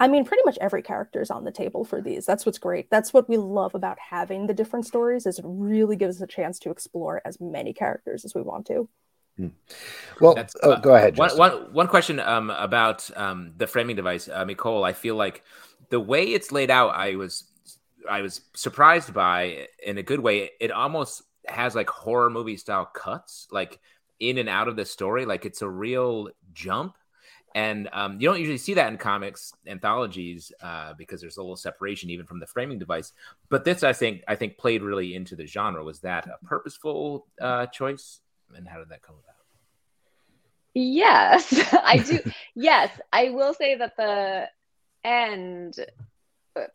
I 0.00 0.06
mean, 0.06 0.24
pretty 0.24 0.42
much 0.44 0.58
every 0.61 0.82
character 0.82 1.20
is 1.20 1.30
on 1.30 1.44
the 1.44 1.50
table 1.50 1.84
for 1.84 2.00
these. 2.00 2.24
That's 2.24 2.46
what's 2.46 2.58
great. 2.58 2.88
That's 2.88 3.12
what 3.12 3.28
we 3.28 3.37
love 3.37 3.74
about 3.74 3.98
having 3.98 4.46
the 4.46 4.54
different 4.54 4.87
stories 4.87 5.26
is 5.26 5.38
it 5.38 5.44
really 5.46 5.96
gives 5.96 6.16
us 6.16 6.22
a 6.22 6.26
chance 6.26 6.58
to 6.61 6.70
explore 6.70 7.20
as 7.24 7.40
many 7.40 7.72
characters 7.72 8.24
as 8.24 8.34
we 8.34 8.42
want 8.42 8.66
to. 8.66 8.88
Hmm. 9.37 9.48
Well, 10.20 10.37
oh, 10.62 10.72
uh, 10.72 10.80
go 10.80 10.94
ahead. 10.94 11.16
One, 11.16 11.37
one, 11.37 11.52
one 11.72 11.88
question 11.88 12.20
um, 12.20 12.50
about 12.50 13.08
um, 13.16 13.52
the 13.56 13.66
framing 13.66 13.96
device, 13.96 14.28
uh, 14.28 14.44
Micol. 14.44 14.84
I 14.84 14.92
feel 14.92 15.16
like 15.16 15.42
the 15.90 16.00
way 16.00 16.24
it's 16.24 16.52
laid 16.52 16.70
out, 16.70 16.94
I 16.94 17.16
was 17.16 17.44
I 18.08 18.22
was 18.22 18.40
surprised 18.54 19.12
by 19.12 19.68
in 19.84 19.98
a 19.98 20.02
good 20.02 20.20
way. 20.20 20.50
It 20.61 20.70
almost 20.70 21.22
has 21.50 21.74
like 21.74 21.88
horror 21.88 22.30
movie 22.30 22.56
style 22.56 22.87
cuts, 22.87 23.48
like 23.50 23.80
in 24.20 24.38
and 24.38 24.48
out 24.48 24.68
of 24.68 24.76
the 24.76 24.84
story. 24.84 25.24
Like 25.24 25.44
it's 25.44 25.62
a 25.62 25.68
real 25.68 26.28
jump. 26.52 26.96
And 27.54 27.88
um, 27.92 28.20
you 28.20 28.28
don't 28.28 28.38
usually 28.38 28.58
see 28.58 28.74
that 28.74 28.92
in 28.92 28.98
comics 28.98 29.52
anthologies 29.66 30.52
uh, 30.62 30.92
because 30.94 31.20
there's 31.20 31.38
a 31.38 31.40
little 31.40 31.56
separation 31.56 32.11
even 32.11 32.26
from 32.26 32.40
the 32.40 32.46
framing 32.46 32.78
device. 32.78 33.12
But 33.48 33.64
this, 33.64 33.82
I 33.82 33.94
think, 33.94 34.22
I 34.28 34.34
think 34.34 34.58
played 34.58 34.82
really 34.82 35.14
into 35.14 35.34
the 35.34 35.46
genre. 35.46 35.82
Was 35.82 36.00
that 36.00 36.26
a 36.26 36.44
purposeful 36.44 37.26
uh, 37.40 37.66
choice? 37.66 38.20
And 38.54 38.68
how 38.68 38.78
did 38.78 38.90
that 38.90 39.02
come 39.02 39.16
about? 39.24 39.34
Yes, 40.74 41.52
I 41.72 41.98
do. 41.98 42.20
yes, 42.54 42.90
I 43.12 43.30
will 43.30 43.54
say 43.54 43.76
that 43.76 43.96
the 43.96 44.48
end 45.04 45.78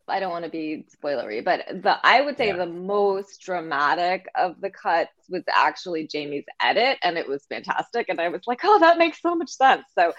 I 0.07 0.19
don't 0.19 0.31
want 0.31 0.45
to 0.45 0.51
be 0.51 0.85
spoilery, 0.95 1.43
but 1.43 1.65
the 1.67 1.97
I 2.03 2.21
would 2.21 2.37
say 2.37 2.47
yeah. 2.47 2.57
the 2.57 2.65
most 2.65 3.41
dramatic 3.41 4.27
of 4.35 4.59
the 4.61 4.69
cuts 4.69 5.11
was 5.29 5.43
actually 5.51 6.07
Jamie's 6.07 6.45
edit, 6.61 6.97
and 7.03 7.17
it 7.17 7.27
was 7.27 7.45
fantastic. 7.45 8.09
And 8.09 8.19
I 8.19 8.29
was 8.29 8.41
like, 8.47 8.61
oh, 8.63 8.79
that 8.79 8.97
makes 8.97 9.21
so 9.21 9.35
much 9.35 9.49
sense. 9.49 9.83
So 9.95 10.13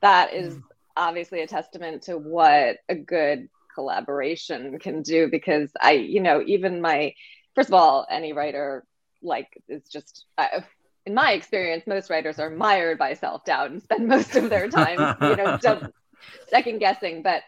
that 0.00 0.32
is 0.32 0.54
mm. 0.54 0.62
obviously 0.96 1.42
a 1.42 1.46
testament 1.46 2.02
to 2.04 2.18
what 2.18 2.78
a 2.88 2.94
good 2.94 3.48
collaboration 3.74 4.78
can 4.78 5.02
do. 5.02 5.28
Because 5.28 5.70
I, 5.80 5.92
you 5.92 6.20
know, 6.20 6.42
even 6.46 6.80
my 6.80 7.14
first 7.54 7.68
of 7.68 7.74
all, 7.74 8.06
any 8.10 8.32
writer 8.32 8.84
like 9.22 9.62
is 9.68 9.82
just. 9.88 10.24
I, 10.36 10.64
in 11.06 11.14
my 11.14 11.32
experience, 11.32 11.86
most 11.86 12.10
writers 12.10 12.38
are 12.38 12.50
mired 12.50 12.98
by 12.98 13.14
self 13.14 13.42
doubt 13.46 13.70
and 13.70 13.82
spend 13.82 14.08
most 14.08 14.36
of 14.36 14.50
their 14.50 14.68
time, 14.68 15.16
you 15.22 15.36
know, 15.36 15.58
second 16.50 16.80
guessing. 16.80 17.22
But 17.22 17.42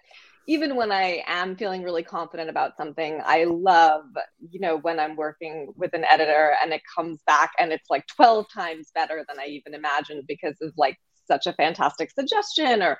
even 0.46 0.76
when 0.76 0.90
I 0.90 1.22
am 1.26 1.56
feeling 1.56 1.82
really 1.82 2.02
confident 2.02 2.50
about 2.50 2.76
something, 2.76 3.20
I 3.24 3.44
love, 3.44 4.04
you 4.50 4.60
know, 4.60 4.78
when 4.78 4.98
I'm 4.98 5.16
working 5.16 5.72
with 5.76 5.94
an 5.94 6.04
editor 6.04 6.54
and 6.62 6.72
it 6.72 6.82
comes 6.96 7.20
back 7.26 7.52
and 7.58 7.72
it's 7.72 7.88
like 7.90 8.06
12 8.16 8.46
times 8.52 8.90
better 8.94 9.24
than 9.28 9.38
I 9.38 9.46
even 9.46 9.74
imagined 9.74 10.24
because 10.26 10.56
it's 10.60 10.76
like 10.76 10.98
such 11.26 11.46
a 11.46 11.52
fantastic 11.52 12.10
suggestion 12.10 12.82
or 12.82 12.98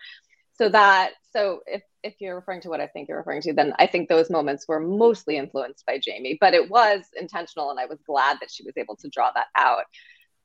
so 0.52 0.68
that 0.68 1.12
so 1.32 1.60
if 1.66 1.82
if 2.02 2.14
you're 2.20 2.34
referring 2.34 2.60
to 2.60 2.68
what 2.68 2.80
I 2.80 2.86
think 2.86 3.08
you're 3.08 3.18
referring 3.18 3.42
to, 3.42 3.52
then 3.52 3.72
I 3.78 3.86
think 3.86 4.08
those 4.08 4.30
moments 4.30 4.66
were 4.68 4.80
mostly 4.80 5.36
influenced 5.36 5.86
by 5.86 5.98
Jamie, 5.98 6.36
but 6.40 6.54
it 6.54 6.70
was 6.70 7.00
intentional 7.18 7.70
and 7.70 7.80
I 7.80 7.86
was 7.86 7.98
glad 8.06 8.38
that 8.40 8.50
she 8.50 8.62
was 8.62 8.74
able 8.76 8.96
to 8.96 9.08
draw 9.08 9.30
that 9.34 9.46
out. 9.56 9.84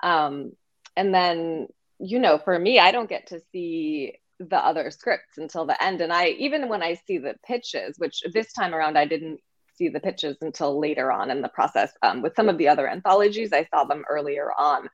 Um, 0.01 0.53
and 0.95 1.13
then, 1.13 1.67
you 1.99 2.19
know, 2.19 2.37
for 2.37 2.57
me, 2.57 2.79
I 2.79 2.91
don't 2.91 3.09
get 3.09 3.27
to 3.27 3.41
see 3.51 4.13
the 4.39 4.57
other 4.57 4.91
scripts 4.91 5.37
until 5.37 5.65
the 5.65 5.81
end. 5.81 6.01
And 6.01 6.11
I, 6.11 6.29
even 6.29 6.67
when 6.69 6.83
I 6.83 6.95
see 7.07 7.17
the 7.17 7.35
pitches, 7.45 7.97
which 7.97 8.23
this 8.33 8.51
time 8.53 8.73
around 8.73 8.97
I 8.97 9.05
didn't 9.05 9.39
see 9.77 9.89
the 9.89 9.99
pitches 9.99 10.37
until 10.41 10.79
later 10.79 11.11
on 11.11 11.31
in 11.31 11.41
the 11.41 11.49
process. 11.49 11.91
Um, 12.01 12.21
with 12.21 12.35
some 12.35 12.49
of 12.49 12.57
the 12.57 12.67
other 12.67 12.87
anthologies, 12.87 13.53
I 13.53 13.65
saw 13.65 13.83
them 13.83 14.03
earlier 14.09 14.51
on, 14.57 14.89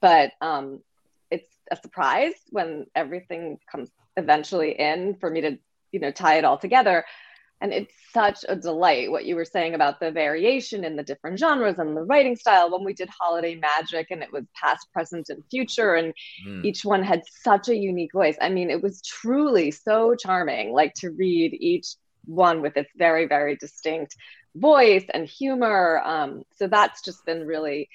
but 0.00 0.32
um, 0.40 0.80
it's 1.30 1.48
a 1.70 1.76
surprise 1.76 2.34
when 2.50 2.86
everything 2.94 3.58
comes 3.70 3.90
eventually 4.16 4.72
in 4.78 5.16
for 5.16 5.30
me 5.30 5.40
to, 5.40 5.58
you 5.92 6.00
know, 6.00 6.10
tie 6.10 6.38
it 6.38 6.44
all 6.44 6.58
together. 6.58 7.04
And 7.64 7.72
it's 7.72 7.94
such 8.12 8.44
a 8.46 8.54
delight 8.54 9.10
what 9.10 9.24
you 9.24 9.34
were 9.34 9.44
saying 9.44 9.74
about 9.74 9.98
the 9.98 10.10
variation 10.10 10.84
in 10.84 10.96
the 10.96 11.02
different 11.02 11.38
genres 11.38 11.78
and 11.78 11.96
the 11.96 12.02
writing 12.02 12.36
style 12.36 12.70
when 12.70 12.84
we 12.84 12.92
did 12.92 13.08
holiday 13.08 13.54
magic 13.54 14.08
and 14.10 14.22
it 14.22 14.30
was 14.30 14.44
past 14.54 14.86
present 14.92 15.30
and 15.30 15.42
future 15.50 15.94
and 15.94 16.12
mm. 16.46 16.64
each 16.64 16.84
one 16.84 17.02
had 17.02 17.22
such 17.26 17.68
a 17.68 17.74
unique 17.74 18.12
voice 18.12 18.36
i 18.42 18.50
mean 18.50 18.70
it 18.70 18.82
was 18.82 19.00
truly 19.00 19.70
so 19.70 20.14
charming 20.14 20.72
like 20.72 20.92
to 20.92 21.10
read 21.10 21.56
each 21.58 21.94
one 22.26 22.60
with 22.60 22.76
its 22.76 22.90
very 22.96 23.26
very 23.26 23.56
distinct 23.56 24.14
voice 24.56 25.04
and 25.14 25.26
humor 25.26 26.00
um, 26.04 26.44
so 26.56 26.66
that's 26.68 27.02
just 27.02 27.24
been 27.24 27.46
really 27.46 27.88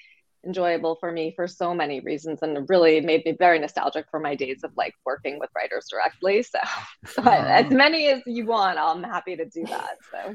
enjoyable 0.44 0.96
for 0.96 1.12
me 1.12 1.32
for 1.36 1.46
so 1.46 1.74
many 1.74 2.00
reasons 2.00 2.40
and 2.42 2.68
really 2.68 3.00
made 3.00 3.24
me 3.24 3.32
very 3.38 3.58
nostalgic 3.58 4.06
for 4.10 4.18
my 4.18 4.34
days 4.34 4.64
of 4.64 4.70
like 4.76 4.94
working 5.04 5.38
with 5.38 5.50
writers 5.54 5.86
directly 5.90 6.42
so, 6.42 6.58
so 7.06 7.22
as 7.22 7.70
many 7.70 8.08
as 8.08 8.22
you 8.26 8.46
want 8.46 8.78
i'm 8.78 9.02
happy 9.02 9.36
to 9.36 9.44
do 9.44 9.64
that 9.66 9.96
so 10.10 10.34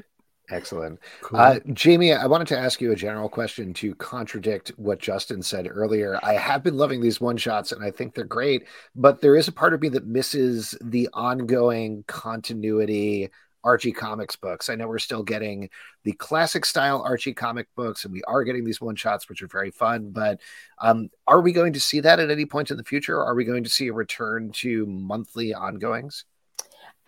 Excellent. 0.50 1.00
Cool. 1.22 1.40
Uh, 1.40 1.58
Jamie, 1.72 2.12
I 2.12 2.26
wanted 2.26 2.46
to 2.48 2.58
ask 2.58 2.80
you 2.80 2.92
a 2.92 2.96
general 2.96 3.28
question 3.28 3.74
to 3.74 3.94
contradict 3.96 4.68
what 4.76 5.00
Justin 5.00 5.42
said 5.42 5.68
earlier. 5.68 6.20
I 6.22 6.34
have 6.34 6.62
been 6.62 6.76
loving 6.76 7.00
these 7.00 7.20
one 7.20 7.36
shots 7.36 7.72
and 7.72 7.82
I 7.82 7.90
think 7.90 8.14
they're 8.14 8.24
great, 8.24 8.66
but 8.94 9.20
there 9.20 9.34
is 9.34 9.48
a 9.48 9.52
part 9.52 9.74
of 9.74 9.82
me 9.82 9.88
that 9.90 10.06
misses 10.06 10.76
the 10.80 11.08
ongoing 11.12 12.04
continuity 12.06 13.30
Archie 13.66 13.92
comics 13.92 14.36
books. 14.36 14.70
I 14.70 14.76
know 14.76 14.86
we're 14.86 15.00
still 15.00 15.24
getting 15.24 15.68
the 16.04 16.12
classic 16.12 16.64
style 16.64 17.02
Archie 17.02 17.34
comic 17.34 17.66
books, 17.74 18.04
and 18.04 18.12
we 18.12 18.22
are 18.22 18.44
getting 18.44 18.64
these 18.64 18.80
one 18.80 18.94
shots, 18.94 19.28
which 19.28 19.42
are 19.42 19.48
very 19.48 19.72
fun. 19.72 20.10
But 20.12 20.40
um, 20.78 21.10
are 21.26 21.40
we 21.40 21.52
going 21.52 21.72
to 21.72 21.80
see 21.80 21.98
that 22.00 22.20
at 22.20 22.30
any 22.30 22.46
point 22.46 22.70
in 22.70 22.76
the 22.76 22.84
future? 22.84 23.20
Are 23.20 23.34
we 23.34 23.44
going 23.44 23.64
to 23.64 23.70
see 23.70 23.88
a 23.88 23.92
return 23.92 24.52
to 24.52 24.86
monthly 24.86 25.52
ongoings? 25.52 26.24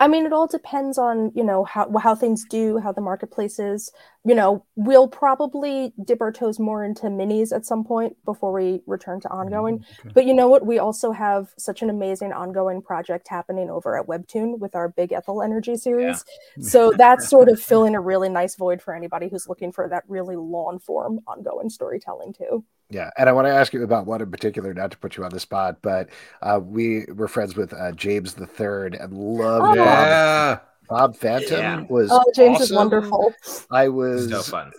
I 0.00 0.06
mean, 0.06 0.26
it 0.26 0.32
all 0.32 0.46
depends 0.46 0.96
on 0.96 1.32
you 1.34 1.42
know 1.42 1.64
how 1.64 1.90
how 1.98 2.14
things 2.14 2.44
do, 2.48 2.78
how 2.78 2.92
the 2.92 3.00
marketplace 3.00 3.58
is. 3.58 3.90
You 4.24 4.34
know, 4.34 4.64
we'll 4.76 5.08
probably 5.08 5.92
dip 6.04 6.20
our 6.20 6.30
toes 6.30 6.61
more 6.61 6.84
into 6.84 7.06
minis 7.06 7.54
at 7.54 7.66
some 7.66 7.84
point 7.84 8.16
before 8.24 8.52
we 8.52 8.80
return 8.87 9.20
to 9.22 9.30
ongoing. 9.30 9.78
Mm, 9.78 9.84
okay. 10.00 10.11
But 10.14 10.26
you 10.26 10.34
know 10.34 10.48
what? 10.48 10.66
We 10.66 10.78
also 10.78 11.11
have 11.11 11.48
such 11.58 11.82
an 11.82 11.90
amazing 11.90 12.32
ongoing 12.32 12.80
project 12.80 13.26
happening 13.28 13.70
over 13.70 13.98
at 13.98 14.06
Webtoon 14.06 14.58
with 14.58 14.76
our 14.76 14.88
Big 14.88 15.12
Ethel 15.12 15.42
Energy 15.42 15.76
series. 15.76 16.24
Yeah. 16.56 16.64
so 16.68 16.92
that's 16.96 17.28
sort 17.28 17.48
of 17.48 17.61
filling 17.61 17.94
a 17.94 18.00
really 18.00 18.28
nice 18.28 18.54
void 18.54 18.80
for 18.80 18.94
anybody 18.94 19.28
who's 19.28 19.48
looking 19.48 19.72
for 19.72 19.88
that 19.88 20.04
really 20.06 20.37
long 20.37 20.78
form 20.78 21.20
ongoing 21.26 21.70
storytelling 21.70 22.34
too. 22.34 22.64
Yeah, 22.90 23.11
and 23.18 23.29
I 23.29 23.33
want 23.33 23.46
to 23.46 23.53
ask 23.53 23.72
you 23.74 23.83
about 23.83 24.07
one 24.07 24.22
in 24.22 24.31
particular, 24.31 24.72
not 24.72 24.90
to 24.92 24.98
put 24.98 25.16
you 25.16 25.24
on 25.24 25.31
the 25.31 25.40
spot, 25.40 25.79
but 25.83 26.09
uh, 26.40 26.59
we 26.62 27.05
were 27.14 27.29
friends 27.29 27.55
with 27.55 27.74
uh, 27.74 27.92
James 27.92 28.35
the 28.35 28.46
Third 28.46 28.94
and 28.94 29.12
loved 29.12 29.79
oh. 29.79 29.85
Bob. 29.85 30.62
Bob 30.88 31.16
Phantom 31.16 31.59
yeah. 31.59 31.85
was 31.90 32.09
oh 32.11 32.24
James 32.35 32.57
awesome. 32.57 32.64
is 32.64 32.72
wonderful. 32.72 33.35
I 33.70 33.88
was 33.88 34.31
so 34.31 34.42
fun. 34.42 34.72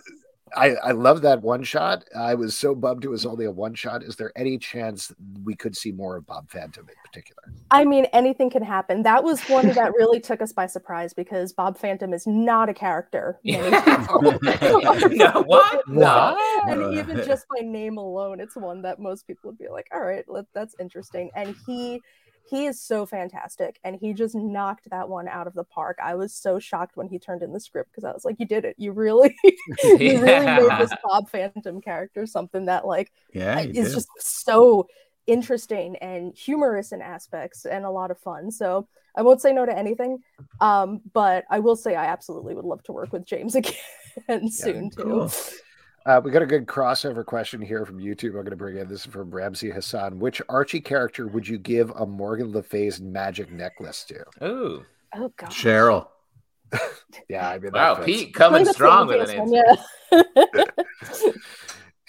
I, 0.56 0.74
I 0.76 0.90
love 0.92 1.22
that 1.22 1.42
one 1.42 1.62
shot. 1.62 2.04
I 2.16 2.34
was 2.34 2.56
so 2.56 2.74
bummed 2.74 3.04
it 3.04 3.08
was 3.08 3.26
only 3.26 3.44
a 3.44 3.50
one 3.50 3.74
shot. 3.74 4.02
Is 4.02 4.16
there 4.16 4.32
any 4.36 4.58
chance 4.58 5.12
we 5.44 5.54
could 5.54 5.76
see 5.76 5.92
more 5.92 6.16
of 6.16 6.26
Bob 6.26 6.50
Phantom 6.50 6.88
in 6.88 6.94
particular? 7.04 7.42
I 7.70 7.84
mean, 7.84 8.06
anything 8.06 8.50
can 8.50 8.62
happen. 8.62 9.02
That 9.02 9.22
was 9.22 9.40
one 9.42 9.68
that 9.72 9.92
really 9.92 10.20
took 10.20 10.40
us 10.42 10.52
by 10.52 10.66
surprise 10.66 11.12
because 11.12 11.52
Bob 11.52 11.78
Phantom 11.78 12.12
is 12.12 12.26
not 12.26 12.68
a 12.68 12.74
character. 12.74 13.38
no, 13.44 13.60
what? 15.46 15.88
No. 15.88 16.36
And 16.68 16.94
even 16.94 17.24
just 17.24 17.46
by 17.48 17.64
name 17.64 17.96
alone, 17.96 18.40
it's 18.40 18.56
one 18.56 18.82
that 18.82 18.98
most 18.98 19.26
people 19.26 19.50
would 19.50 19.58
be 19.58 19.68
like, 19.68 19.86
all 19.92 20.02
right, 20.02 20.24
let, 20.28 20.46
that's 20.54 20.74
interesting. 20.80 21.30
And 21.34 21.54
he 21.66 22.00
he 22.48 22.66
is 22.66 22.80
so 22.80 23.06
fantastic 23.06 23.78
and 23.84 23.96
he 23.96 24.12
just 24.12 24.34
knocked 24.34 24.88
that 24.90 25.08
one 25.08 25.28
out 25.28 25.46
of 25.46 25.54
the 25.54 25.64
park 25.64 25.98
i 26.02 26.14
was 26.14 26.34
so 26.34 26.58
shocked 26.58 26.96
when 26.96 27.08
he 27.08 27.18
turned 27.18 27.42
in 27.42 27.52
the 27.52 27.60
script 27.60 27.90
because 27.90 28.04
i 28.04 28.12
was 28.12 28.24
like 28.24 28.36
you 28.38 28.46
did 28.46 28.64
it 28.64 28.74
you 28.78 28.92
really 28.92 29.36
you 29.44 30.20
really 30.20 30.22
made 30.46 30.80
this 30.80 30.92
bob 31.04 31.28
phantom 31.28 31.80
character 31.80 32.26
something 32.26 32.66
that 32.66 32.86
like 32.86 33.12
yeah 33.32 33.60
is 33.60 33.88
did. 33.88 33.94
just 33.94 34.08
so 34.18 34.86
interesting 35.26 35.96
and 35.96 36.36
humorous 36.36 36.92
in 36.92 37.00
aspects 37.00 37.64
and 37.64 37.84
a 37.84 37.90
lot 37.90 38.10
of 38.10 38.18
fun 38.18 38.50
so 38.50 38.88
i 39.16 39.22
won't 39.22 39.40
say 39.40 39.52
no 39.52 39.64
to 39.64 39.76
anything 39.76 40.18
um, 40.60 41.00
but 41.12 41.44
i 41.50 41.58
will 41.58 41.76
say 41.76 41.94
i 41.94 42.06
absolutely 42.06 42.54
would 42.54 42.64
love 42.64 42.82
to 42.82 42.92
work 42.92 43.12
with 43.12 43.24
james 43.24 43.54
again 43.54 43.74
yeah, 44.28 44.38
soon 44.50 44.90
cool. 44.90 45.28
too 45.28 45.56
uh, 46.06 46.20
we 46.22 46.30
got 46.30 46.42
a 46.42 46.46
good 46.46 46.66
crossover 46.66 47.24
question 47.24 47.60
here 47.60 47.84
from 47.84 47.98
YouTube. 47.98 48.28
I'm 48.28 48.32
going 48.32 48.50
to 48.50 48.56
bring 48.56 48.76
in 48.78 48.88
this 48.88 49.00
is 49.00 49.12
from 49.12 49.30
Ramsey 49.30 49.70
Hassan. 49.70 50.18
Which 50.18 50.40
Archie 50.48 50.80
character 50.80 51.26
would 51.26 51.46
you 51.46 51.58
give 51.58 51.90
a 51.90 52.06
Morgan 52.06 52.52
Le 52.52 52.62
Fay's 52.62 53.00
magic 53.00 53.52
necklace 53.52 54.04
to? 54.04 54.24
Oh, 54.40 54.82
oh 55.14 55.32
God, 55.36 55.50
Cheryl. 55.50 56.08
yeah, 57.28 57.50
I 57.50 57.58
mean, 57.58 57.72
wow, 57.72 57.96
Pete 57.96 58.32
coming 58.32 58.64
strong 58.64 59.08
with 59.08 59.28
an 59.28 59.40
answer. 59.40 59.62
Yeah. 60.12 60.62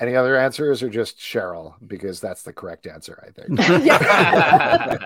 Any 0.02 0.16
other 0.16 0.36
answers 0.36 0.82
or 0.82 0.90
just 0.90 1.20
Cheryl? 1.20 1.76
Because 1.86 2.20
that's 2.20 2.42
the 2.42 2.52
correct 2.52 2.88
answer, 2.88 3.24
I 3.26 3.30
think. 3.30 3.60
yeah. 3.86 4.98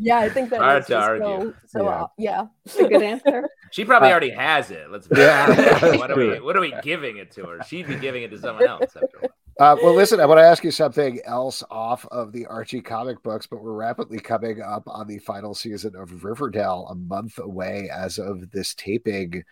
yeah, 0.00 0.18
I 0.18 0.28
think 0.28 0.50
that 0.50 0.60
Hard 0.60 0.86
to 0.88 0.98
argue. 0.98 1.54
So, 1.66 1.78
so 1.78 1.84
yeah. 1.84 1.90
Uh, 1.90 2.06
yeah. 2.18 2.46
It's 2.66 2.76
a 2.76 2.88
good 2.88 3.02
answer. 3.02 3.48
She 3.70 3.84
probably 3.84 4.08
uh, 4.08 4.12
already 4.12 4.30
has 4.30 4.72
it. 4.72 4.90
Let's 4.90 5.06
be 5.06 5.20
yeah. 5.20 5.96
what 5.96 6.10
are 6.10 6.16
we 6.16 6.40
what 6.40 6.56
are 6.56 6.60
we 6.60 6.74
giving 6.82 7.18
it 7.18 7.30
to 7.32 7.44
her? 7.44 7.62
She'd 7.62 7.86
be 7.86 7.94
giving 7.96 8.24
it 8.24 8.30
to 8.32 8.38
someone 8.38 8.66
else 8.66 8.96
uh, 9.60 9.76
well, 9.82 9.94
listen, 9.94 10.18
I 10.18 10.26
want 10.26 10.38
to 10.38 10.44
ask 10.44 10.64
you 10.64 10.70
something 10.70 11.20
else 11.24 11.62
off 11.70 12.06
of 12.06 12.32
the 12.32 12.46
Archie 12.46 12.80
comic 12.80 13.22
books, 13.22 13.46
but 13.46 13.62
we're 13.62 13.72
rapidly 13.72 14.18
coming 14.18 14.62
up 14.62 14.82
on 14.86 15.06
the 15.06 15.18
final 15.18 15.54
season 15.54 15.94
of 15.94 16.24
Riverdale, 16.24 16.88
a 16.90 16.94
month 16.94 17.38
away 17.38 17.90
as 17.94 18.18
of 18.18 18.50
this 18.50 18.74
taping 18.74 19.44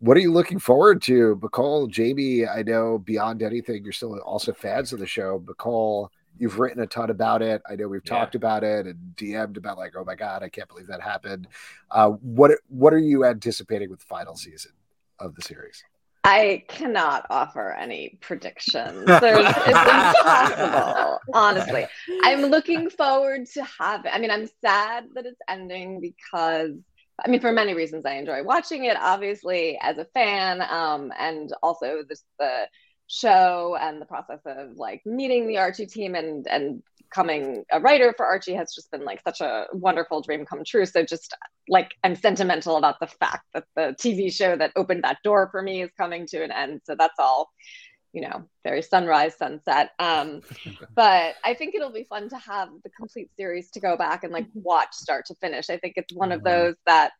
what 0.00 0.16
are 0.16 0.20
you 0.20 0.32
looking 0.32 0.58
forward 0.58 1.02
to? 1.02 1.36
Micol, 1.36 1.88
Jamie, 1.88 2.46
I 2.46 2.62
know 2.62 2.98
beyond 2.98 3.42
anything, 3.42 3.84
you're 3.84 3.92
still 3.92 4.18
also 4.20 4.52
fans 4.52 4.92
of 4.92 4.98
the 4.98 5.06
show. 5.06 5.40
Micol, 5.40 6.08
you've 6.38 6.58
written 6.58 6.82
a 6.82 6.86
ton 6.86 7.10
about 7.10 7.42
it. 7.42 7.62
I 7.70 7.76
know 7.76 7.86
we've 7.86 8.00
yeah. 8.04 8.18
talked 8.18 8.34
about 8.34 8.64
it 8.64 8.86
and 8.86 8.96
DM'd 9.14 9.58
about 9.58 9.76
like, 9.76 9.92
oh 9.96 10.04
my 10.04 10.14
God, 10.14 10.42
I 10.42 10.48
can't 10.48 10.68
believe 10.68 10.86
that 10.86 11.02
happened. 11.02 11.48
Uh, 11.90 12.10
what 12.10 12.52
what 12.68 12.94
are 12.94 12.98
you 12.98 13.24
anticipating 13.24 13.90
with 13.90 14.00
the 14.00 14.06
final 14.06 14.34
season 14.34 14.72
of 15.18 15.34
the 15.34 15.42
series? 15.42 15.84
I 16.24 16.64
cannot 16.68 17.26
offer 17.30 17.72
any 17.72 18.18
predictions. 18.20 19.06
There's, 19.06 19.46
it's 19.46 19.68
impossible, 19.68 21.18
honestly. 21.32 21.86
I'm 22.24 22.46
looking 22.46 22.90
forward 22.90 23.46
to 23.54 23.64
having. 23.64 24.12
I 24.12 24.18
mean, 24.18 24.30
I'm 24.30 24.48
sad 24.60 25.06
that 25.14 25.24
it's 25.24 25.40
ending 25.48 26.00
because 26.00 26.72
I 27.24 27.28
mean, 27.28 27.40
for 27.40 27.52
many 27.52 27.74
reasons, 27.74 28.06
I 28.06 28.14
enjoy 28.14 28.42
watching 28.42 28.84
it, 28.84 28.96
obviously, 28.98 29.78
as 29.80 29.98
a 29.98 30.06
fan, 30.06 30.62
um, 30.62 31.12
and 31.18 31.52
also 31.62 32.02
the 32.38 32.68
show 33.06 33.76
and 33.80 34.00
the 34.00 34.06
process 34.06 34.38
of 34.46 34.76
like 34.76 35.02
meeting 35.04 35.48
the 35.48 35.58
Archie 35.58 35.86
team 35.86 36.14
and 36.14 36.46
and 36.46 36.80
becoming 36.98 37.64
a 37.72 37.80
writer 37.80 38.14
for 38.16 38.24
Archie 38.24 38.54
has 38.54 38.72
just 38.72 38.88
been 38.92 39.04
like 39.04 39.20
such 39.24 39.40
a 39.40 39.64
wonderful 39.72 40.22
dream 40.22 40.46
come 40.46 40.62
true. 40.64 40.86
So 40.86 41.04
just 41.04 41.34
like 41.68 41.92
I'm 42.04 42.14
sentimental 42.14 42.76
about 42.76 43.00
the 43.00 43.08
fact 43.08 43.46
that 43.52 43.64
the 43.74 43.96
TV 43.98 44.32
show 44.32 44.56
that 44.56 44.70
opened 44.76 45.02
that 45.02 45.18
door 45.24 45.48
for 45.50 45.60
me 45.60 45.82
is 45.82 45.90
coming 45.98 46.24
to 46.28 46.44
an 46.44 46.52
end. 46.52 46.82
So 46.84 46.94
that's 46.96 47.18
all 47.18 47.50
you 48.12 48.22
know, 48.22 48.44
very 48.64 48.82
sunrise, 48.82 49.36
sunset. 49.36 49.90
Um, 49.98 50.42
but 50.94 51.34
I 51.44 51.54
think 51.54 51.74
it'll 51.74 51.92
be 51.92 52.04
fun 52.04 52.28
to 52.30 52.38
have 52.38 52.68
the 52.82 52.90
complete 52.90 53.30
series 53.36 53.70
to 53.72 53.80
go 53.80 53.96
back 53.96 54.24
and 54.24 54.32
like 54.32 54.46
watch 54.54 54.94
start 54.94 55.26
to 55.26 55.34
finish. 55.36 55.70
I 55.70 55.76
think 55.76 55.94
it's 55.96 56.12
one 56.12 56.32
of 56.32 56.42
those 56.42 56.74
that 56.86 57.12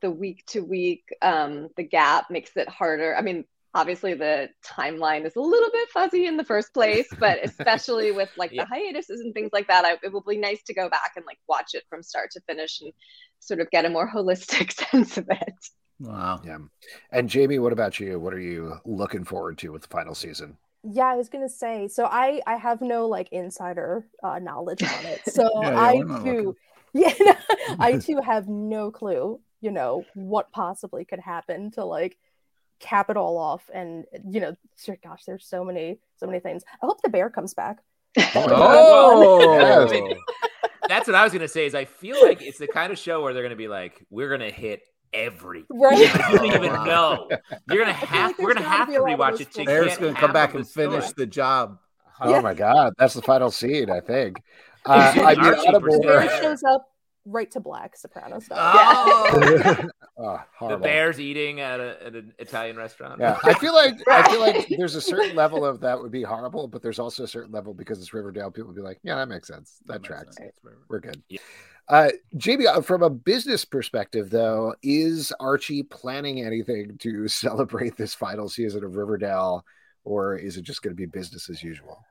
the 0.00 0.10
week 0.10 0.44
to 0.48 0.60
week, 0.60 1.04
um, 1.22 1.68
the 1.76 1.82
gap 1.82 2.30
makes 2.30 2.56
it 2.56 2.68
harder. 2.68 3.16
I 3.16 3.22
mean, 3.22 3.44
obviously 3.74 4.14
the 4.14 4.48
timeline 4.64 5.26
is 5.26 5.36
a 5.36 5.40
little 5.40 5.70
bit 5.70 5.90
fuzzy 5.90 6.26
in 6.26 6.36
the 6.36 6.44
first 6.44 6.72
place, 6.72 7.06
but 7.18 7.38
especially 7.44 8.10
with 8.10 8.30
like 8.36 8.52
yeah. 8.52 8.64
the 8.64 8.68
hiatuses 8.68 9.20
and 9.20 9.34
things 9.34 9.50
like 9.52 9.68
that, 9.68 9.84
I, 9.84 9.98
it 10.02 10.12
will 10.12 10.24
be 10.26 10.38
nice 10.38 10.62
to 10.64 10.74
go 10.74 10.88
back 10.88 11.12
and 11.16 11.26
like 11.26 11.38
watch 11.48 11.74
it 11.74 11.84
from 11.88 12.02
start 12.02 12.30
to 12.32 12.40
finish 12.48 12.80
and 12.80 12.92
sort 13.40 13.60
of 13.60 13.70
get 13.70 13.84
a 13.84 13.90
more 13.90 14.10
holistic 14.10 14.72
sense 14.90 15.18
of 15.18 15.26
it. 15.30 15.54
Wow. 15.98 16.40
Yeah. 16.44 16.58
And 17.10 17.28
Jamie, 17.28 17.58
what 17.58 17.72
about 17.72 17.98
you? 17.98 18.18
What 18.18 18.34
are 18.34 18.40
you 18.40 18.78
looking 18.84 19.24
forward 19.24 19.58
to 19.58 19.72
with 19.72 19.82
the 19.82 19.88
final 19.88 20.14
season? 20.14 20.56
Yeah, 20.82 21.06
I 21.06 21.16
was 21.16 21.28
gonna 21.28 21.48
say. 21.48 21.88
So 21.88 22.04
I 22.04 22.40
I 22.46 22.56
have 22.56 22.80
no 22.80 23.08
like 23.08 23.28
insider 23.32 24.06
uh, 24.22 24.38
knowledge 24.38 24.82
on 24.82 25.06
it. 25.06 25.22
So 25.32 25.50
yeah, 25.62 25.70
yeah, 25.70 25.80
I 25.80 26.22
too, 26.22 26.56
yeah, 26.92 27.38
I 27.78 27.98
too 27.98 28.20
have 28.20 28.48
no 28.48 28.90
clue. 28.90 29.40
You 29.60 29.70
know 29.70 30.04
what 30.14 30.52
possibly 30.52 31.04
could 31.04 31.18
happen 31.20 31.70
to 31.72 31.84
like 31.84 32.16
cap 32.78 33.10
it 33.10 33.16
all 33.16 33.38
off, 33.38 33.68
and 33.72 34.04
you 34.28 34.40
know, 34.40 34.54
gosh, 35.02 35.24
there's 35.24 35.46
so 35.46 35.64
many 35.64 35.98
so 36.18 36.26
many 36.26 36.40
things. 36.40 36.62
I 36.82 36.86
hope 36.86 37.02
the 37.02 37.08
bear 37.08 37.30
comes 37.30 37.54
back. 37.54 37.78
oh, 38.34 39.88
that's 40.88 41.06
what 41.06 41.16
I 41.16 41.24
was 41.24 41.32
gonna 41.32 41.48
say. 41.48 41.66
Is 41.66 41.74
I 41.74 41.86
feel 41.86 42.22
like 42.22 42.42
it's 42.42 42.58
the 42.58 42.68
kind 42.68 42.92
of 42.92 42.98
show 42.98 43.22
where 43.22 43.34
they're 43.34 43.42
gonna 43.42 43.56
be 43.56 43.68
like, 43.68 44.06
we're 44.10 44.30
gonna 44.30 44.50
hit 44.50 44.82
every 45.16 45.64
right. 45.70 45.98
you 45.98 46.36
don't 46.36 46.46
even 46.46 46.72
know. 46.84 47.28
You're 47.70 47.84
gonna 47.84 47.92
have 47.92 48.30
like 48.30 48.38
we're 48.38 48.54
gonna 48.54 48.68
have 48.68 48.88
to 48.88 48.94
rewatch 48.94 49.40
it. 49.40 49.66
There's 49.66 49.96
gonna 49.96 50.14
come 50.14 50.32
back 50.32 50.54
and 50.54 50.68
finish 50.68 51.10
the 51.12 51.26
job. 51.26 51.78
Oh 52.20 52.30
yeah. 52.30 52.40
my 52.40 52.54
god, 52.54 52.94
that's 52.98 53.14
the 53.14 53.22
final 53.22 53.50
scene, 53.50 53.90
I 53.90 54.00
think. 54.00 54.42
Uh, 54.88 55.12
I 55.16 55.34
mean, 55.34 55.54
Audible, 55.66 56.00
shows 56.40 56.62
up 56.62 56.86
right 57.24 57.50
to 57.50 57.58
black 57.58 57.96
soprano 57.96 58.38
style. 58.38 58.60
Oh. 58.62 59.88
Oh, 60.18 60.40
The 60.68 60.78
bears 60.78 61.20
eating 61.20 61.60
at, 61.60 61.78
a, 61.78 62.06
at 62.06 62.14
an 62.14 62.32
Italian 62.38 62.76
restaurant. 62.76 63.20
Yeah, 63.20 63.38
I 63.44 63.52
feel 63.52 63.74
like 63.74 63.96
I 64.08 64.26
feel 64.30 64.40
like 64.40 64.66
there's 64.78 64.94
a 64.94 65.00
certain 65.00 65.36
level 65.36 65.62
of 65.62 65.80
that 65.80 66.00
would 66.00 66.10
be 66.10 66.22
horrible, 66.22 66.68
but 66.68 66.80
there's 66.80 66.98
also 66.98 67.24
a 67.24 67.28
certain 67.28 67.52
level 67.52 67.74
because 67.74 67.98
it's 67.98 68.14
Riverdale. 68.14 68.50
People 68.50 68.68
would 68.68 68.76
be 68.76 68.82
like, 68.82 68.98
yeah, 69.02 69.16
that 69.16 69.28
makes 69.28 69.48
sense. 69.48 69.78
That, 69.84 70.00
makes 70.00 70.06
tracks. 70.06 70.36
sense. 70.36 70.52
We're 70.88 71.00
good. 71.00 71.22
Yeah. 71.28 71.40
Uh, 71.88 72.08
JB, 72.36 72.66
uh, 72.66 72.80
from 72.80 73.02
a 73.02 73.10
business 73.10 73.64
perspective, 73.64 74.30
though, 74.30 74.74
is 74.82 75.32
Archie 75.38 75.84
planning 75.84 76.44
anything 76.44 76.98
to 76.98 77.28
celebrate 77.28 77.96
this 77.96 78.14
final 78.14 78.48
season 78.48 78.84
of 78.84 78.96
Riverdale, 78.96 79.64
or 80.04 80.36
is 80.36 80.56
it 80.56 80.62
just 80.62 80.82
going 80.82 80.92
to 80.92 80.96
be 80.96 81.06
business 81.06 81.48
as 81.48 81.62
usual? 81.62 82.04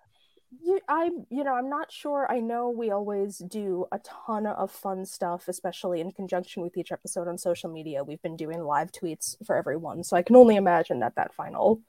You, 0.63 0.79
I, 0.87 1.09
you 1.29 1.43
know, 1.43 1.53
I'm 1.53 1.69
not 1.69 1.91
sure. 1.91 2.25
I 2.29 2.39
know 2.39 2.69
we 2.69 2.91
always 2.91 3.39
do 3.39 3.85
a 3.91 3.99
ton 3.99 4.45
of 4.45 4.71
fun 4.71 5.05
stuff, 5.05 5.49
especially 5.49 5.99
in 5.99 6.13
conjunction 6.13 6.63
with 6.63 6.77
each 6.77 6.93
episode 6.93 7.27
on 7.27 7.37
social 7.37 7.69
media. 7.69 8.03
We've 8.03 8.21
been 8.21 8.37
doing 8.37 8.63
live 8.63 8.93
tweets 8.93 9.35
for 9.45 9.57
everyone, 9.57 10.03
so 10.05 10.15
I 10.15 10.21
can 10.21 10.37
only 10.37 10.55
imagine 10.55 10.99
that 10.99 11.15
that 11.15 11.33
final, 11.33 11.81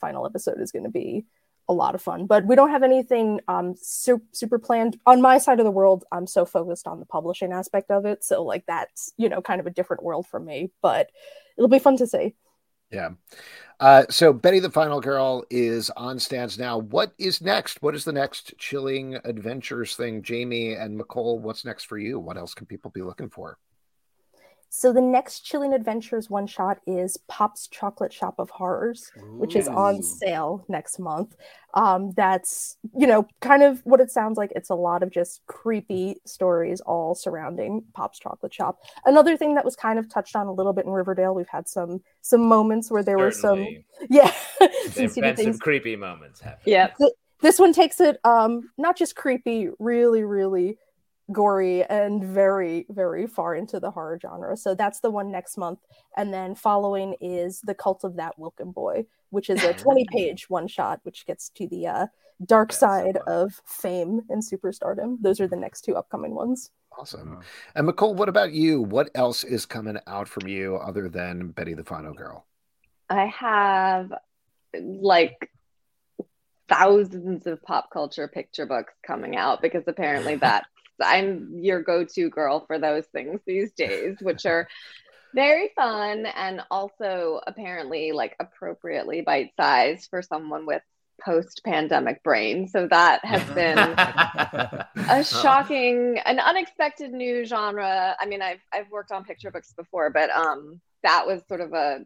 final 0.00 0.24
episode 0.26 0.60
is 0.60 0.70
going 0.70 0.84
to 0.84 0.90
be 0.90 1.24
a 1.68 1.72
lot 1.72 1.94
of 1.94 2.02
fun. 2.02 2.26
But 2.26 2.46
we 2.46 2.56
don't 2.56 2.70
have 2.70 2.82
anything 2.82 3.40
um 3.48 3.74
super, 3.76 4.24
super 4.32 4.58
planned 4.58 4.98
on 5.06 5.20
my 5.20 5.38
side 5.38 5.60
of 5.60 5.64
the 5.64 5.70
world. 5.70 6.04
I'm 6.12 6.26
so 6.26 6.44
focused 6.44 6.86
on 6.86 7.00
the 7.00 7.06
publishing 7.06 7.52
aspect 7.52 7.90
of 7.90 8.04
it, 8.04 8.24
so 8.24 8.42
like 8.42 8.64
that's 8.66 9.12
you 9.16 9.28
know 9.28 9.42
kind 9.42 9.60
of 9.60 9.66
a 9.66 9.70
different 9.70 10.02
world 10.02 10.26
for 10.26 10.40
me. 10.40 10.70
But 10.82 11.10
it'll 11.56 11.68
be 11.68 11.78
fun 11.78 11.96
to 11.98 12.06
see. 12.06 12.34
Yeah. 12.90 13.10
Uh, 13.80 14.04
so 14.10 14.32
Betty 14.32 14.60
the 14.60 14.70
Final 14.70 15.00
Girl 15.00 15.44
is 15.50 15.90
on 15.90 16.18
stands 16.18 16.58
now. 16.58 16.78
What 16.78 17.14
is 17.18 17.40
next? 17.40 17.82
What 17.82 17.94
is 17.94 18.04
the 18.04 18.12
next 18.12 18.56
chilling 18.58 19.16
adventures 19.24 19.96
thing? 19.96 20.22
Jamie 20.22 20.74
and 20.74 21.00
Micol, 21.00 21.40
what's 21.40 21.64
next 21.64 21.84
for 21.84 21.98
you? 21.98 22.20
What 22.20 22.36
else 22.36 22.54
can 22.54 22.66
people 22.66 22.90
be 22.90 23.02
looking 23.02 23.30
for? 23.30 23.58
So 24.74 24.90
the 24.90 25.02
next 25.02 25.40
Chilling 25.40 25.74
Adventures 25.74 26.30
one 26.30 26.46
shot 26.46 26.78
is 26.86 27.18
Pop's 27.28 27.68
Chocolate 27.68 28.10
Shop 28.10 28.36
of 28.38 28.48
Horrors, 28.48 29.12
which 29.32 29.54
is 29.54 29.68
on 29.68 30.02
sale 30.02 30.64
next 30.66 30.98
month. 30.98 31.36
Um, 31.74 32.12
that's 32.12 32.78
you 32.96 33.06
know 33.06 33.28
kind 33.42 33.62
of 33.62 33.82
what 33.84 34.00
it 34.00 34.10
sounds 34.10 34.38
like. 34.38 34.50
It's 34.56 34.70
a 34.70 34.74
lot 34.74 35.02
of 35.02 35.10
just 35.10 35.42
creepy 35.46 36.22
stories 36.24 36.80
all 36.80 37.14
surrounding 37.14 37.84
Pop's 37.92 38.18
Chocolate 38.18 38.54
Shop. 38.54 38.78
Another 39.04 39.36
thing 39.36 39.54
that 39.56 39.64
was 39.66 39.76
kind 39.76 39.98
of 39.98 40.08
touched 40.08 40.34
on 40.34 40.46
a 40.46 40.52
little 40.52 40.72
bit 40.72 40.86
in 40.86 40.90
Riverdale, 40.90 41.34
we've 41.34 41.46
had 41.48 41.68
some 41.68 42.00
some 42.22 42.40
moments 42.40 42.90
where 42.90 43.02
there 43.02 43.18
were 43.18 43.30
some 43.30 43.66
yeah 44.08 44.32
some 44.58 44.68
There've 44.94 45.14
been 45.14 45.36
some 45.36 45.58
creepy 45.58 45.96
moments 45.96 46.40
happening. 46.40 46.72
Yep. 46.72 46.96
This 47.42 47.58
one 47.58 47.74
takes 47.74 48.00
it 48.00 48.16
um 48.24 48.70
not 48.78 48.96
just 48.96 49.16
creepy, 49.16 49.68
really 49.78 50.24
really 50.24 50.78
gory 51.32 51.84
and 51.84 52.22
very 52.24 52.86
very 52.90 53.26
far 53.26 53.54
into 53.54 53.80
the 53.80 53.90
horror 53.90 54.18
genre 54.20 54.56
so 54.56 54.74
that's 54.74 55.00
the 55.00 55.10
one 55.10 55.30
next 55.30 55.56
month 55.56 55.80
and 56.16 56.32
then 56.32 56.54
following 56.54 57.14
is 57.20 57.60
the 57.62 57.74
cult 57.74 58.04
of 58.04 58.16
that 58.16 58.38
wilkin 58.38 58.70
boy 58.70 59.04
which 59.30 59.50
is 59.50 59.62
a 59.64 59.72
20 59.74 60.06
page 60.12 60.48
one 60.48 60.68
shot 60.68 61.00
which 61.02 61.26
gets 61.26 61.48
to 61.50 61.66
the 61.68 61.86
uh, 61.86 62.06
dark 62.44 62.70
That's 62.70 62.78
side 62.78 63.18
fun. 63.24 63.34
of 63.34 63.60
fame 63.66 64.20
and 64.28 64.42
superstardom 64.42 65.16
those 65.20 65.40
are 65.40 65.48
the 65.48 65.56
next 65.56 65.82
two 65.82 65.96
upcoming 65.96 66.34
ones 66.34 66.70
Awesome. 66.98 67.40
And 67.74 67.88
Micol 67.88 68.14
what 68.14 68.28
about 68.28 68.52
you? 68.52 68.82
What 68.82 69.10
else 69.14 69.44
is 69.44 69.64
coming 69.64 69.96
out 70.06 70.28
from 70.28 70.46
you 70.46 70.76
other 70.76 71.08
than 71.08 71.48
Betty 71.48 71.72
the 71.72 71.84
Final 71.84 72.12
Girl? 72.12 72.46
I 73.08 73.26
have 73.26 74.12
like 74.74 75.50
thousands 76.68 77.46
of 77.46 77.62
pop 77.62 77.90
culture 77.90 78.28
picture 78.28 78.66
books 78.66 78.94
coming 79.06 79.36
out 79.36 79.60
because 79.60 79.84
apparently 79.86 80.36
that's 80.40 80.66
I'm 81.04 81.58
your 81.62 81.82
go-to 81.82 82.30
girl 82.30 82.64
for 82.66 82.78
those 82.78 83.06
things 83.06 83.40
these 83.46 83.72
days, 83.72 84.16
which 84.20 84.46
are 84.46 84.68
very 85.34 85.70
fun 85.74 86.26
and 86.26 86.60
also 86.70 87.40
apparently 87.46 88.12
like 88.12 88.36
appropriately 88.38 89.22
bite-sized 89.22 90.10
for 90.10 90.22
someone 90.22 90.66
with 90.66 90.82
post-pandemic 91.24 92.22
brain. 92.22 92.68
So 92.68 92.86
that 92.88 93.24
has 93.24 93.42
been 93.54 93.78
a 95.12 95.24
shocking 95.24 96.18
an 96.24 96.38
unexpected 96.38 97.12
new 97.12 97.44
genre 97.44 98.16
i 98.18 98.26
mean 98.26 98.42
i've 98.42 98.60
i've 98.72 98.90
worked 98.90 99.12
on 99.12 99.24
picture 99.24 99.50
books 99.50 99.72
before 99.76 100.10
but 100.10 100.30
um 100.30 100.80
that 101.02 101.26
was 101.26 101.42
sort 101.48 101.60
of 101.60 101.72
a 101.72 102.04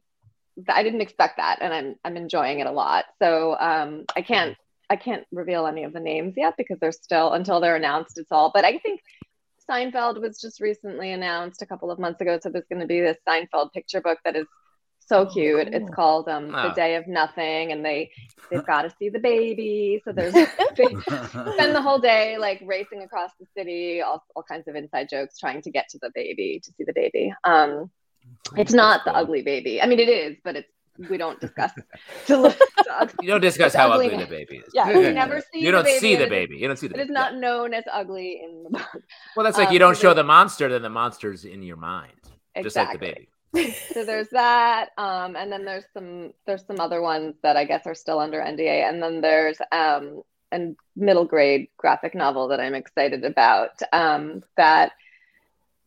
i 0.68 0.82
didn't 0.82 1.00
expect 1.00 1.36
that 1.36 1.58
and 1.60 1.72
i'm 1.72 1.96
i'm 2.04 2.16
enjoying 2.16 2.60
it 2.60 2.66
a 2.66 2.72
lot 2.72 3.04
so 3.20 3.56
um 3.58 4.04
i 4.14 4.22
can't 4.22 4.56
i 4.90 4.96
can't 4.96 5.24
reveal 5.32 5.66
any 5.66 5.84
of 5.84 5.92
the 5.92 6.00
names 6.00 6.34
yet 6.36 6.54
because 6.56 6.78
they're 6.80 6.92
still 6.92 7.32
until 7.32 7.60
they're 7.60 7.76
announced 7.76 8.18
it's 8.18 8.32
all 8.32 8.50
but 8.54 8.64
i 8.64 8.78
think 8.78 9.00
seinfeld 9.68 10.20
was 10.20 10.40
just 10.40 10.60
recently 10.60 11.12
announced 11.12 11.62
a 11.62 11.66
couple 11.66 11.90
of 11.90 11.98
months 11.98 12.20
ago 12.20 12.38
so 12.40 12.48
there's 12.48 12.66
going 12.70 12.80
to 12.80 12.86
be 12.86 13.00
this 13.00 13.16
seinfeld 13.28 13.72
picture 13.72 14.00
book 14.00 14.18
that 14.24 14.36
is 14.36 14.46
so 15.00 15.26
cute 15.26 15.68
it's 15.72 15.90
called 15.90 16.28
um 16.28 16.48
the 16.48 16.70
Oh. 16.70 16.74
day 16.74 16.96
of 16.96 17.06
nothing 17.06 17.72
and 17.72 17.84
they 17.84 18.10
they've 18.50 18.66
got 18.72 18.82
to 18.82 18.90
see 18.98 19.08
the 19.08 19.18
baby 19.18 20.00
so 20.04 20.12
there's 20.12 20.34
they, 20.76 20.86
spend 21.52 21.74
the 21.74 21.82
whole 21.82 21.98
day 21.98 22.36
like 22.38 22.60
racing 22.64 23.02
across 23.02 23.30
the 23.40 23.46
city, 23.56 24.02
all, 24.02 24.22
all 24.34 24.42
kinds 24.42 24.68
of 24.68 24.74
inside 24.74 25.08
jokes 25.08 25.38
trying 25.38 25.62
to 25.62 25.70
get 25.70 25.88
to 25.90 25.98
the 26.02 26.10
baby, 26.14 26.60
to 26.64 26.72
see 26.76 26.84
the 26.84 26.92
baby. 26.92 27.32
Um, 27.44 27.90
it's 28.56 28.72
not 28.72 29.04
the 29.04 29.14
ugly 29.14 29.42
baby. 29.42 29.80
I 29.80 29.86
mean, 29.86 29.98
it 30.00 30.08
is, 30.08 30.36
but 30.44 30.56
it's 30.56 30.68
we 31.10 31.16
don't 31.16 31.40
discuss 31.40 31.72
to 32.26 32.36
look. 32.36 32.56
You 33.20 33.28
don't 33.28 33.40
discuss 33.40 33.74
how 33.74 33.90
ugly. 33.90 34.06
ugly 34.06 34.24
the 34.24 34.30
baby 34.30 34.56
is. 34.58 34.72
Yeah, 34.74 34.96
we 34.96 35.12
never 35.12 35.40
see. 35.40 35.60
You 35.64 35.70
don't 35.70 35.86
see 35.86 36.16
the 36.16 36.24
and 36.24 36.32
it 36.32 36.36
is- 36.42 36.48
baby. 36.48 36.56
You 36.58 36.66
don't 36.68 36.76
see 36.78 36.86
the 36.88 36.94
It 36.94 36.98
baby. 36.98 37.08
is 37.10 37.14
not 37.14 37.34
known 37.36 37.74
as 37.74 37.84
ugly 37.92 38.40
in 38.42 38.64
the 38.64 38.70
book. 38.70 39.02
Well, 39.36 39.44
that's 39.44 39.58
like 39.58 39.68
um, 39.68 39.72
you 39.74 39.78
don't 39.78 39.94
so 39.96 40.02
show 40.02 40.14
the 40.14 40.24
monster, 40.24 40.68
then 40.68 40.82
the 40.82 40.90
monster's 40.90 41.44
in 41.44 41.62
your 41.62 41.76
mind. 41.76 42.12
Just 42.62 42.76
like 42.76 42.92
the 42.92 42.98
baby. 42.98 43.28
so 43.94 44.04
there's 44.04 44.28
that 44.30 44.90
um 44.98 45.34
and 45.36 45.50
then 45.50 45.64
there's 45.64 45.84
some 45.94 46.32
there's 46.46 46.66
some 46.66 46.78
other 46.78 47.00
ones 47.00 47.34
that 47.42 47.56
i 47.56 47.64
guess 47.64 47.86
are 47.86 47.94
still 47.94 48.18
under 48.18 48.38
nda 48.40 48.86
and 48.86 49.02
then 49.02 49.22
there's 49.22 49.56
um 49.72 50.20
a 50.52 50.74
middle 50.94 51.24
grade 51.24 51.68
graphic 51.78 52.14
novel 52.14 52.48
that 52.48 52.60
i'm 52.60 52.74
excited 52.74 53.24
about 53.24 53.80
um 53.94 54.42
that 54.58 54.92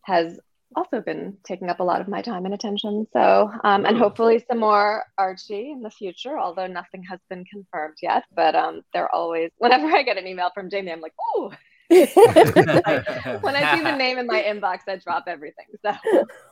has 0.01 0.39
also 0.75 1.01
been 1.01 1.37
taking 1.43 1.69
up 1.69 1.79
a 1.79 1.83
lot 1.83 2.01
of 2.01 2.07
my 2.07 2.21
time 2.21 2.45
and 2.45 2.53
attention. 2.53 3.07
So 3.13 3.51
um 3.63 3.85
and 3.85 3.97
hopefully 3.97 4.43
some 4.47 4.59
more 4.59 5.03
archie 5.17 5.71
in 5.71 5.81
the 5.81 5.89
future 5.89 6.37
although 6.37 6.67
nothing 6.67 7.03
has 7.03 7.19
been 7.29 7.45
confirmed 7.45 7.97
yet 8.01 8.23
but 8.35 8.55
um 8.55 8.81
they're 8.93 9.13
always 9.13 9.51
whenever 9.57 9.87
i 9.87 10.03
get 10.03 10.17
an 10.17 10.27
email 10.27 10.49
from 10.53 10.69
jamie 10.69 10.91
i'm 10.91 11.01
like 11.01 11.13
oh 11.35 11.51
when 11.89 13.55
i 13.55 13.75
see 13.75 13.83
the 13.83 13.95
name 13.95 14.17
in 14.17 14.27
my 14.27 14.41
inbox 14.41 14.79
i 14.87 14.95
drop 14.95 15.23
everything 15.27 15.65
so. 15.83 15.93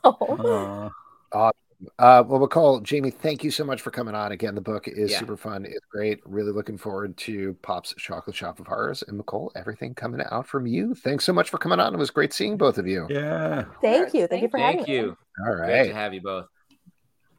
Oh. 0.03 0.91
Uh, 1.31 1.51
Uh, 1.99 2.23
well, 2.25 2.39
Micol, 2.39 2.81
Jamie, 2.81 3.11
thank 3.11 3.43
you 3.43 3.51
so 3.51 3.63
much 3.63 3.81
for 3.81 3.91
coming 3.91 4.15
on. 4.15 4.31
Again, 4.31 4.55
the 4.55 4.61
book 4.61 4.87
is 4.87 5.11
Yeah. 5.11 5.19
super 5.19 5.37
fun. 5.37 5.63
It's 5.65 5.85
great. 5.91 6.19
Really 6.25 6.51
looking 6.51 6.77
forward 6.77 7.15
to 7.17 7.53
Pop's 7.61 7.93
Chocolate 7.99 8.35
Shop 8.35 8.59
of 8.59 8.65
Horrors. 8.65 9.03
And 9.07 9.19
Micol, 9.23 9.51
everything 9.55 9.93
coming 9.93 10.25
out 10.31 10.47
from 10.47 10.65
you. 10.65 10.95
Thanks 10.95 11.23
so 11.23 11.33
much 11.33 11.51
for 11.51 11.59
coming 11.59 11.79
on. 11.79 11.93
It 11.93 11.97
was 11.97 12.09
great 12.09 12.33
seeing 12.33 12.57
both 12.57 12.79
of 12.79 12.87
you. 12.87 13.05
yeah. 13.09 13.65
thank 13.81 14.13
you 14.15 14.25
thank 14.27 14.41
you 14.41 14.49
for 14.49 14.57
having 14.57 14.77
Thank 14.77 14.87
me 14.87 14.95
you. 14.95 15.17
All 15.45 15.55
Great 15.55 15.87
to 15.89 15.93
have 15.93 16.13
you 16.15 16.21
both. 16.21 16.47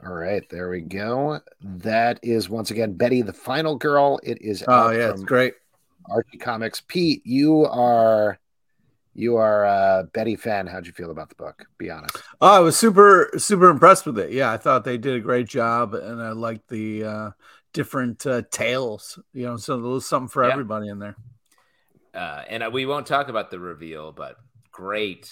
All 0.06 0.14
right. 0.14 0.48
There 0.48 0.70
we 0.70 0.82
go. 0.82 1.40
That 1.60 2.20
is 2.22 2.48
once 2.48 2.70
again 2.70 2.92
Betty 2.92 3.22
the 3.22 3.32
Final 3.32 3.74
Girl. 3.74 4.20
It 4.22 4.40
is 4.40 4.62
Oh 4.68 4.90
yeah, 4.90 5.10
it's 5.10 5.22
great. 5.24 5.54
Archie 6.08 6.38
Comics. 6.38 6.80
Pete, 6.86 7.26
you 7.26 7.66
are 7.66 8.38
you 9.18 9.36
are 9.36 9.64
a 9.64 10.08
Betty 10.12 10.36
fan. 10.36 10.66
How'd 10.66 10.86
you 10.86 10.92
feel 10.92 11.10
about 11.10 11.28
the 11.28 11.34
book? 11.34 11.66
Be 11.76 11.90
honest. 11.90 12.22
Oh, 12.40 12.56
I 12.56 12.60
was 12.60 12.76
super 12.76 13.30
super 13.36 13.68
impressed 13.68 14.06
with 14.06 14.18
it. 14.18 14.32
Yeah, 14.32 14.52
I 14.52 14.56
thought 14.56 14.84
they 14.84 14.98
did 14.98 15.16
a 15.16 15.20
great 15.20 15.48
job, 15.48 15.94
and 15.94 16.22
I 16.22 16.32
liked 16.32 16.68
the 16.68 17.04
uh, 17.04 17.30
different 17.72 18.26
uh, 18.26 18.42
tales. 18.50 19.18
You 19.32 19.46
know, 19.46 19.56
so 19.56 19.80
there 19.80 19.90
was 19.90 20.06
something 20.06 20.28
for 20.28 20.44
Yeah. 20.44 20.52
everybody 20.52 20.88
in 20.88 20.98
there. 20.98 21.16
Uh, 22.14 22.42
and 22.48 22.62
uh, 22.62 22.70
we 22.72 22.86
won't 22.86 23.06
talk 23.06 23.28
about 23.28 23.50
the 23.50 23.58
reveal, 23.58 24.12
but 24.12 24.36
great. 24.72 25.30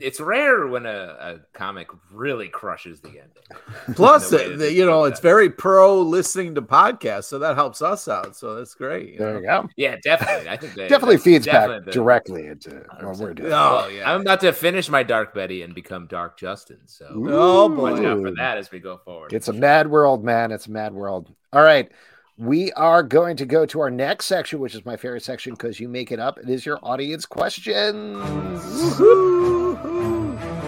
It's 0.00 0.20
rare 0.20 0.66
when 0.68 0.86
a, 0.86 1.16
a 1.20 1.40
comic 1.52 1.88
really 2.12 2.48
crushes 2.48 3.00
the 3.00 3.08
ending. 3.08 3.30
Plus, 3.96 4.30
The 4.30 4.36
the, 4.38 4.44
uh, 4.44 4.48
that 4.48 4.50
the- 4.50 4.56
they 4.64 4.70
you 4.76 4.86
know, 4.86 5.04
do 5.04 5.10
it's 5.10 5.20
very 5.20 5.50
pro 5.50 6.00
listening 6.00 6.54
to 6.54 6.62
podcasts, 6.62 7.24
so 7.24 7.38
that 7.40 7.56
helps 7.56 7.82
us 7.82 8.06
out. 8.08 8.36
So 8.36 8.54
that's 8.56 8.74
great. 8.74 9.12
you 9.14 9.18
There 9.18 9.34
know. 9.34 9.40
you 9.40 9.46
go. 9.46 9.68
Yeah, 9.76 9.96
definitely. 10.02 10.48
I 10.48 10.56
think 10.56 10.74
they, 10.76 10.88
Definitely 10.88 11.18
feeds 11.18 11.46
definitely 11.46 11.78
back 11.80 11.84
the- 11.86 11.90
directly 11.92 12.46
into 12.46 12.70
what 13.00 13.16
we're 13.18 13.34
doing. 13.34 13.52
Oh 13.52 13.88
yeah. 13.92 14.12
I'm 14.12 14.20
about 14.20 14.40
to 14.40 14.52
finish 14.52 14.88
my 14.88 15.02
Dark 15.02 15.34
Betty 15.34 15.62
and 15.62 15.74
become 15.74 16.06
Dark 16.06 16.38
Justin. 16.38 16.78
So 16.86 17.06
Oh, 17.28 17.68
boy. 17.68 17.92
watch 17.92 18.04
out 18.04 18.20
for 18.22 18.30
that 18.36 18.58
as 18.58 18.70
we 18.70 18.78
go 18.78 18.98
forward. 18.98 19.32
It's 19.32 19.48
a 19.48 19.52
mad 19.52 19.90
world, 19.90 20.24
man. 20.24 20.52
It's 20.52 20.66
a 20.66 20.70
mad 20.70 20.92
world. 20.92 21.34
All 21.52 21.62
right. 21.62 21.90
We 22.38 22.70
are 22.74 23.02
going 23.02 23.36
to 23.38 23.46
go 23.46 23.66
to 23.66 23.80
our 23.80 23.90
next 23.90 24.26
section, 24.26 24.60
which 24.60 24.76
is 24.76 24.86
my 24.86 24.96
favorite 24.96 25.24
section 25.24 25.54
because 25.54 25.80
you 25.80 25.88
make 25.88 26.12
it 26.12 26.20
up. 26.20 26.38
It 26.38 26.48
is 26.48 26.64
your 26.64 26.78
audience 26.84 27.26
questions. 27.26 28.16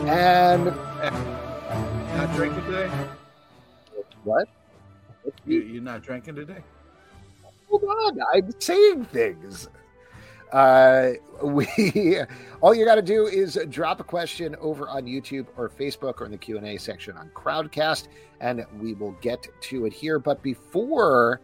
And 0.09 0.65
Not 0.65 2.35
drinking 2.35 2.65
today? 2.65 2.91
what? 4.25 4.49
You, 5.47 5.61
you're 5.61 5.81
not 5.81 6.03
drinking 6.03 6.35
today? 6.35 6.65
Hold 7.69 7.85
on. 7.85 8.19
I'm 8.35 8.51
saying 8.59 9.05
things. 9.05 9.69
Uh, 10.53 11.13
we 11.45 12.19
all 12.61 12.75
you 12.75 12.85
got 12.85 12.97
to 12.97 13.03
do 13.03 13.27
is 13.27 13.57
drop 13.69 14.01
a 14.01 14.05
question 14.05 14.57
over 14.61 14.89
on 14.89 15.05
YouTube 15.05 15.47
or 15.57 15.69
Facebook 15.69 16.21
or 16.21 16.25
in 16.25 16.33
the 16.33 16.39
Q 16.39 16.57
and 16.57 16.67
A 16.67 16.77
section 16.79 17.17
on 17.17 17.29
Crowdcast, 17.29 18.09
and 18.41 18.67
we 18.81 18.95
will 18.95 19.13
get 19.21 19.47
to 19.61 19.87
it 19.87 19.93
here. 19.93 20.19
But 20.19 20.43
before 20.43 21.41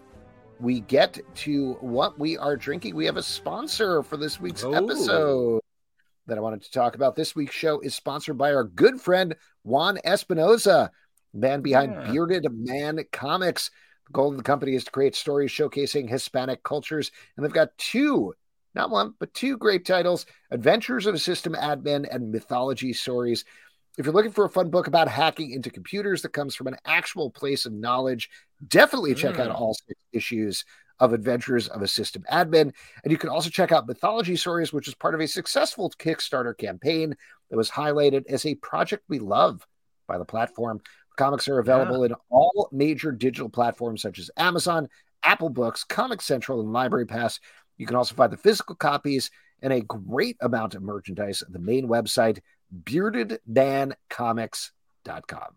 we 0.60 0.80
get 0.80 1.18
to 1.36 1.74
what 1.80 2.18
we 2.18 2.36
are 2.38 2.56
drinking, 2.56 2.94
we 2.94 3.06
have 3.06 3.16
a 3.16 3.22
sponsor 3.22 4.02
for 4.02 4.16
this 4.16 4.40
week's 4.40 4.64
Oh. 4.64 4.72
episode 4.72 5.60
that 6.26 6.38
I 6.38 6.40
wanted 6.40 6.62
to 6.62 6.70
talk 6.72 6.94
about. 6.94 7.14
This 7.14 7.36
week's 7.36 7.54
show 7.54 7.80
is 7.80 7.94
sponsored 7.94 8.38
by 8.38 8.52
our 8.54 8.64
good 8.64 9.00
friend 9.00 9.34
Juan 9.64 9.98
Espinoza, 10.04 10.90
man 11.34 11.60
behind 11.62 11.92
Yeah. 11.92 12.10
Bearded 12.12 12.46
Man 12.50 13.00
Comics. 13.12 13.70
The 14.06 14.12
goal 14.12 14.30
of 14.30 14.36
the 14.36 14.42
company 14.42 14.74
is 14.74 14.84
to 14.84 14.90
create 14.90 15.14
stories 15.14 15.50
showcasing 15.50 16.08
Hispanic 16.08 16.62
cultures, 16.62 17.10
and 17.36 17.44
they've 17.44 17.52
got 17.52 17.76
two, 17.76 18.34
not 18.74 18.90
one, 18.90 19.14
but 19.18 19.34
two 19.34 19.56
great 19.56 19.84
titles 19.84 20.26
Adventures 20.50 21.06
of 21.06 21.14
a 21.14 21.18
System 21.18 21.54
Admin 21.54 22.06
and 22.10 22.30
Mythology 22.30 22.92
Stories. 22.92 23.44
If 23.96 24.04
you're 24.04 24.14
looking 24.14 24.32
for 24.32 24.44
a 24.44 24.50
fun 24.50 24.68
book 24.70 24.86
about 24.86 25.08
hacking 25.08 25.52
into 25.52 25.70
computers 25.70 26.22
that 26.22 26.32
comes 26.32 26.54
from 26.54 26.66
an 26.66 26.76
actual 26.84 27.30
place 27.30 27.64
of 27.64 27.72
knowledge, 27.72 28.28
definitely 28.68 29.14
check 29.14 29.38
out 29.38 29.50
Mm. 29.50 29.60
all 29.60 29.74
six 29.74 30.00
issues 30.12 30.64
of 30.98 31.12
Adventures 31.12 31.68
of 31.68 31.82
a 31.82 31.88
System 31.88 32.24
Admin. 32.30 32.72
And 33.04 33.10
you 33.12 33.18
can 33.18 33.30
also 33.30 33.50
check 33.50 33.72
out 33.72 33.86
Mythology 33.86 34.36
Stories, 34.36 34.72
which 34.72 34.88
is 34.88 34.94
part 34.94 35.14
of 35.14 35.20
a 35.20 35.28
successful 35.28 35.90
Kickstarter 35.98 36.56
campaign 36.56 37.16
that 37.50 37.56
was 37.56 37.70
highlighted 37.70 38.26
as 38.28 38.44
a 38.44 38.54
project 38.56 39.04
we 39.08 39.18
love 39.18 39.66
by 40.06 40.18
the 40.18 40.24
platform. 40.24 40.80
Comics 41.16 41.48
are 41.48 41.58
available 41.58 42.04
in 42.04 42.14
all 42.28 42.68
major 42.72 43.12
digital 43.12 43.48
platforms 43.48 44.02
such 44.02 44.18
as 44.18 44.30
Amazon, 44.36 44.88
Apple 45.22 45.48
Books, 45.48 45.84
Comic 45.84 46.20
Central, 46.20 46.60
and 46.60 46.72
Library 46.72 47.06
Pass. 47.06 47.40
You 47.78 47.86
can 47.86 47.96
also 47.96 48.14
find 48.14 48.30
the 48.32 48.36
physical 48.36 48.74
copies 48.74 49.30
and 49.62 49.72
a 49.72 49.80
great 49.80 50.36
amount 50.40 50.74
of 50.74 50.82
merchandise 50.82 51.40
at 51.40 51.52
the 51.52 51.58
main 51.58 51.88
website, 51.88 52.40
beardedmancomics.com. 52.84 55.48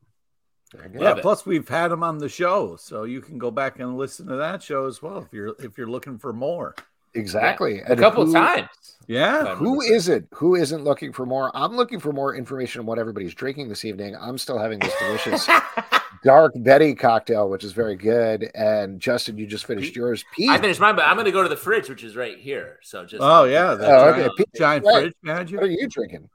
Very 0.76 0.90
good. 0.90 1.02
Yeah. 1.02 1.16
It. 1.16 1.22
Plus, 1.22 1.46
we've 1.46 1.68
had 1.68 1.92
him 1.92 2.04
on 2.04 2.20
the 2.20 2.30
show, 2.30 2.76
so 2.76 3.04
you 3.04 3.22
can 3.22 3.40
go 3.40 3.50
back 3.50 3.80
and 3.80 3.98
listen 3.98 4.28
to 4.28 4.36
that 4.36 4.62
show 4.62 4.86
as 4.86 5.02
well 5.02 5.18
if 5.18 5.34
you're 5.34 5.56
if 5.60 5.78
you're 5.78 5.90
looking 5.90 6.20
for 6.20 6.32
more. 6.32 6.76
Exactly. 7.16 7.80
a 7.82 7.96
couple 7.96 8.24
who- 8.28 8.34
times. 8.34 8.70
Yeah. 9.08 9.56
Who 9.56 9.82
isn't? 9.82 10.28
Who 10.36 10.54
isn't 10.54 10.84
looking 10.84 11.12
for 11.12 11.26
more? 11.26 11.50
I'm 11.56 11.76
looking 11.76 12.00
for 12.00 12.14
more 12.14 12.36
information 12.36 12.82
on 12.82 12.86
what 12.86 13.00
everybody's 13.00 13.34
drinking 13.34 13.70
this 13.70 13.84
evening. 13.84 14.16
I'm 14.16 14.38
still 14.38 14.60
having 14.60 14.78
this 14.78 14.94
delicious 15.00 15.50
dark 16.24 16.54
Betty 16.58 16.94
cocktail, 16.94 17.50
which 17.50 17.64
is 17.64 17.74
very 17.74 17.96
good. 17.96 18.52
And 18.54 19.00
Justin, 19.00 19.40
you 19.40 19.48
just 19.48 19.66
finished 19.66 19.96
yours. 19.96 20.24
Pete, 20.36 20.52
I 20.52 20.60
finished 20.60 20.80
mine, 20.80 20.96
but 20.96 21.06
I'm 21.06 21.16
going 21.16 21.26
to 21.26 21.32
go 21.32 21.42
to 21.42 21.50
the 21.50 21.58
fridge, 21.58 21.90
which 21.90 22.04
is 22.04 22.16
right 22.16 22.38
here. 22.38 22.78
So 22.84 23.04
just 23.06 23.24
Oh 23.24 23.46
yeah. 23.46 23.74
The 23.74 23.88
Oh, 23.88 24.10
okay. 24.10 24.20
giant, 24.20 24.38
Pete, 24.38 24.48
giant 24.56 24.86
right. 24.86 25.02
fridge 25.02 25.14
behind 25.24 25.50
what 25.50 25.64
are 25.64 25.68
you. 25.68 25.80
you 25.82 25.88
drinking? 25.88 26.30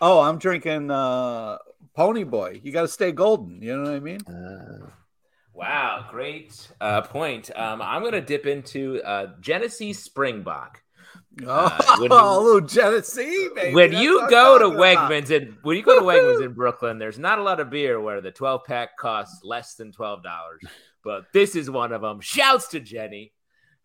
Oh, 0.00 0.20
I'm 0.20 0.38
drinking 0.38 0.90
uh 0.90 1.58
Pony 1.94 2.24
Boy. 2.24 2.60
You 2.62 2.72
got 2.72 2.82
to 2.82 2.88
stay 2.88 3.12
golden. 3.12 3.62
You 3.62 3.76
know 3.76 3.82
what 3.84 3.92
I 3.92 4.00
mean? 4.00 4.20
Uh, 4.26 4.90
Wow, 5.56 6.06
great 6.10 6.68
uh, 6.80 7.02
point. 7.02 7.48
Um, 7.54 7.80
I'm 7.80 8.00
going 8.02 8.14
to 8.14 8.20
dip 8.20 8.44
into 8.44 9.00
uh, 9.04 9.28
Genesee 9.40 9.92
Spring 9.92 10.42
Bock. 10.42 10.80
Oh, 11.46 11.96
when 12.00 12.10
you- 12.10 12.16
a 12.16 12.38
little 12.40 12.60
Genesee, 12.60 13.48
baby. 13.54 13.74
when 13.74 13.90
That's 13.92 14.02
you 14.02 14.20
go 14.28 14.58
to 14.58 14.64
talking 14.64 14.76
about. 14.76 15.10
Wegmans 15.10 15.30
and 15.36 15.56
when 15.62 15.76
you 15.76 15.82
go 15.84 15.98
to 15.98 16.04
Wegmans 16.04 16.44
in 16.44 16.52
Brooklyn, 16.54 16.98
there's 16.98 17.18
not 17.18 17.38
a 17.40 17.42
lot 17.42 17.58
of 17.60 17.70
beer 17.70 18.00
where 18.00 18.20
the 18.20 18.30
12 18.32 18.64
pack 18.64 18.96
costs 18.96 19.40
less 19.44 19.74
than 19.74 19.90
twelve 19.92 20.22
dollars, 20.24 20.60
but 21.04 21.24
this 21.32 21.54
is 21.56 21.68
one 21.70 21.92
of 21.92 22.02
them. 22.02 22.20
Shouts 22.20 22.68
to 22.68 22.80
Genny, 22.80 23.30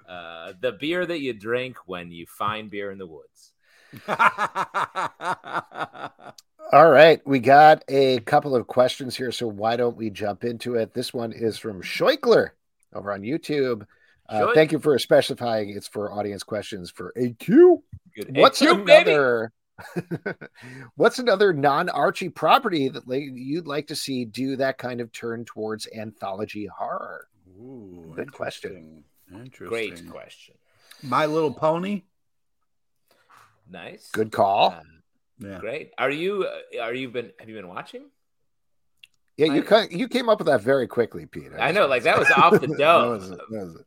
uh, 0.07 0.53
the 0.59 0.73
beer 0.73 1.05
that 1.05 1.21
you 1.21 1.33
drink 1.33 1.77
when 1.87 2.11
you 2.11 2.25
find 2.27 2.69
beer 2.69 2.91
in 2.91 2.97
the 2.99 3.07
woods. 3.07 3.51
All 6.71 6.89
right. 6.89 7.21
We 7.25 7.39
got 7.39 7.83
a 7.87 8.19
couple 8.21 8.55
of 8.55 8.67
questions 8.67 9.15
here. 9.15 9.31
So 9.31 9.47
why 9.47 9.75
don't 9.75 9.97
we 9.97 10.09
jump 10.09 10.43
into 10.43 10.75
it? 10.75 10.93
This 10.93 11.13
one 11.13 11.31
is 11.31 11.57
from 11.57 11.81
Scheuchler 11.81 12.49
over 12.93 13.11
on 13.11 13.21
YouTube. 13.21 13.85
Uh, 14.27 14.53
thank 14.53 14.71
you 14.71 14.77
for 14.79 14.97
specifying 14.99 15.69
it's 15.69 15.87
for 15.87 16.11
audience 16.11 16.43
questions 16.43 16.91
for 16.91 17.13
AQ. 17.17 17.81
Good. 18.15 18.37
What's 18.37 18.59
Hey, 18.59 18.67
cute, 18.67 18.85
baby. 18.85 19.11
another? 19.11 19.51
what's 20.95 21.19
another 21.19 21.53
non-Archie 21.53 22.29
property 22.29 22.89
that 22.89 23.03
you'd 23.07 23.65
like 23.65 23.87
to 23.87 23.95
see 23.95 24.25
do 24.25 24.55
that 24.57 24.77
kind 24.77 24.99
of 25.01 25.11
turn 25.11 25.45
towards 25.45 25.87
anthology 25.95 26.65
horror? 26.67 27.27
Ooh, 27.59 28.13
Good 28.15 28.31
question. 28.31 29.03
interesting. 29.33 29.67
Great 29.67 30.09
question. 30.09 30.55
My 31.01 31.25
Little 31.25 31.53
Pony. 31.53 32.03
Nice. 33.69 34.09
Good 34.11 34.31
call. 34.31 34.71
Uh, 34.71 34.81
Yeah. 35.39 35.59
great. 35.59 35.91
Are 35.97 36.09
you? 36.11 36.45
Uh, 36.45 36.81
are 36.81 36.93
you 36.93 37.09
been? 37.09 37.31
Have 37.39 37.47
you 37.49 37.55
been 37.55 37.67
watching? 37.67 38.05
Yeah, 39.37 39.53
you 39.53 39.61
I- 39.61 39.65
ca- 39.65 39.87
you 39.89 40.07
came 40.09 40.27
up 40.27 40.39
with 40.39 40.47
that 40.47 40.61
very 40.61 40.87
quickly, 40.87 41.25
Pete. 41.25 41.51
I 41.57 41.71
know, 41.71 41.87
like 41.87 42.03
that 42.03 42.19
was 42.19 42.29
off 42.31 42.59
the 42.59 42.67
That 42.67 42.77
dome. 42.77 43.09
was 43.11 43.29
it, 43.31 43.39
that 43.49 43.65
was 43.65 43.75
it. 43.75 43.85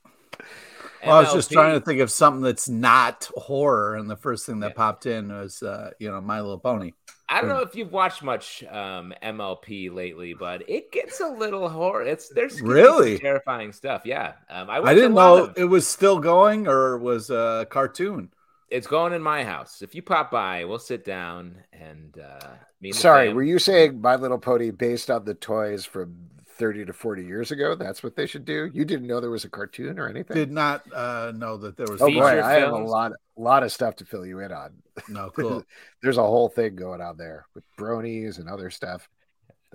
Well, 1.04 1.16
I 1.16 1.20
was 1.22 1.32
just 1.32 1.50
trying 1.50 1.74
to 1.78 1.84
think 1.84 2.00
of 2.00 2.10
something 2.12 2.42
that's 2.42 2.68
not 2.68 3.28
horror, 3.36 3.96
and 3.96 4.08
the 4.08 4.16
first 4.16 4.46
thing 4.46 4.60
that 4.60 4.68
Yeah. 4.70 4.74
popped 4.74 5.04
in 5.04 5.32
was, 5.32 5.60
uh, 5.62 5.90
you 5.98 6.08
know, 6.08 6.20
My 6.20 6.40
Little 6.40 6.60
Pony. 6.60 6.92
I 7.28 7.40
don't 7.40 7.48
know 7.50 7.58
if 7.60 7.74
you've 7.74 7.90
watched 7.92 8.22
much 8.22 8.62
um, 8.64 9.12
MLP 9.22 9.92
lately, 9.92 10.32
but 10.34 10.68
it 10.70 10.92
gets 10.92 11.18
a 11.20 11.26
little 11.26 11.68
horror. 11.68 12.02
It's 12.02 12.28
there's 12.28 12.60
gonna 12.60 12.74
be 12.74 12.80
some 12.82 12.90
Really? 12.98 13.18
terrifying 13.18 13.72
stuff. 13.72 14.02
Yeah, 14.04 14.34
um, 14.48 14.70
I, 14.70 14.78
I 14.80 14.94
didn't 14.94 15.14
know 15.14 15.44
of- 15.46 15.58
it 15.58 15.64
was 15.64 15.88
still 15.88 16.18
going 16.20 16.68
or 16.68 16.96
was 16.98 17.30
a 17.30 17.66
cartoon. 17.68 18.30
It's 18.72 18.86
going 18.86 19.12
in 19.12 19.22
my 19.22 19.44
house. 19.44 19.82
If 19.82 19.94
you 19.94 20.02
pop 20.02 20.30
by, 20.30 20.64
we'll 20.64 20.78
sit 20.78 21.04
down 21.04 21.62
and 21.72 22.18
uh, 22.18 22.48
me 22.80 22.88
and 22.90 22.94
the 22.94 23.00
Sorry, 23.00 23.28
fam- 23.28 23.36
were 23.36 23.42
you 23.42 23.58
saying 23.58 24.00
My 24.00 24.16
Little 24.16 24.38
Pony 24.38 24.70
based 24.70 25.10
on 25.10 25.24
the 25.24 25.34
toys 25.34 25.84
from 25.84 26.16
30 26.56 26.86
to 26.86 26.92
40 26.92 27.24
years 27.24 27.50
ago? 27.50 27.74
That's 27.74 28.02
what 28.02 28.16
they 28.16 28.26
should 28.26 28.44
do? 28.44 28.70
You 28.72 28.84
didn't 28.84 29.06
know 29.06 29.20
there 29.20 29.30
was 29.30 29.44
a 29.44 29.50
cartoon 29.50 29.98
or 29.98 30.08
anything? 30.08 30.36
Did 30.36 30.50
not 30.50 30.82
uh, 30.92 31.32
know 31.34 31.56
that 31.58 31.76
there 31.76 31.86
was. 31.88 32.00
oh 32.00 32.06
Feature 32.06 32.20
boy, 32.20 32.42
I 32.42 32.52
have 32.54 32.68
a 32.68 32.76
films? 32.76 32.90
lot 32.90 33.12
lot 33.36 33.62
of 33.62 33.72
stuff 33.72 33.96
to 33.96 34.04
fill 34.04 34.24
you 34.26 34.40
in 34.40 34.52
on. 34.52 34.72
No, 35.08 35.30
cool. 35.36 35.64
There's 36.02 36.18
a 36.18 36.22
whole 36.22 36.48
thing 36.48 36.76
going 36.76 37.00
on 37.00 37.16
there 37.16 37.46
with 37.54 37.64
bronies 37.78 38.38
and 38.38 38.48
other 38.48 38.70
stuff. 38.70 39.08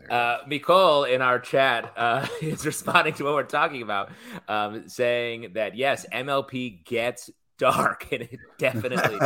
Uh, 0.10 0.38
Nicole 0.48 1.06
in 1.06 1.24
our 1.24 1.40
chat 1.40 1.92
uh, 1.98 2.28
is 2.42 2.66
responding 2.66 3.16
to 3.16 3.24
what 3.24 3.34
we're 3.34 3.44
talking 3.44 3.82
about, 3.82 4.10
um, 4.48 4.88
saying 4.88 5.54
that 5.54 5.76
yes, 5.76 6.06
MLP 6.14 6.86
gets 6.86 7.32
dark, 7.58 8.12
and 8.12 8.24
it 8.24 8.40
definitely. 8.58 9.20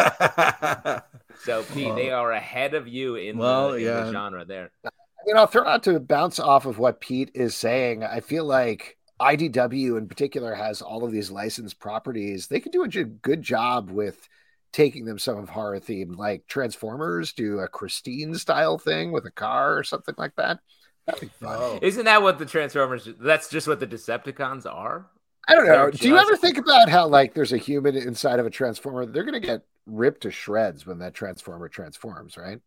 So, 1.44 1.64
Pete, 1.74 1.96
they 1.96 2.12
are 2.12 2.32
ahead 2.32 2.74
of 2.74 2.88
you 2.88 3.16
in, 3.16 3.38
Well, 3.38 3.72
the, 3.72 3.78
in 3.78 3.84
yeah. 3.84 4.04
the 4.06 4.12
genre 4.12 4.46
there. 4.46 4.72
I 4.86 4.90
mean, 5.26 5.38
I'll 5.38 5.48
throw 5.48 5.68
out 5.68 5.84
to 5.84 6.00
bounce 6.00 6.40
off 6.40 6.66
of 6.66 6.78
what 6.78 7.02
Pete 7.02 7.32
is 7.34 7.56
saying. 7.56 8.04
I 8.04 8.20
feel 8.20 8.46
like 8.46 8.98
IDW 9.20 9.98
in 9.98 10.08
particular 10.08 10.54
has 10.56 10.82
all 10.82 11.04
of 11.04 11.12
these 11.12 11.30
licensed 11.32 11.80
properties. 11.80 12.48
They 12.48 12.60
could 12.60 12.72
do 12.72 12.84
a 12.84 12.88
good 12.88 13.42
job 13.42 13.92
with 13.92 14.28
taking 14.74 15.06
them 15.06 15.20
some 15.20 15.38
of 15.38 15.50
horror 15.50 15.80
theme, 15.80 16.14
like 16.14 16.48
Transformers 16.48 17.34
do 17.34 17.60
a 17.60 17.68
Christine 17.68 18.36
style 18.36 18.78
thing 18.78 19.12
with 19.12 19.26
a 19.26 19.32
car 19.32 19.78
or 19.78 19.84
something 19.84 20.16
like 20.18 20.36
that. 20.38 20.60
That'd 21.06 21.22
be 21.22 21.28
fun. 21.28 21.58
Oh. 21.60 21.80
Isn't 21.82 22.06
that 22.06 22.22
what 22.22 22.40
the 22.40 22.46
Transformers? 22.46 23.08
That's 23.20 23.50
just 23.50 23.68
what 23.68 23.80
the 23.80 23.88
Decepticons 23.88 24.66
are. 24.66 25.08
I 25.52 25.56
don't 25.56 25.68
know. 25.68 25.92
Do 25.92 26.08
you 26.08 26.18
ever 26.18 26.38
think 26.38 26.58
about 26.58 26.88
how 26.90 27.08
like 27.08 27.34
there's 27.34 27.52
a 27.54 27.58
human 27.58 27.96
inside 27.96 28.40
of 28.40 28.46
a 28.46 28.50
transformer? 28.50 29.06
They're 29.06 29.24
gonna 29.24 29.40
get 29.40 29.64
ripped 29.86 30.22
to 30.22 30.32
shreds 30.32 30.86
when 30.86 31.00
that 31.00 31.14
transformer 31.14 31.68
transforms, 31.68 32.38
right? 32.38 32.60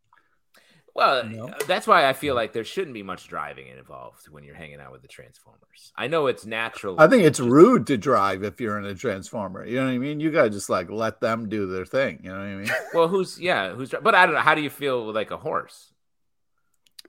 Well, 0.95 1.24
No. 1.26 1.53
that's 1.66 1.89
why 1.89 2.09
I 2.09 2.12
feel 2.12 2.37
like 2.37 2.53
there 2.53 2.62
shouldn't 2.62 2.95
be 2.95 3.03
much 3.03 3.26
driving 3.26 3.66
involved 3.66 4.28
when 4.28 4.45
you're 4.45 4.55
hanging 4.55 4.78
out 4.78 4.93
with 4.93 5.03
the 5.03 5.09
Transformers. 5.09 5.93
I 5.97 6.07
know 6.07 6.28
it's 6.28 6.47
natural. 6.47 7.01
I 7.01 7.09
think 7.09 7.24
it's 7.24 7.41
rude 7.41 7.89
to 7.89 7.97
drive 7.97 8.45
if 8.45 8.61
you're 8.61 8.78
in 8.78 8.85
a 8.85 8.95
transformer. 8.95 9.64
You 9.66 9.80
know 9.80 9.87
what 9.87 9.93
I 9.93 9.99
mean? 9.99 10.20
You 10.20 10.30
gotta 10.30 10.51
just 10.51 10.70
like 10.70 10.91
let 10.91 11.20
them 11.20 11.49
do 11.49 11.66
their 11.66 11.85
thing. 11.85 12.20
You 12.22 12.30
know 12.30 12.39
what 12.39 12.45
I 12.47 12.55
mean? 12.55 12.70
Well, 12.95 13.09
who's 13.09 13.41
yeah, 13.41 13.72
who's 13.72 13.91
but 14.03 14.14
I 14.14 14.24
don't 14.26 14.37
know. 14.37 14.41
How 14.41 14.55
do 14.55 14.61
you 14.62 14.70
feel 14.70 15.05
with 15.07 15.16
like 15.16 15.32
a 15.32 15.37
horse? 15.37 15.93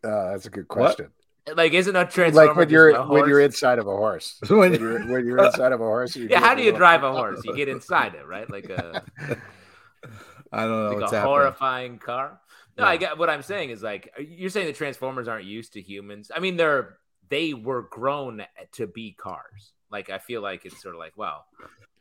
Uh, 0.04 0.32
that's 0.32 0.46
a 0.48 0.50
good 0.50 0.66
What? 0.70 1.00
Question. 1.46 1.58
Like, 1.58 1.74
isn't 1.74 1.96
a 1.96 2.06
transformer 2.06 2.48
Like 2.48 2.56
when 2.58 2.70
you're 2.70 2.90
a 2.90 3.06
when 3.08 3.28
you're 3.30 3.42
inside 3.42 3.80
of 3.80 3.88
a 3.88 3.96
horse. 3.96 4.40
When 4.50 4.60
When 4.60 4.80
you're 4.80 5.00
when 5.08 5.26
you're 5.26 5.46
inside 5.46 5.72
of 5.72 5.82
a 5.82 5.84
horse. 5.84 6.16
you 6.16 6.28
Yeah, 6.30 6.40
how 6.40 6.56
do 6.56 6.64
you 6.64 6.72
drive 6.72 7.04
a 7.04 7.12
horse? 7.12 7.42
You 7.44 7.56
get 7.56 7.70
inside 7.70 8.16
it, 8.16 8.26
right? 8.28 8.50
Like 8.50 8.70
a 8.70 9.04
I 10.52 10.62
don't 10.62 10.70
know 10.84 10.90
like 10.92 11.00
what's 11.02 11.12
a 11.14 11.16
happening. 11.18 11.34
horrifying 11.34 12.00
car. 12.00 12.40
No, 12.78 12.84
Yeah. 12.84 12.90
I 12.90 12.98
get 12.98 13.18
what 13.18 13.30
I'm 13.30 13.42
saying 13.42 13.70
is 13.72 13.82
like 13.84 14.12
you're 14.20 14.50
saying 14.50 14.68
the 14.68 14.74
Transformers 14.74 15.28
aren't 15.28 15.46
used 15.46 15.74
to 15.74 15.82
humans. 15.82 16.32
I 16.36 16.40
mean, 16.40 16.58
they're 16.58 16.98
they 17.30 17.54
were 17.54 17.84
grown 17.84 18.46
to 18.74 18.88
be 18.88 19.14
cars. 19.14 19.74
Like 19.92 20.10
I 20.10 20.20
feel 20.20 20.42
like 20.42 20.66
it's 20.66 20.82
sort 20.82 20.96
of 20.96 21.00
like, 21.00 21.14
well, 21.16 21.46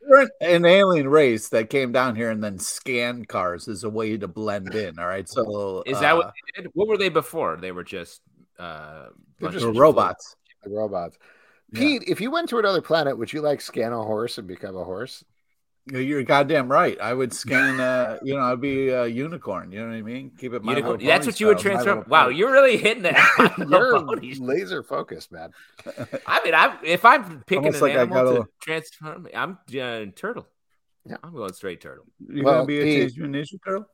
We're 0.07 0.27
an 0.41 0.65
alien 0.65 1.07
race 1.07 1.49
that 1.49 1.69
came 1.69 1.91
down 1.91 2.15
here 2.15 2.29
and 2.29 2.43
then 2.43 2.59
scanned 2.59 3.27
cars 3.27 3.67
as 3.67 3.83
a 3.83 3.89
way 3.89 4.17
to 4.17 4.27
blend 4.27 4.75
in. 4.75 4.99
All 4.99 5.07
right, 5.07 5.27
so 5.27 5.83
is 5.85 5.99
that 5.99 6.13
uh, 6.13 6.17
what 6.17 6.33
they 6.55 6.61
did? 6.63 6.71
What 6.73 6.87
were 6.87 6.97
they 6.97 7.09
before? 7.09 7.57
They 7.57 7.71
were 7.71 7.83
just 7.83 8.21
uh 8.59 9.07
They're 9.39 9.51
just 9.51 9.63
they're 9.65 9.73
robots? 9.73 10.35
the 10.63 10.69
robots. 10.71 11.17
Yeah. 11.71 11.79
Pete, 11.79 12.03
if 12.07 12.21
you 12.21 12.31
went 12.31 12.49
to 12.49 12.59
another 12.59 12.81
planet, 12.81 13.17
would 13.17 13.31
you 13.33 13.41
like 13.41 13.61
scan 13.61 13.91
a 13.93 14.01
horse 14.01 14.37
and 14.37 14.47
become 14.47 14.75
a 14.77 14.83
horse? 14.83 15.23
You're 15.91 16.23
goddamn 16.23 16.71
right. 16.71 16.99
I 16.99 17.13
would 17.13 17.31
scan, 17.31 17.79
uh, 17.79 18.17
you 18.23 18.33
know, 18.35 18.41
I'd 18.41 18.59
be 18.61 18.89
a 18.89 19.05
unicorn. 19.05 19.71
You 19.71 19.81
know 19.81 19.89
what 19.89 19.95
I 19.97 20.01
mean? 20.01 20.31
Keep 20.35 20.53
it. 20.53 20.63
My 20.63 20.71
Unicorn. 20.71 20.99
That's 21.05 21.25
Pony 21.25 21.31
what 21.33 21.39
you 21.39 21.47
would 21.47 21.59
transform. 21.59 22.05
Wow, 22.07 22.29
you're 22.29 22.51
really 22.51 22.77
hitting 22.77 23.03
that. 23.03 23.53
You're 23.69 24.03
Pony. 24.03 24.33
laser 24.39 24.81
focused, 24.81 25.31
man. 25.31 25.51
I 26.25 26.41
mean, 26.43 26.55
I'm 26.55 26.77
if 26.83 27.05
I'm 27.05 27.43
picking 27.45 27.65
Almost 27.65 27.75
an 27.77 27.81
like 27.89 27.97
I 27.97 28.01
animal 28.01 28.23
gotta- 28.23 28.39
to 28.39 28.49
transform, 28.61 29.27
I'm 29.35 29.59
uh, 29.79 30.05
turtle. 30.15 30.47
Yeah. 31.07 31.17
I'm 31.23 31.35
going 31.35 31.53
straight 31.53 31.81
turtle. 31.81 32.05
You're 32.27 32.45
Well, 32.45 32.53
gonna 32.55 32.65
be 32.65 32.79
a 32.79 32.83
Pete- 33.05 33.15
Teenage 33.15 33.51
Ninja 33.51 33.59
Turtle. 33.63 33.85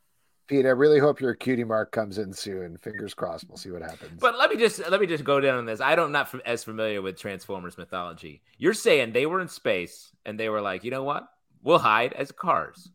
Pete, 0.51 0.65
I 0.65 0.69
really 0.71 0.99
hope 0.99 1.21
your 1.21 1.33
cutie 1.33 1.63
mark 1.63 1.93
comes 1.93 2.17
in 2.17 2.33
soon. 2.33 2.75
Fingers 2.75 3.13
crossed. 3.13 3.47
We'll 3.47 3.55
see 3.55 3.71
what 3.71 3.81
happens. 3.81 4.19
But 4.19 4.37
let 4.37 4.49
me 4.49 4.57
just 4.57 4.79
let 4.89 4.99
me 4.99 5.07
just 5.07 5.23
go 5.23 5.39
down 5.39 5.57
on 5.57 5.65
this. 5.65 5.79
I 5.79 5.95
don't 5.95 6.11
not 6.11 6.25
f- 6.33 6.41
as 6.45 6.61
familiar 6.61 7.01
with 7.01 7.17
Transformers 7.17 7.77
mythology. 7.77 8.41
You're 8.57 8.73
saying 8.73 9.13
they 9.13 9.25
were 9.25 9.39
in 9.39 9.47
space 9.47 10.11
and 10.25 10.37
they 10.37 10.49
were 10.49 10.59
like, 10.59 10.83
you 10.83 10.91
know 10.91 11.03
what? 11.03 11.25
We'll 11.63 11.79
hide 11.79 12.11
as 12.11 12.33
cars. 12.33 12.91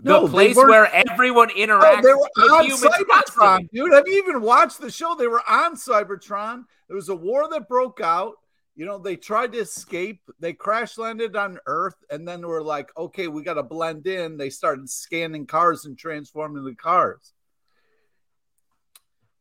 No, 0.00 0.26
the 0.26 0.32
place 0.32 0.56
where 0.56 0.92
everyone 0.92 1.50
interacts 1.50 2.02
they 2.02 2.08
were 2.12 2.28
with 2.36 2.50
on 2.50 2.64
humans 2.64 2.82
Cybertron, 2.82 3.06
constantly. 3.36 3.68
dude. 3.72 3.92
Have 3.92 4.08
you 4.08 4.18
even 4.26 4.42
watched 4.42 4.80
the 4.80 4.90
show? 4.90 5.14
They 5.16 5.28
were 5.28 5.48
on 5.48 5.76
Cybertron. 5.76 6.64
There 6.88 6.96
was 6.96 7.08
a 7.08 7.14
war 7.14 7.48
that 7.52 7.68
broke 7.68 8.00
out. 8.00 8.34
You 8.74 8.86
know, 8.86 8.98
they 8.98 9.16
tried 9.16 9.52
to 9.52 9.58
escape. 9.58 10.20
They 10.40 10.54
crash 10.54 10.96
landed 10.96 11.36
on 11.36 11.58
Earth, 11.66 11.96
and 12.10 12.26
then 12.26 12.46
were 12.46 12.62
like, 12.62 12.90
"Okay, 12.96 13.28
we 13.28 13.42
got 13.42 13.54
to 13.54 13.62
blend 13.62 14.06
in." 14.06 14.38
They 14.38 14.48
started 14.48 14.88
scanning 14.88 15.46
cars 15.46 15.84
and 15.84 15.98
transforming 15.98 16.64
the 16.64 16.74
cars. 16.74 17.34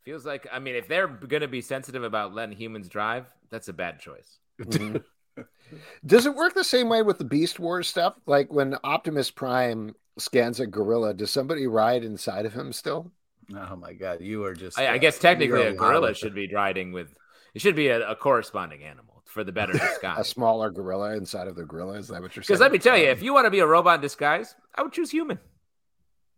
Feels 0.04 0.26
like 0.26 0.48
I 0.52 0.60
mean, 0.60 0.76
if 0.76 0.88
they're 0.88 1.08
going 1.08 1.42
to 1.42 1.48
be 1.48 1.62
sensitive 1.62 2.04
about 2.04 2.34
letting 2.34 2.58
humans 2.58 2.90
drive, 2.90 3.28
that's 3.50 3.70
a 3.70 3.74
bad 3.74 4.00
choice. 4.00 4.40
Mhm. 4.60 5.04
Does 6.06 6.26
it 6.26 6.36
work 6.36 6.54
the 6.54 6.64
same 6.64 6.90
way 6.90 7.02
with 7.02 7.18
the 7.18 7.24
Beast 7.24 7.58
Wars 7.58 7.88
stuff? 7.88 8.16
Like 8.26 8.52
when 8.52 8.76
Optimus 8.84 9.32
Prime 9.32 9.96
scans 10.18 10.60
a 10.60 10.68
gorilla, 10.68 11.14
does 11.14 11.32
somebody 11.32 11.68
ride 11.68 12.04
inside 12.04 12.46
of 12.46 12.54
him 12.54 12.74
still? 12.74 13.12
Oh 13.56 13.76
my 13.78 13.94
god, 13.94 14.20
you 14.20 14.44
are 14.44 14.54
just. 14.54 14.78
I, 14.78 14.88
I 14.88 14.96
uh, 14.96 14.98
guess 14.98 15.20
technically 15.20 15.64
a 15.64 15.74
gorilla 15.74 16.14
should 16.14 16.36
be 16.36 16.52
riding 16.54 16.92
with. 16.92 17.14
It 17.54 17.62
should 17.62 17.76
be 17.76 17.88
a, 17.88 18.10
a 18.10 18.16
corresponding 18.16 18.84
animal 18.84 19.21
for 19.32 19.44
the 19.44 19.52
better 19.52 19.72
disguise. 19.78 20.20
A 20.20 20.24
smaller 20.24 20.70
gorilla 20.70 21.16
inside 21.16 21.48
of 21.48 21.56
the 21.56 21.64
gorilla? 21.66 21.94
Is 21.98 22.08
that 22.10 22.22
what 22.22 22.36
you're 22.36 22.44
saying? 22.44 22.48
Because 22.48 22.60
let 22.60 22.72
me 22.72 22.78
tell 22.80 22.98
you, 22.98 23.06
if 23.06 23.24
you 23.24 23.34
want 23.34 23.46
to 23.46 23.52
be 23.52 23.60
a 23.60 23.68
robot 23.68 23.96
in 23.96 24.02
disguise, 24.02 24.56
I 24.76 24.84
would 24.84 24.92
choose 24.94 25.10
human. 25.12 25.40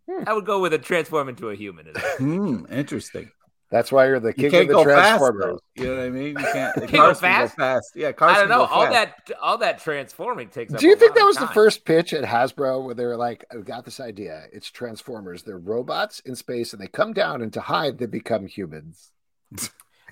Hmm. 0.09 0.23
I 0.27 0.33
would 0.33 0.45
go 0.45 0.59
with 0.61 0.73
a 0.73 0.77
transform 0.79 1.29
into 1.29 1.49
a 1.49 1.55
human. 1.55 1.87
Hmm, 2.17 2.65
interesting. 2.71 3.31
That's 3.71 3.91
why 3.91 4.05
you're 4.05 4.19
the 4.19 4.27
You 4.29 4.33
king 4.33 4.45
of 4.47 4.51
can't 4.51 4.67
the 4.67 4.73
go 4.75 4.83
fast, 4.83 5.07
Transformers. 5.17 5.59
though. 5.75 5.81
You 5.83 5.89
know 5.89 5.97
what 5.97 6.05
I 6.05 6.09
mean? 6.11 6.27
You 6.27 6.35
can't. 6.35 6.75
Can't 6.75 6.91
go 6.91 6.97
cars 6.97 7.19
fast? 7.19 7.57
go 7.57 7.63
fast. 7.63 7.91
Yeah, 7.95 8.11
cars 8.11 8.31
I 8.31 8.33
don't 8.35 8.41
can 8.43 8.49
know. 8.59 8.67
go 8.67 8.71
All 8.73 8.85
fast. 8.85 8.93
that 9.27 9.37
all 9.41 9.57
that 9.57 9.79
transforming 9.79 10.49
takes. 10.49 10.71
up 10.73 10.79
Do 10.79 10.85
you 10.85 10.93
a 10.93 10.95
think 10.95 11.11
lot 11.11 11.15
that 11.15 11.21
of 11.21 11.27
was 11.27 11.37
the 11.37 11.47
first 11.47 11.83
pitch 11.83 12.13
at 12.13 12.23
Hasbro 12.23 12.83
where 12.85 12.93
they 12.93 13.05
were 13.05 13.17
like, 13.17 13.45
I've 13.51 13.65
got 13.65 13.83
this 13.85 13.99
idea. 13.99 14.43
It's 14.51 14.69
Transformers. 14.69 15.41
They're 15.41 15.57
robots 15.57 16.19
in 16.19 16.35
space 16.35 16.73
and 16.73 16.81
they 16.81 16.87
come 16.87 17.13
down 17.13 17.41
and 17.41 17.51
to 17.53 17.61
hide, 17.61 17.97
they 17.97 18.05
become 18.05 18.45
humans. 18.45 19.11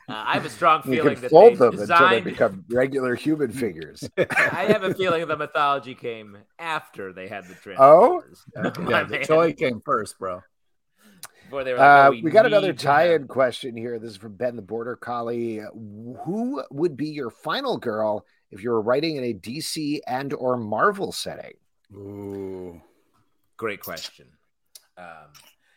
Uh, 0.10 0.14
I 0.28 0.34
have 0.34 0.46
a 0.46 0.50
strong 0.50 0.82
feeling 0.82 0.98
You 0.98 1.04
feeling 1.04 1.16
can 1.16 1.22
that 1.24 1.32
fold 1.32 1.54
they 1.54 1.56
them 1.58 1.80
until 1.80 2.10
they 2.10 2.22
become 2.22 2.66
regular 2.70 3.16
human 3.16 3.52
figures. 3.64 4.08
I 4.18 4.66
have 4.70 4.84
a 4.84 4.94
feeling 4.94 5.26
the 5.28 5.38
mythology 5.38 5.96
came 5.96 6.38
after 6.60 7.14
they 7.14 7.28
had 7.28 7.46
the 7.46 7.56
Oh? 7.78 8.22
transformers. 8.56 8.90
yeah, 8.90 9.04
the 9.20 9.20
toy 9.26 9.54
came 9.54 9.82
first, 9.86 10.18
bro. 10.20 10.42
Before 11.46 11.64
they 11.64 11.74
were 11.74 11.80
like, 11.80 11.88
oh, 12.06 12.08
Uh, 12.18 12.22
we 12.24 12.32
got 12.32 12.46
another 12.46 12.68
need 12.68 12.80
to 12.80 12.88
have- 12.88 12.96
tie-in 13.08 13.28
question 13.28 13.76
here. 13.78 14.00
This 14.00 14.12
is 14.12 14.18
from 14.18 14.36
Ben 14.36 14.56
the 14.56 14.62
Border 14.62 14.96
Collie. 14.96 15.58
Who 15.58 16.64
would 16.72 16.96
be 16.98 17.10
your 17.10 17.30
final 17.30 17.78
girl 17.78 18.26
if 18.52 18.64
you 18.64 18.70
were 18.72 18.82
writing 18.82 19.18
in 19.18 19.24
a 19.24 19.34
DC 19.34 20.00
and 20.08 20.34
or 20.34 20.58
Marvel 20.58 21.12
setting? 21.12 21.54
Ooh. 21.94 22.82
Great 23.58 23.82
question. 23.82 24.28
Um, 24.98 25.06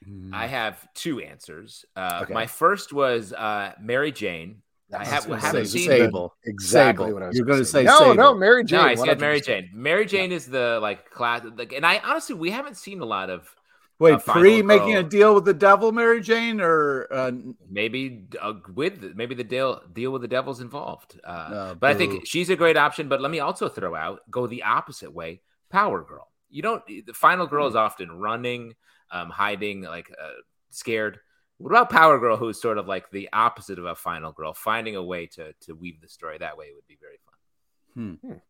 Hmm. 0.06 0.32
I 0.34 0.46
have 0.46 0.86
two 0.94 1.20
answers. 1.20 1.84
Uh, 1.96 2.20
Okay. 2.24 2.34
My 2.34 2.46
first 2.46 2.92
was 2.92 3.32
uh, 3.32 3.72
Mary 3.80 4.12
Jane. 4.12 4.62
I, 4.92 4.98
was 5.00 5.08
have, 5.08 5.26
gonna 5.26 5.40
haven't 5.40 5.66
say 5.66 5.78
seen. 5.78 5.88
Sable. 5.88 6.34
Exactly 6.44 7.06
Sable. 7.06 7.14
what 7.14 7.22
I 7.24 7.26
was 7.28 7.36
You're 7.36 7.46
gonna 7.46 7.56
gonna 7.58 7.64
say. 7.64 7.80
say 7.80 7.84
no, 7.84 7.98
Sable. 7.98 8.14
no, 8.14 8.34
Mary 8.34 8.64
Jane. 8.64 8.80
No, 8.80 8.86
I 8.86 8.94
said 8.94 9.18
Mary 9.20 9.40
Jane. 9.40 9.70
Mary 9.74 10.06
Jane 10.06 10.30
is 10.30 10.46
the 10.46 10.78
like 10.80 11.10
class, 11.10 11.42
like, 11.56 11.72
and 11.72 11.84
I 11.84 11.98
honestly 12.04 12.34
we 12.36 12.50
haven't 12.50 12.76
seen 12.76 13.00
a 13.00 13.04
lot 13.04 13.28
of 13.30 13.52
Wait, 14.00 14.14
A 14.14 14.18
final 14.18 14.42
pre 14.42 14.60
making 14.62 14.96
a 14.96 15.04
deal 15.04 15.34
with 15.36 15.44
the 15.44 15.54
devil, 15.54 15.92
Mary 15.92 16.20
Jane, 16.20 16.60
or 16.60 17.06
uh, 17.12 17.30
maybe 17.70 18.24
uh, 18.40 18.54
with 18.74 19.14
maybe 19.14 19.36
the 19.36 19.44
deal 19.44 19.82
deal 19.92 20.10
with 20.10 20.20
the 20.22 20.28
devil's 20.28 20.60
involved. 20.60 21.18
Uh, 21.24 21.48
Oh, 21.52 21.74
but 21.76 21.90
I 21.90 21.94
think 21.94 22.26
she's 22.26 22.50
a 22.50 22.56
great 22.56 22.76
option. 22.76 23.08
But 23.08 23.20
let 23.20 23.30
me 23.30 23.38
also 23.38 23.68
throw 23.68 23.94
out 23.94 24.20
go 24.30 24.46
the 24.48 24.64
opposite 24.64 25.12
way. 25.12 25.42
Power 25.70 26.02
Girl. 26.02 26.28
You 26.50 26.62
don't. 26.62 26.84
The 26.86 27.12
final 27.14 27.46
girl 27.46 27.68
is 27.68 27.76
often 27.76 28.10
running, 28.12 28.74
um, 29.14 29.30
hiding, 29.30 29.82
like 29.82 30.10
uh, 30.22 30.28
scared. 30.70 31.18
What 31.58 31.70
about 31.70 31.88
Power 31.90 32.18
Girl, 32.18 32.36
who's 32.36 32.60
sort 32.60 32.78
of 32.78 32.88
like 32.88 33.10
the 33.10 33.28
opposite 33.32 33.78
of 33.78 33.84
a 33.86 33.94
final 33.94 34.32
girl, 34.32 34.52
finding 34.52 34.96
a 34.96 35.02
way 35.02 35.26
to 35.28 35.52
to 35.62 35.74
weave 35.74 36.00
the 36.00 36.08
story 36.08 36.36
that 36.38 36.58
way 36.58 36.66
would 36.74 36.86
be 36.86 36.98
very 37.00 37.18
fun. 37.24 38.40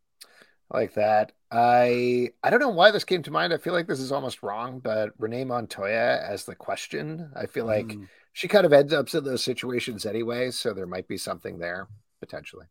I 0.71 0.77
like 0.77 0.95
that. 0.95 1.31
I 1.51 2.29
I 2.43 2.49
don't 2.49 2.59
know 2.59 2.69
why 2.69 2.89
this 2.91 3.03
came 3.03 3.21
to 3.23 3.31
mind. 3.31 3.53
I 3.53 3.57
feel 3.57 3.73
like 3.73 3.87
this 3.87 3.99
is 3.99 4.11
almost 4.11 4.41
wrong, 4.41 4.79
but 4.79 5.11
Renee 5.19 5.43
Montoya 5.45 6.19
as 6.27 6.45
the 6.45 6.55
question. 6.55 7.29
I 7.35 7.45
feel 7.45 7.65
like 7.65 7.85
Mm. 7.87 8.07
she 8.33 8.47
kind 8.47 8.65
of 8.65 8.73
ends 8.73 8.91
up 8.91 9.13
in 9.13 9.23
those 9.23 9.43
situations 9.43 10.05
anyway, 10.07 10.49
so 10.49 10.73
there 10.73 10.87
might 10.87 11.07
be 11.07 11.17
something 11.17 11.59
there 11.59 11.87
potentially. 12.19 12.65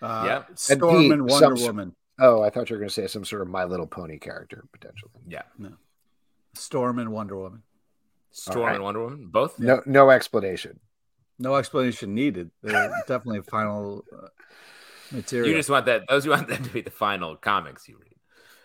uh, 0.00 0.22
Yeah. 0.26 0.44
Storm 0.54 0.96
Pete, 1.02 1.12
and 1.12 1.28
Wonder 1.28 1.56
some- 1.56 1.66
Woman. 1.66 1.96
Oh, 2.20 2.42
I 2.42 2.50
thought 2.50 2.70
you 2.70 2.74
were 2.76 2.80
going 2.80 2.88
to 2.88 2.94
say 2.94 3.08
some 3.08 3.24
sort 3.24 3.42
of 3.42 3.48
My 3.48 3.64
Little 3.64 3.88
Pony 3.88 4.18
character 4.20 4.64
potentially. 4.72 5.10
Yeah, 5.26 5.42
Storm 6.54 6.98
and 6.98 7.12
Wonder 7.12 7.36
Woman. 7.36 7.62
Storm 8.30 8.58
All 8.58 8.64
right. 8.66 8.74
and 8.74 8.84
Wonder 8.84 9.04
Woman, 9.04 9.28
both. 9.28 9.58
No, 9.58 9.80
no 9.86 10.10
explanation. 10.10 10.80
No 11.38 11.56
explanation 11.56 12.14
needed. 12.14 12.50
They're 12.62 12.90
definitely 13.08 13.42
final 13.42 14.04
uh, 14.12 14.28
material. 15.10 15.50
You 15.50 15.56
just 15.56 15.70
want 15.70 15.86
that. 15.86 16.02
Those 16.08 16.24
you 16.24 16.30
want 16.30 16.48
them 16.48 16.62
to 16.62 16.70
be 16.70 16.80
the 16.80 16.90
final 16.90 17.36
comics 17.36 17.88
you 17.88 17.98
read. 18.00 18.14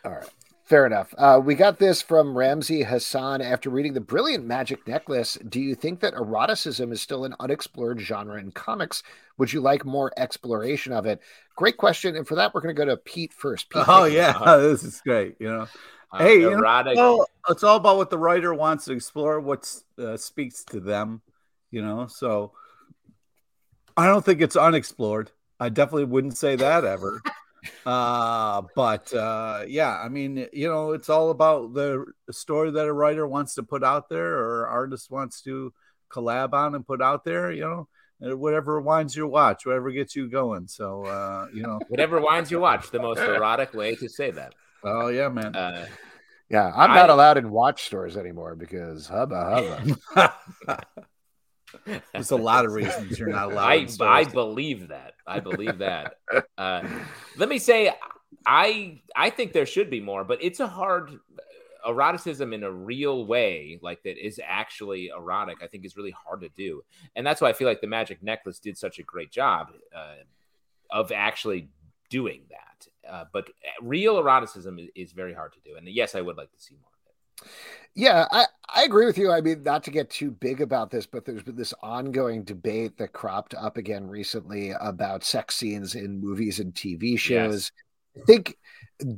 All 0.05 0.11
right. 0.11 0.29
Fair 0.69 0.85
enough. 0.85 1.15
Uh, 1.17 1.41
we 1.43 1.55
got 1.55 1.79
this 1.79 1.99
from 1.99 2.37
Ramsey 2.37 2.83
Hassan 2.83 3.41
after 3.41 3.71
reading 3.71 3.93
the 3.93 3.99
brilliant 4.01 4.45
magic 4.45 4.87
necklace. 4.87 5.35
Do 5.49 5.59
you 5.59 5.73
think 5.73 5.99
that 6.01 6.13
eroticism 6.13 6.91
is 6.91 7.01
still 7.01 7.25
an 7.25 7.33
unexplored 7.39 7.99
genre 7.99 8.39
in 8.39 8.51
comics? 8.51 9.01
Would 9.39 9.51
you 9.51 9.61
like 9.61 9.83
more 9.83 10.11
exploration 10.15 10.93
of 10.93 11.07
it? 11.07 11.21
Great 11.55 11.77
question. 11.77 12.15
And 12.15 12.27
for 12.27 12.35
that, 12.35 12.53
we're 12.53 12.61
going 12.61 12.75
to 12.75 12.79
go 12.79 12.85
to 12.85 12.97
Pete 12.97 13.33
first. 13.33 13.71
Pete, 13.71 13.83
oh 13.87 14.03
take 14.05 14.13
it. 14.13 14.17
yeah, 14.17 14.57
this 14.57 14.83
is 14.83 15.01
great. 15.01 15.37
You 15.39 15.47
know, 15.49 15.67
Uh, 16.11 16.17
Hey, 16.19 16.35
you 16.35 16.51
know, 16.51 16.59
erotic. 16.59 16.97
well, 16.97 17.25
it's 17.49 17.63
all 17.63 17.77
about 17.77 17.97
what 17.97 18.11
the 18.11 18.19
writer 18.19 18.53
wants 18.53 18.85
to 18.85 18.93
explore, 18.93 19.39
what 19.39 19.67
uh, 19.97 20.17
speaks 20.17 20.63
to 20.65 20.79
them. 20.79 21.23
You 21.71 21.81
know, 21.81 22.05
so 22.05 22.51
I 23.97 24.05
don't 24.05 24.23
think 24.23 24.39
it's 24.39 24.55
unexplored. 24.55 25.31
I 25.59 25.69
definitely 25.69 26.05
wouldn't 26.05 26.37
say 26.37 26.55
that 26.57 26.85
ever. 26.85 27.23
uh 27.85 28.61
but 28.75 29.13
uh 29.13 29.63
yeah 29.67 29.99
i 30.03 30.07
mean 30.09 30.47
you 30.53 30.67
know 30.67 30.91
it's 30.91 31.09
all 31.09 31.29
about 31.29 31.73
the 31.73 32.05
story 32.31 32.71
that 32.71 32.85
a 32.87 32.93
writer 32.93 33.27
wants 33.27 33.55
to 33.55 33.63
put 33.63 33.83
out 33.83 34.09
there 34.09 34.37
or 34.39 34.67
artist 34.67 35.09
wants 35.11 35.41
to 35.41 35.73
collab 36.11 36.53
on 36.53 36.75
and 36.75 36.85
put 36.87 37.01
out 37.01 37.23
there 37.23 37.51
you 37.51 37.61
know 37.61 37.87
uh, 38.25 38.35
whatever 38.35 38.79
winds 38.81 39.15
your 39.15 39.27
watch 39.27 39.65
whatever 39.65 39.91
gets 39.91 40.15
you 40.15 40.29
going 40.29 40.67
so 40.67 41.03
uh 41.05 41.45
you 41.53 41.61
know 41.63 41.79
Whatever 41.89 42.19
winds 42.21 42.49
your 42.51 42.59
watch, 42.61 42.89
the 42.91 42.99
most 42.99 43.19
erotic 43.19 43.73
way 43.73 43.95
to 43.95 44.09
say 44.09 44.31
that. 44.31 44.53
oh 44.83 45.07
yeah 45.07 45.29
man 45.29 45.55
Uh, 45.55 45.85
Yeah, 46.49 46.71
I'm 46.75 46.89
not 46.89 47.09
I- 47.09 47.13
allowed 47.13 47.37
in 47.37 47.51
watch 47.51 47.85
stores 47.85 48.17
anymore 48.17 48.55
because 48.55 49.07
hubba 49.07 49.39
hubba. 50.15 50.35
there's 52.13 52.31
a 52.31 52.35
lot 52.35 52.65
of 52.65 52.73
reasons 52.73 53.19
you're 53.19 53.29
not 53.29 53.51
allowed 53.51 53.91
I 54.01 54.21
I 54.21 54.23
believe 54.23 54.89
that. 54.89 55.13
I 55.25 55.39
believe 55.39 55.79
that. 55.79 56.15
Uh, 56.57 56.87
let 57.37 57.49
me 57.49 57.59
say, 57.59 57.93
I 58.45 59.01
I 59.15 59.29
think 59.29 59.53
there 59.53 59.65
should 59.65 59.89
be 59.89 60.01
more, 60.01 60.23
but 60.23 60.43
it's 60.43 60.59
a 60.59 60.67
hard 60.67 61.19
eroticism 61.87 62.53
in 62.53 62.63
a 62.63 62.71
real 62.71 63.25
way, 63.25 63.79
like 63.81 64.03
that 64.03 64.17
is 64.23 64.39
actually 64.43 65.07
erotic. 65.15 65.57
I 65.61 65.67
think 65.67 65.85
is 65.85 65.97
really 65.97 66.11
hard 66.11 66.41
to 66.41 66.49
do, 66.49 66.83
and 67.15 67.25
that's 67.25 67.41
why 67.41 67.49
I 67.49 67.53
feel 67.53 67.67
like 67.67 67.81
the 67.81 67.87
magic 67.87 68.21
necklace 68.23 68.59
did 68.59 68.77
such 68.77 68.99
a 68.99 69.03
great 69.03 69.31
job 69.31 69.67
uh, 69.95 70.15
of 70.89 71.11
actually 71.11 71.69
doing 72.09 72.43
that. 72.49 72.87
Uh, 73.09 73.25
but 73.31 73.49
real 73.81 74.17
eroticism 74.17 74.79
is, 74.79 74.89
is 74.95 75.11
very 75.13 75.33
hard 75.33 75.53
to 75.53 75.59
do, 75.61 75.75
and 75.75 75.87
yes, 75.87 76.15
I 76.15 76.21
would 76.21 76.37
like 76.37 76.51
to 76.51 76.59
see 76.59 76.75
more. 76.75 76.91
of 76.91 77.45
it. 77.45 77.51
Yeah, 77.95 78.27
I, 78.31 78.45
I 78.79 78.83
agree 78.83 79.05
with 79.05 79.17
you. 79.17 79.29
I 79.29 79.41
mean, 79.41 79.63
not 79.63 79.83
to 79.83 79.91
get 79.91 80.09
too 80.09 80.31
big 80.31 80.61
about 80.61 80.89
this, 80.89 81.05
but 81.05 81.25
there's 81.25 81.43
been 81.43 81.57
this 81.57 81.73
ongoing 81.83 82.45
debate 82.45 82.97
that 82.97 83.11
cropped 83.11 83.53
up 83.53 83.75
again 83.75 84.07
recently 84.07 84.71
about 84.79 85.25
sex 85.25 85.57
scenes 85.57 85.95
in 85.95 86.21
movies 86.21 86.61
and 86.61 86.73
TV 86.73 87.19
shows. 87.19 87.73
I 88.15 88.21
think 88.23 88.55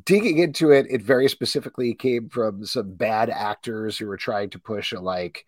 digging 0.04 0.40
into 0.40 0.72
it, 0.72 0.88
it 0.90 1.04
very 1.04 1.30
specifically 1.30 1.94
came 1.94 2.28
from 2.28 2.66
some 2.66 2.96
bad 2.96 3.30
actors 3.30 4.00
who 4.00 4.08
were 4.08 4.18
trying 4.18 4.50
to 4.50 4.60
push 4.60 4.94
a 4.94 5.00
like 5.00 5.46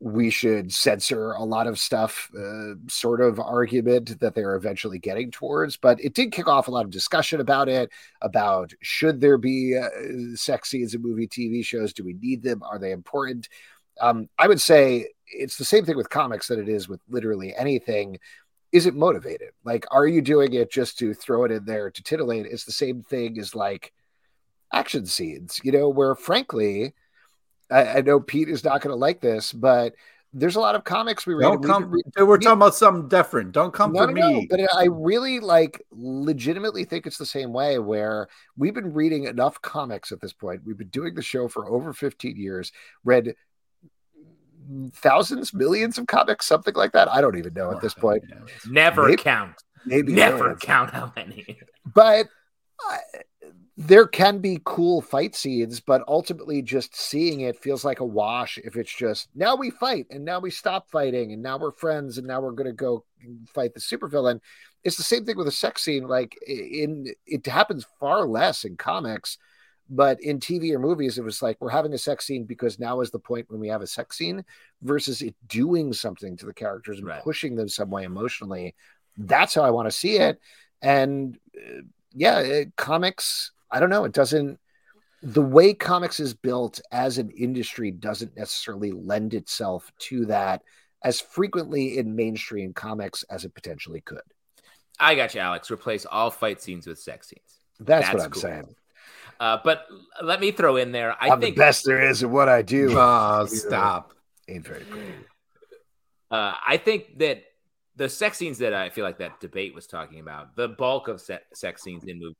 we 0.00 0.30
should 0.30 0.72
censor 0.72 1.32
a 1.32 1.42
lot 1.42 1.66
of 1.66 1.78
stuff 1.78 2.30
uh, 2.38 2.74
sort 2.88 3.20
of 3.20 3.40
argument 3.40 4.20
that 4.20 4.34
they're 4.34 4.54
eventually 4.54 4.98
getting 4.98 5.30
towards 5.30 5.76
but 5.76 6.02
it 6.02 6.14
did 6.14 6.30
kick 6.30 6.46
off 6.46 6.68
a 6.68 6.70
lot 6.70 6.84
of 6.84 6.90
discussion 6.90 7.40
about 7.40 7.68
it 7.68 7.90
about 8.22 8.72
should 8.80 9.20
there 9.20 9.38
be 9.38 9.76
uh, 9.76 9.88
sex 10.36 10.70
scenes 10.70 10.94
in 10.94 11.02
movie 11.02 11.26
tv 11.26 11.64
shows? 11.64 11.92
Do 11.92 12.04
we 12.04 12.14
need 12.14 12.42
them? 12.42 12.62
Are 12.62 12.78
they 12.78 12.92
important? 12.92 13.48
Um, 14.00 14.28
i 14.38 14.46
would 14.46 14.60
say 14.60 15.08
it's 15.26 15.56
the 15.56 15.64
same 15.64 15.84
thing 15.84 15.96
with 15.96 16.10
comics 16.10 16.46
that 16.48 16.60
it 16.60 16.68
is 16.68 16.88
with 16.88 17.00
literally 17.08 17.54
anything. 17.56 18.18
Is 18.70 18.86
it 18.86 18.94
motivated? 18.94 19.50
Like 19.64 19.84
are 19.90 20.06
you 20.06 20.22
doing 20.22 20.52
it 20.54 20.70
just 20.70 20.98
to 20.98 21.12
throw 21.12 21.44
it 21.44 21.50
in 21.50 21.64
there 21.64 21.90
to 21.90 22.02
titillate? 22.02 22.46
It's 22.46 22.64
the 22.64 22.72
same 22.72 23.02
thing 23.02 23.38
as 23.38 23.54
like 23.54 23.92
action 24.72 25.06
scenes 25.06 25.58
you 25.64 25.72
know 25.72 25.88
where 25.88 26.14
frankly 26.14 26.92
I, 27.70 27.98
I 27.98 28.00
know 28.00 28.20
Pete 28.20 28.48
is 28.48 28.64
not 28.64 28.80
going 28.80 28.92
to 28.92 28.98
like 28.98 29.20
this, 29.20 29.52
but 29.52 29.94
there's 30.34 30.56
a 30.56 30.60
lot 30.60 30.74
of 30.74 30.84
comics 30.84 31.26
we 31.26 31.34
read. 31.34 31.44
Don't 31.44 31.64
come. 31.64 31.90
We, 31.90 32.02
we're 32.22 32.36
talking 32.36 32.52
about 32.52 32.74
something 32.74 33.08
different. 33.08 33.52
Don't 33.52 33.72
come 33.72 33.92
no, 33.92 34.06
for 34.06 34.12
no, 34.12 34.32
me. 34.32 34.46
But 34.48 34.60
I 34.74 34.84
really 34.84 35.40
like, 35.40 35.82
legitimately 35.90 36.84
think 36.84 37.06
it's 37.06 37.18
the 37.18 37.26
same 37.26 37.52
way. 37.52 37.78
Where 37.78 38.28
we've 38.56 38.74
been 38.74 38.92
reading 38.92 39.24
enough 39.24 39.60
comics 39.62 40.12
at 40.12 40.20
this 40.20 40.32
point. 40.32 40.62
We've 40.64 40.76
been 40.76 40.88
doing 40.88 41.14
the 41.14 41.22
show 41.22 41.48
for 41.48 41.68
over 41.68 41.92
15 41.92 42.36
years. 42.36 42.72
Read 43.04 43.34
thousands, 44.92 45.54
millions 45.54 45.96
of 45.96 46.06
comics, 46.06 46.46
something 46.46 46.74
like 46.74 46.92
that. 46.92 47.10
I 47.10 47.22
don't 47.22 47.38
even 47.38 47.54
know 47.54 47.70
at 47.70 47.80
this 47.80 47.94
point. 47.94 48.22
Never 48.68 49.08
maybe, 49.08 49.22
count. 49.22 49.62
Maybe 49.86 50.12
never 50.12 50.56
count 50.56 50.90
how 50.90 51.12
many. 51.16 51.58
But. 51.86 52.26
I, 52.80 52.98
there 53.80 54.08
can 54.08 54.40
be 54.40 54.60
cool 54.64 55.00
fight 55.00 55.36
scenes, 55.36 55.78
but 55.78 56.02
ultimately 56.08 56.60
just 56.62 56.96
seeing 56.96 57.42
it 57.42 57.62
feels 57.62 57.84
like 57.84 58.00
a 58.00 58.04
wash 58.04 58.58
if 58.58 58.74
it's 58.74 58.92
just 58.92 59.28
now 59.36 59.54
we 59.54 59.70
fight 59.70 60.06
and 60.10 60.24
now 60.24 60.40
we 60.40 60.50
stop 60.50 60.90
fighting 60.90 61.32
and 61.32 61.40
now 61.40 61.56
we're 61.56 61.70
friends 61.70 62.18
and 62.18 62.26
now 62.26 62.40
we're 62.40 62.50
going 62.50 62.66
to 62.66 62.72
go 62.72 63.04
fight 63.54 63.74
the 63.74 63.80
supervillain. 63.80 64.40
It's 64.82 64.96
the 64.96 65.04
same 65.04 65.24
thing 65.24 65.36
with 65.36 65.46
a 65.46 65.52
sex 65.52 65.84
scene. 65.84 66.08
Like 66.08 66.36
in 66.44 67.06
it 67.24 67.46
happens 67.46 67.86
far 68.00 68.26
less 68.26 68.64
in 68.64 68.76
comics, 68.76 69.38
but 69.88 70.20
in 70.20 70.40
TV 70.40 70.72
or 70.72 70.80
movies, 70.80 71.16
it 71.16 71.22
was 71.22 71.40
like 71.40 71.56
we're 71.60 71.70
having 71.70 71.92
a 71.92 71.98
sex 71.98 72.26
scene 72.26 72.46
because 72.46 72.80
now 72.80 73.00
is 73.00 73.12
the 73.12 73.20
point 73.20 73.48
when 73.48 73.60
we 73.60 73.68
have 73.68 73.82
a 73.82 73.86
sex 73.86 74.18
scene 74.18 74.44
versus 74.82 75.22
it 75.22 75.36
doing 75.46 75.92
something 75.92 76.36
to 76.36 76.46
the 76.46 76.52
characters 76.52 76.98
and 76.98 77.06
right. 77.06 77.22
pushing 77.22 77.54
them 77.54 77.68
some 77.68 77.90
way 77.90 78.02
emotionally. 78.02 78.74
That's 79.16 79.54
how 79.54 79.62
I 79.62 79.70
want 79.70 79.86
to 79.86 79.96
see 79.96 80.16
it. 80.16 80.40
And 80.82 81.38
uh, 81.56 81.82
yeah, 82.12 82.40
it, 82.40 82.74
comics 82.74 83.52
I 83.70 83.80
don't 83.80 83.90
know. 83.90 84.04
It 84.04 84.12
doesn't. 84.12 84.58
The 85.22 85.42
way 85.42 85.74
comics 85.74 86.20
is 86.20 86.32
built 86.32 86.80
as 86.92 87.18
an 87.18 87.30
industry 87.30 87.90
doesn't 87.90 88.36
necessarily 88.36 88.92
lend 88.92 89.34
itself 89.34 89.90
to 90.00 90.26
that 90.26 90.62
as 91.02 91.20
frequently 91.20 91.98
in 91.98 92.14
mainstream 92.14 92.72
comics 92.72 93.24
as 93.24 93.44
it 93.44 93.54
potentially 93.54 94.00
could. 94.00 94.20
I 95.00 95.14
got 95.14 95.34
you, 95.34 95.40
Alex. 95.40 95.70
Replace 95.70 96.06
all 96.06 96.30
fight 96.30 96.60
scenes 96.60 96.86
with 96.86 96.98
sex 96.98 97.28
scenes. 97.28 97.60
That's, 97.80 98.06
That's 98.06 98.14
what 98.14 98.24
I'm 98.24 98.30
cool. 98.30 98.42
saying. 98.42 98.74
Uh, 99.40 99.58
but 99.62 99.86
let 100.22 100.40
me 100.40 100.50
throw 100.50 100.76
in 100.76 100.90
there. 100.90 101.12
I 101.20 101.30
I'm 101.30 101.40
think 101.40 101.54
the 101.54 101.60
best 101.60 101.84
there 101.84 102.08
is 102.08 102.22
at 102.22 102.30
what 102.30 102.48
I 102.48 102.62
do. 102.62 102.94
Oh, 102.96 103.46
stop. 103.46 104.12
Ain't 104.48 104.66
very 104.66 104.84
pretty. 104.84 105.12
Uh, 106.30 106.54
I 106.66 106.76
think 106.76 107.18
that 107.18 107.44
the 107.96 108.08
sex 108.08 108.38
scenes 108.38 108.58
that 108.58 108.74
I 108.74 108.90
feel 108.90 109.04
like 109.04 109.18
that 109.18 109.40
debate 109.40 109.74
was 109.74 109.86
talking 109.86 110.20
about, 110.20 110.56
the 110.56 110.68
bulk 110.68 111.08
of 111.08 111.20
se- 111.20 111.40
sex 111.54 111.82
scenes 111.82 112.04
in 112.04 112.18
movies 112.18 112.36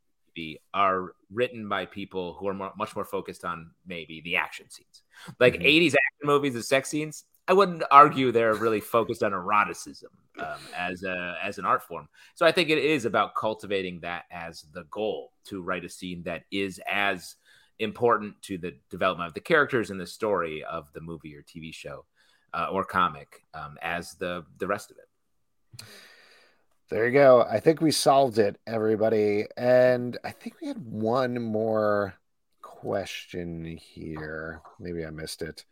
are 0.74 1.12
written 1.32 1.68
by 1.68 1.86
people 1.86 2.34
who 2.34 2.49
are 2.49 2.55
more, 2.55 2.72
much 2.76 2.95
more 2.95 3.05
focused 3.05 3.45
on 3.45 3.70
maybe 3.86 4.20
the 4.20 4.36
action 4.36 4.68
scenes. 4.70 5.03
Like 5.39 5.55
mm-hmm. 5.55 5.64
80s 5.64 5.86
action 5.89 6.24
movies, 6.24 6.55
the 6.55 6.62
sex 6.62 6.89
scenes, 6.89 7.24
I 7.49 7.55
wouldn't 7.55 7.82
argue 7.91 8.30
they're 8.30 8.55
really 8.55 8.80
focused 8.80 9.22
on 9.22 9.32
eroticism 9.32 10.11
um, 10.39 10.61
as 10.76 11.03
a 11.03 11.39
as 11.43 11.59
an 11.59 11.64
art 11.64 11.82
form. 11.82 12.09
So 12.34 12.45
I 12.45 12.53
think 12.53 12.68
it 12.68 12.78
is 12.78 13.07
about 13.07 13.34
cultivating 13.34 14.01
that 14.01 14.24
as 14.30 14.66
the 14.74 14.84
goal 14.91 15.32
to 15.45 15.62
write 15.62 15.84
a 15.84 15.89
scene 15.89 16.22
that 16.24 16.43
is 16.51 16.78
as 16.86 17.36
important 17.78 18.34
to 18.43 18.59
the 18.59 18.74
development 18.91 19.28
of 19.28 19.34
the 19.34 19.41
characters 19.41 19.91
and 19.91 19.99
the 19.99 20.07
story 20.07 20.62
of 20.64 20.93
the 20.93 21.01
movie 21.01 21.34
or 21.34 21.43
TV 21.43 21.72
show 21.72 22.05
uh, 22.53 22.68
or 22.70 22.84
comic 22.84 23.43
um, 23.55 23.78
as 23.80 24.12
the 24.14 24.45
the 24.59 24.66
rest 24.66 24.91
of 24.91 24.99
it. 24.99 25.84
There 26.91 27.07
you 27.07 27.12
go. 27.12 27.43
I 27.43 27.61
think 27.61 27.82
we 27.82 27.91
solved 27.91 28.39
it, 28.39 28.59
everybody. 28.66 29.45
And 29.59 30.16
I 30.24 30.30
think 30.30 30.55
we 30.61 30.68
had 30.68 30.78
one 30.78 31.43
more 31.43 32.14
question 32.62 33.76
here. 33.76 34.62
Maybe 34.80 35.05
I 35.05 35.11
missed 35.11 35.43
it. 35.43 35.66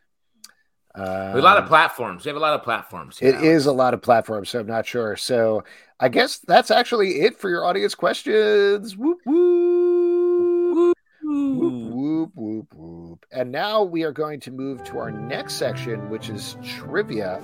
Um, 0.94 1.04
a 1.04 1.36
lot 1.36 1.56
of 1.56 1.64
um, 1.64 1.68
platforms. 1.68 2.24
We 2.24 2.28
have 2.30 2.36
a 2.36 2.40
lot 2.40 2.54
of 2.54 2.62
platforms. 2.62 3.18
It 3.20 3.34
Alex. 3.34 3.46
is 3.46 3.66
a 3.66 3.72
lot 3.72 3.94
of 3.94 4.02
platforms, 4.02 4.50
so 4.50 4.60
I'm 4.60 4.66
not 4.66 4.86
sure. 4.86 5.16
So 5.16 5.64
I 6.00 6.08
guess 6.08 6.38
that's 6.38 6.70
actually 6.70 7.20
it 7.20 7.38
for 7.38 7.48
your 7.48 7.64
audience 7.64 7.94
questions. 7.94 8.96
Whoop 8.96 9.18
whoop. 9.24 10.96
Whoop 11.22 11.94
whoop 11.94 12.30
whoop 12.34 12.74
whoop. 12.74 13.26
And 13.30 13.52
now 13.52 13.82
we 13.82 14.04
are 14.04 14.12
going 14.12 14.40
to 14.40 14.50
move 14.50 14.84
to 14.84 14.98
our 14.98 15.10
next 15.10 15.54
section, 15.54 16.08
which 16.10 16.28
is 16.28 16.56
trivia 16.62 17.42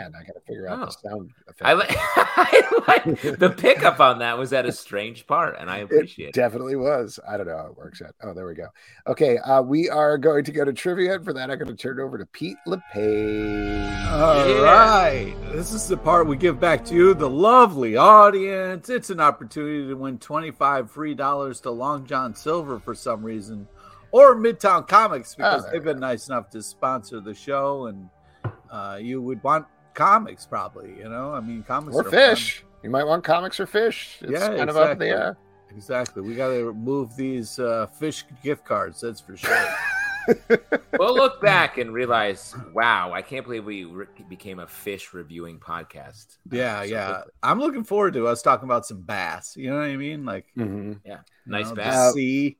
man, 0.00 0.12
I 0.18 0.24
got 0.24 0.34
to 0.34 0.40
figure 0.40 0.68
out 0.68 0.80
oh. 0.80 0.86
the 0.86 1.08
sound 1.08 1.30
effect. 1.48 1.62
I, 1.62 1.72
like, 1.74 1.90
I 1.98 2.82
like 2.88 3.38
the 3.38 3.50
pickup 3.50 4.00
on 4.00 4.20
that 4.20 4.38
was 4.38 4.52
at 4.52 4.66
a 4.66 4.72
strange 4.72 5.26
part, 5.26 5.56
and 5.58 5.70
I 5.70 5.78
appreciate 5.78 6.26
it. 6.26 6.28
it. 6.30 6.34
Definitely 6.34 6.76
was. 6.76 7.18
I 7.28 7.36
don't 7.36 7.46
know 7.46 7.56
how 7.56 7.66
it 7.66 7.76
works 7.76 8.00
yet. 8.00 8.12
Oh, 8.22 8.34
there 8.34 8.46
we 8.46 8.54
go. 8.54 8.68
Okay, 9.06 9.38
uh, 9.38 9.62
we 9.62 9.88
are 9.88 10.18
going 10.18 10.44
to 10.44 10.52
go 10.52 10.64
to 10.64 10.72
trivia. 10.72 11.16
And 11.16 11.24
for 11.24 11.32
that, 11.34 11.50
I'm 11.50 11.58
going 11.58 11.68
to 11.68 11.76
turn 11.76 11.98
it 11.98 12.02
over 12.02 12.18
to 12.18 12.26
Pete 12.26 12.56
LePage. 12.66 14.08
All 14.10 14.48
yeah. 14.48 14.60
right, 14.62 15.34
This 15.52 15.72
is 15.72 15.86
the 15.86 15.96
part 15.96 16.26
we 16.26 16.36
give 16.36 16.58
back 16.58 16.84
to 16.86 16.94
you, 16.94 17.14
the 17.14 17.30
lovely 17.30 17.96
audience. 17.96 18.88
It's 18.88 19.10
an 19.10 19.20
opportunity 19.20 19.88
to 19.88 19.94
win 19.94 20.18
25 20.18 20.90
free 20.90 21.14
dollars 21.14 21.60
to 21.60 21.70
Long 21.70 22.06
John 22.06 22.34
Silver 22.34 22.78
for 22.78 22.94
some 22.94 23.22
reason. 23.22 23.68
Or 24.12 24.34
Midtown 24.34 24.88
Comics 24.88 25.36
because 25.36 25.64
oh, 25.64 25.70
they've 25.70 25.84
been 25.84 26.00
nice 26.00 26.26
enough 26.26 26.50
to 26.50 26.62
sponsor 26.64 27.20
the 27.20 27.32
show 27.32 27.86
and 27.86 28.08
uh, 28.70 28.98
you 29.00 29.20
would 29.20 29.42
want 29.42 29.66
comics, 29.94 30.46
probably. 30.46 30.94
You 30.98 31.08
know, 31.08 31.32
I 31.32 31.40
mean, 31.40 31.62
comics 31.62 31.96
or 31.96 32.04
fish. 32.04 32.60
Fun. 32.60 32.66
You 32.82 32.90
might 32.90 33.04
want 33.04 33.24
comics 33.24 33.60
or 33.60 33.66
fish. 33.66 34.18
It's 34.22 34.32
yeah, 34.32 34.48
kind 34.48 34.54
exactly. 34.54 34.70
of 34.70 34.76
up 34.76 34.92
in 34.92 34.98
the 34.98 35.08
air. 35.08 35.36
Exactly. 35.70 36.22
We 36.22 36.34
got 36.34 36.48
to 36.48 36.72
move 36.72 37.14
these 37.16 37.58
uh, 37.58 37.86
fish 37.98 38.24
gift 38.42 38.64
cards. 38.64 39.00
That's 39.00 39.20
for 39.20 39.36
sure. 39.36 39.66
we'll 40.98 41.14
look 41.14 41.40
back 41.40 41.78
and 41.78 41.92
realize, 41.92 42.54
wow, 42.72 43.12
I 43.12 43.22
can't 43.22 43.44
believe 43.44 43.64
we 43.64 43.84
re- 43.84 44.06
became 44.28 44.58
a 44.58 44.66
fish 44.66 45.12
reviewing 45.12 45.58
podcast. 45.58 46.38
Yeah, 46.50 46.80
so 46.80 46.84
yeah. 46.84 47.12
Quickly. 47.12 47.32
I'm 47.42 47.60
looking 47.60 47.84
forward 47.84 48.14
to 48.14 48.26
us 48.26 48.42
talking 48.42 48.64
about 48.64 48.86
some 48.86 49.02
bass. 49.02 49.56
You 49.56 49.70
know 49.70 49.76
what 49.76 49.86
I 49.86 49.96
mean? 49.96 50.24
Like, 50.24 50.46
mm-hmm. 50.56 50.94
yeah, 51.04 51.20
nice 51.46 51.68
know, 51.68 51.74
bass. 51.76 52.14
Sea, 52.14 52.56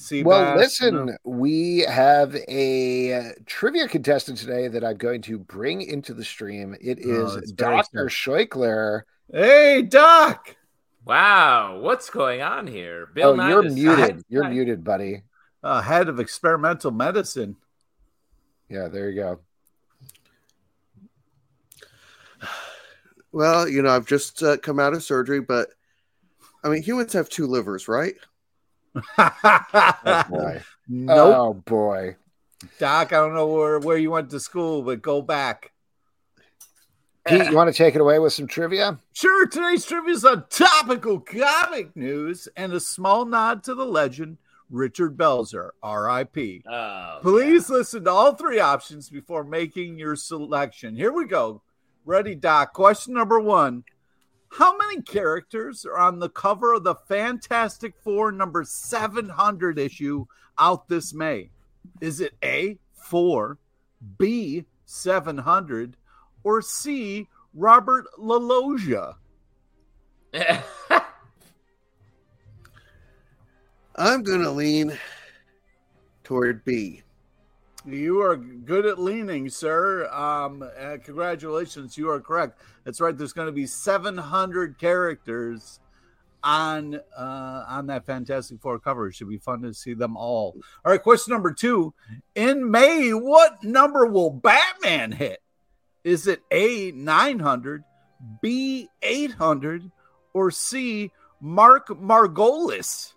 sea 0.00 0.22
well, 0.22 0.56
bass, 0.56 0.80
listen, 0.80 0.94
you 0.94 1.04
know? 1.06 1.16
we 1.24 1.80
have 1.80 2.34
a 2.48 3.32
trivia 3.46 3.86
contestant 3.86 4.38
today 4.38 4.68
that 4.68 4.82
I'm 4.82 4.96
going 4.96 5.22
to 5.22 5.38
bring 5.38 5.82
into 5.82 6.14
the 6.14 6.24
stream. 6.24 6.74
It 6.80 6.98
is 6.98 7.36
oh, 7.36 7.40
Dr. 7.54 8.06
Scheuchler. 8.06 9.02
Hey, 9.32 9.82
Doc. 9.82 10.56
Wow, 11.04 11.80
what's 11.80 12.10
going 12.10 12.42
on 12.42 12.66
here? 12.66 13.06
Bill 13.14 13.40
oh, 13.40 13.48
you're 13.48 13.62
muted. 13.62 14.24
You're 14.28 14.48
muted, 14.48 14.84
buddy. 14.84 15.22
Uh, 15.62 15.80
head 15.80 16.08
of 16.08 16.18
experimental 16.18 16.90
medicine. 16.90 17.56
Yeah, 18.68 18.88
there 18.88 19.10
you 19.10 19.20
go. 19.20 19.40
Well, 23.32 23.68
you 23.68 23.80
know, 23.80 23.90
I've 23.90 24.06
just 24.06 24.42
uh, 24.42 24.56
come 24.56 24.80
out 24.80 24.92
of 24.92 25.04
surgery, 25.04 25.40
but 25.40 25.68
I 26.64 26.68
mean, 26.68 26.82
humans 26.82 27.12
have 27.12 27.28
two 27.28 27.46
livers, 27.46 27.86
right? 27.86 28.16
oh 29.18 30.24
boy. 30.28 30.62
Nope. 30.88 31.36
Oh 31.36 31.54
boy. 31.54 32.16
Doc, 32.78 33.12
I 33.12 33.16
don't 33.16 33.34
know 33.34 33.46
where, 33.46 33.78
where 33.78 33.96
you 33.96 34.10
went 34.10 34.30
to 34.30 34.40
school, 34.40 34.82
but 34.82 35.00
go 35.00 35.22
back. 35.22 35.72
Pete, 37.26 37.46
you 37.50 37.56
want 37.56 37.72
to 37.72 37.76
take 37.76 37.94
it 37.94 38.00
away 38.00 38.18
with 38.18 38.32
some 38.32 38.46
trivia? 38.46 38.98
Sure. 39.12 39.46
Today's 39.46 39.84
trivia 39.84 40.14
is 40.14 40.24
on 40.24 40.44
topical 40.50 41.20
comic 41.20 41.94
news 41.94 42.48
and 42.56 42.72
a 42.72 42.80
small 42.80 43.24
nod 43.24 43.62
to 43.64 43.74
the 43.74 43.84
legend 43.84 44.38
Richard 44.70 45.16
Belzer, 45.16 45.70
R.I.P. 45.82 46.62
Oh, 46.70 47.18
Please 47.22 47.68
listen 47.68 48.04
to 48.04 48.10
all 48.10 48.34
three 48.34 48.60
options 48.60 49.10
before 49.10 49.44
making 49.44 49.98
your 49.98 50.16
selection. 50.16 50.94
Here 50.94 51.12
we 51.12 51.26
go. 51.26 51.62
Ready, 52.04 52.34
Doc? 52.34 52.72
Question 52.72 53.14
number 53.14 53.40
one 53.40 53.84
How 54.50 54.76
many 54.76 55.00
characters 55.02 55.86
are 55.86 55.96
on 55.96 56.18
the 56.18 56.28
cover 56.28 56.74
of 56.74 56.82
the 56.84 56.96
Fantastic 56.96 57.94
Four 58.02 58.32
number 58.32 58.64
700 58.64 59.78
issue 59.78 60.26
out 60.58 60.88
this 60.88 61.14
May? 61.14 61.50
Is 62.00 62.20
it 62.20 62.34
A, 62.42 62.78
4, 62.94 63.58
B, 64.18 64.64
700, 64.84 65.96
or 66.42 66.60
C, 66.62 67.28
Robert 67.54 68.06
Loggia? 68.18 69.16
I'm 73.96 74.22
going 74.22 74.42
to 74.42 74.50
lean 74.50 74.98
toward 76.24 76.64
B. 76.64 77.02
You 77.86 78.20
are 78.20 78.36
good 78.36 78.84
at 78.84 78.98
leaning, 78.98 79.48
sir. 79.48 80.06
Um, 80.12 80.62
uh, 80.62 80.98
congratulations, 81.02 81.96
you 81.96 82.10
are 82.10 82.20
correct. 82.20 82.60
That's 82.84 83.00
right. 83.00 83.16
There's 83.16 83.32
going 83.32 83.46
to 83.46 83.52
be 83.52 83.66
700 83.66 84.78
characters 84.78 85.80
on 86.42 87.00
uh, 87.16 87.64
on 87.68 87.86
that 87.86 88.06
Fantastic 88.06 88.60
Four 88.60 88.78
cover. 88.78 89.08
It 89.08 89.14
should 89.14 89.28
be 89.28 89.38
fun 89.38 89.62
to 89.62 89.74
see 89.74 89.94
them 89.94 90.16
all. 90.16 90.56
All 90.84 90.92
right, 90.92 91.02
question 91.02 91.32
number 91.32 91.52
two: 91.52 91.94
In 92.34 92.70
May, 92.70 93.10
what 93.10 93.62
number 93.64 94.06
will 94.06 94.30
Batman 94.30 95.12
hit? 95.12 95.40
Is 96.04 96.26
it 96.26 96.42
A 96.50 96.92
900, 96.92 97.84
B 98.40 98.88
800, 99.02 99.90
or 100.32 100.50
C 100.50 101.10
Mark 101.40 101.88
Margolis? 101.88 103.14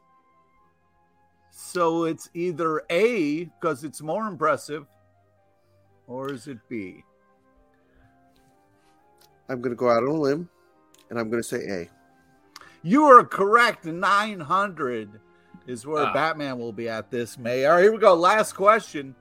So 1.74 2.03
it's 2.03 2.30
either 2.36 2.84
A 2.91 3.45
because 3.45 3.84
it's 3.84 3.99
more 3.99 4.28
impressive, 4.28 4.86
or 6.05 6.32
is 6.32 6.47
it 6.47 6.59
B? 6.69 7.03
I'm 9.49 9.59
going 9.59 9.71
to 9.71 9.76
go 9.76 9.89
out 9.89 10.03
on 10.03 10.09
a 10.09 10.13
limb, 10.13 10.49
and 11.09 11.17
I'm 11.17 11.32
going 11.32 11.41
to 11.41 11.47
say 11.47 11.65
A. 11.67 11.89
You 12.84 13.05
are 13.05 13.24
correct. 13.26 13.86
900 13.86 15.19
is 15.65 15.88
where 15.88 16.03
Ah. 16.05 16.13
Batman 16.13 16.59
will 16.59 16.71
be 16.74 16.88
at 16.89 17.09
this 17.09 17.39
May. 17.39 17.65
All 17.65 17.74
right, 17.74 17.82
here 17.82 17.91
we 17.91 17.97
go. 17.97 18.13
Last 18.13 18.53
question. 18.53 19.15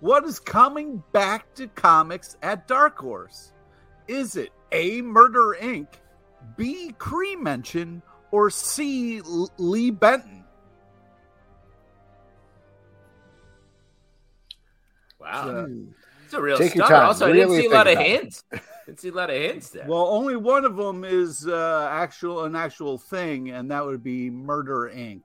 What 0.00 0.26
is 0.26 0.38
coming 0.38 1.02
back 1.12 1.54
to 1.54 1.68
comics 1.68 2.36
at 2.42 2.68
Dark 2.68 2.98
Horse? 2.98 3.54
Is 4.08 4.36
it 4.36 4.50
A, 4.72 5.00
Murder 5.00 5.56
Inc., 5.58 5.86
B, 6.58 6.94
Cree 6.98 7.34
Mention, 7.36 8.02
or 8.30 8.50
C, 8.50 9.20
L- 9.20 9.50
Lee 9.56 9.90
Benton? 9.90 10.43
Wow. 15.24 15.66
It's 16.24 16.34
a 16.34 16.40
real 16.40 16.56
Take 16.58 16.72
stunner. 16.72 16.88
time. 16.88 17.06
Also, 17.06 17.28
I 17.28 17.32
didn't 17.32 17.50
see 17.54 17.66
a 17.66 17.70
lot 17.70 17.86
of 17.86 17.94
about 17.94 18.06
it. 18.06 18.20
hints. 18.20 18.44
Didn't 18.86 19.00
see 19.00 19.08
a 19.08 19.12
lot 19.12 19.30
of 19.30 19.36
hints 19.36 19.70
there. 19.70 19.86
Well, 19.86 20.06
only 20.06 20.36
one 20.36 20.64
of 20.64 20.76
them 20.76 21.04
is 21.04 21.46
uh, 21.46 21.88
actual 21.90 22.44
an 22.44 22.54
actual 22.56 22.98
thing, 22.98 23.50
and 23.50 23.70
that 23.70 23.84
would 23.84 24.02
be 24.02 24.30
Murder 24.30 24.90
Inc. 24.94 25.22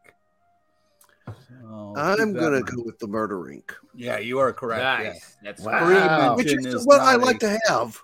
So, 1.28 1.94
I'm 1.96 2.34
gonna 2.34 2.62
go 2.62 2.82
with 2.84 2.98
the 3.00 3.08
Murder 3.08 3.38
Inc. 3.38 3.72
Yeah, 3.96 4.18
you 4.18 4.40
are 4.40 4.52
correct. 4.52 4.82
nice. 4.82 5.06
yes. 5.06 5.38
That's 5.44 5.62
Wow. 5.64 5.86
Cree 5.86 5.96
Wow. 5.96 6.36
Which 6.36 6.48
is 6.54 6.66
is 6.66 6.86
what 6.88 7.02
I 7.02 7.16
like 7.16 7.38
a- 7.38 7.40
to 7.40 7.60
have 7.68 8.02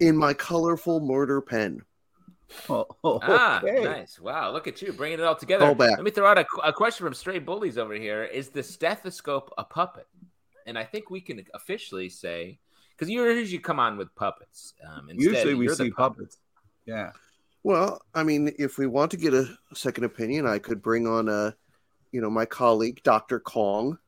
in 0.00 0.16
my 0.16 0.34
colorful 0.34 1.00
murder 1.00 1.40
pen. 1.40 1.82
Oh, 2.68 2.86
Ah, 3.22 3.60
nice. 3.64 4.18
Wow, 4.18 4.50
look 4.52 4.66
at 4.66 4.82
you 4.82 4.92
bringing 4.92 5.20
it 5.20 5.24
all 5.24 5.36
together. 5.36 5.72
Back. 5.74 5.92
Let 5.92 6.02
me 6.02 6.10
throw 6.10 6.26
out 6.28 6.36
a, 6.38 6.44
a 6.64 6.72
question 6.72 7.06
from 7.06 7.14
Stray 7.14 7.38
Bullies 7.38 7.78
over 7.78 7.94
here. 7.94 8.24
Is 8.24 8.48
the 8.48 8.62
stethoscope 8.62 9.52
a 9.56 9.62
puppet? 9.64 10.06
And 10.66 10.78
I 10.78 10.84
think 10.84 11.10
we 11.10 11.20
can 11.20 11.44
officially 11.54 12.08
say, 12.08 12.58
because 12.96 13.10
you 13.10 13.24
usually 13.24 13.58
come 13.58 13.80
on 13.80 13.96
with 13.96 14.14
puppets. 14.14 14.74
Um, 14.86 15.08
instead, 15.10 15.32
Usually 15.32 15.54
we 15.54 15.68
see 15.68 15.90
puppet. 15.90 16.16
puppets. 16.18 16.38
Yeah. 16.86 17.12
Well, 17.62 18.00
I 18.14 18.22
mean, 18.22 18.52
if 18.58 18.78
we 18.78 18.86
want 18.86 19.10
to 19.12 19.16
get 19.16 19.34
a 19.34 19.46
second 19.74 20.04
opinion, 20.04 20.46
I 20.46 20.58
could 20.58 20.82
bring 20.82 21.06
on 21.06 21.28
a, 21.28 21.54
you 22.12 22.20
know, 22.20 22.30
my 22.30 22.44
colleague, 22.44 23.02
Dr. 23.02 23.38
Kong. 23.40 23.98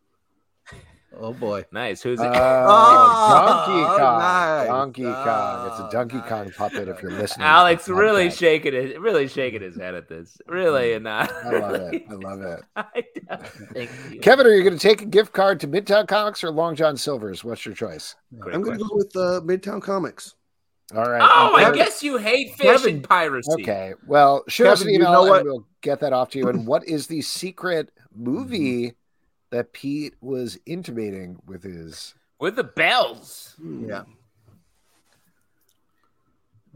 Oh 1.20 1.32
boy. 1.32 1.64
Nice. 1.72 2.02
Who's 2.02 2.20
it? 2.20 2.26
Uh, 2.26 2.66
Oh, 2.68 3.66
Donkey 3.66 3.84
Kong. 4.02 4.18
nice. 4.18 4.66
Donkey 4.66 5.02
Kong. 5.04 5.66
It's 5.70 5.80
a 5.80 5.86
Oh, 5.86 5.90
Donkey 5.92 6.16
nice. 6.16 6.28
Kong 6.28 6.52
puppet 6.56 6.88
if 6.88 7.02
you're 7.02 7.12
listening. 7.12 7.46
Alex 7.46 7.88
really 7.88 8.28
podcast. 8.28 8.38
shaking 8.38 8.74
it, 8.74 9.00
really 9.00 9.28
shaking 9.28 9.60
his 9.62 9.76
head 9.76 9.94
at 9.94 10.08
this. 10.08 10.38
Really, 10.46 10.94
and 10.94 11.04
not. 11.04 11.30
I 11.32 11.50
love 11.58 11.74
it. 11.74 12.04
I 12.08 12.12
love 12.14 12.40
it. 12.42 12.62
I 12.76 13.04
you- 14.10 14.20
Kevin, 14.20 14.46
are 14.46 14.54
you 14.54 14.62
going 14.62 14.76
to 14.78 14.80
take 14.88 15.02
a 15.02 15.06
gift 15.06 15.32
card 15.32 15.60
to 15.60 15.68
Midtown 15.68 16.08
Comics 16.08 16.42
or 16.42 16.50
Long 16.50 16.74
John 16.74 16.96
Silver's? 16.96 17.44
What's 17.44 17.64
your 17.66 17.74
choice? 17.74 18.16
Great 18.38 18.54
I'm 18.54 18.62
going 18.62 18.78
to 18.78 18.84
question. 18.84 19.14
go 19.14 19.32
with 19.32 19.34
uh, 19.34 19.40
Midtown 19.46 19.82
Comics. 19.82 20.34
All 20.94 21.04
right. 21.10 21.22
Oh, 21.22 21.54
I 21.54 21.72
guess 21.74 22.02
you 22.02 22.18
hate 22.18 22.54
fish 22.54 22.66
Kevin- 22.82 22.96
and 22.96 23.08
piracy. 23.08 23.50
Okay. 23.62 23.94
Well, 24.06 24.44
shoot 24.48 24.66
us 24.66 24.80
an 24.80 24.86
Kevin, 24.88 24.94
you 24.94 25.00
email 25.06 25.12
know 25.12 25.22
and 25.22 25.30
what? 25.30 25.44
we'll 25.44 25.66
get 25.82 26.00
that 26.00 26.12
off 26.12 26.30
to 26.30 26.38
you. 26.38 26.48
And 26.48 26.66
what 26.66 26.86
is 26.86 27.06
the 27.06 27.22
secret 27.22 27.90
movie 28.14 28.94
that 29.52 29.72
Pete 29.72 30.14
was 30.20 30.58
intimating 30.66 31.40
with 31.46 31.62
his? 31.62 32.14
With 32.40 32.56
the 32.56 32.64
bells. 32.64 33.54
Yeah. 33.64 34.02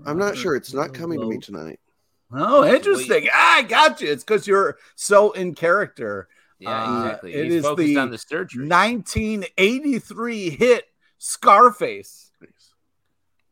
I'm 0.04 0.18
not 0.18 0.36
sure. 0.36 0.54
It's 0.54 0.72
not 0.74 0.94
coming 0.94 1.18
to 1.20 1.26
me 1.26 1.38
tonight. 1.38 1.80
Oh, 2.32 2.64
interesting. 2.64 3.28
Ah, 3.32 3.56
I 3.58 3.62
got 3.62 4.00
you. 4.00 4.10
It's 4.10 4.22
because 4.24 4.46
you're 4.46 4.76
so 4.94 5.32
in 5.32 5.54
character. 5.54 6.28
Yeah, 6.58 6.82
Uh, 6.84 7.04
exactly. 7.04 7.34
it 7.34 7.44
He's 7.44 7.54
is 7.56 7.64
focused 7.64 7.86
the 7.86 7.96
on 7.98 8.10
the 8.10 8.18
surgery. 8.18 8.66
1983 8.68 10.50
hit 10.50 10.84
Scarface. 11.18 12.30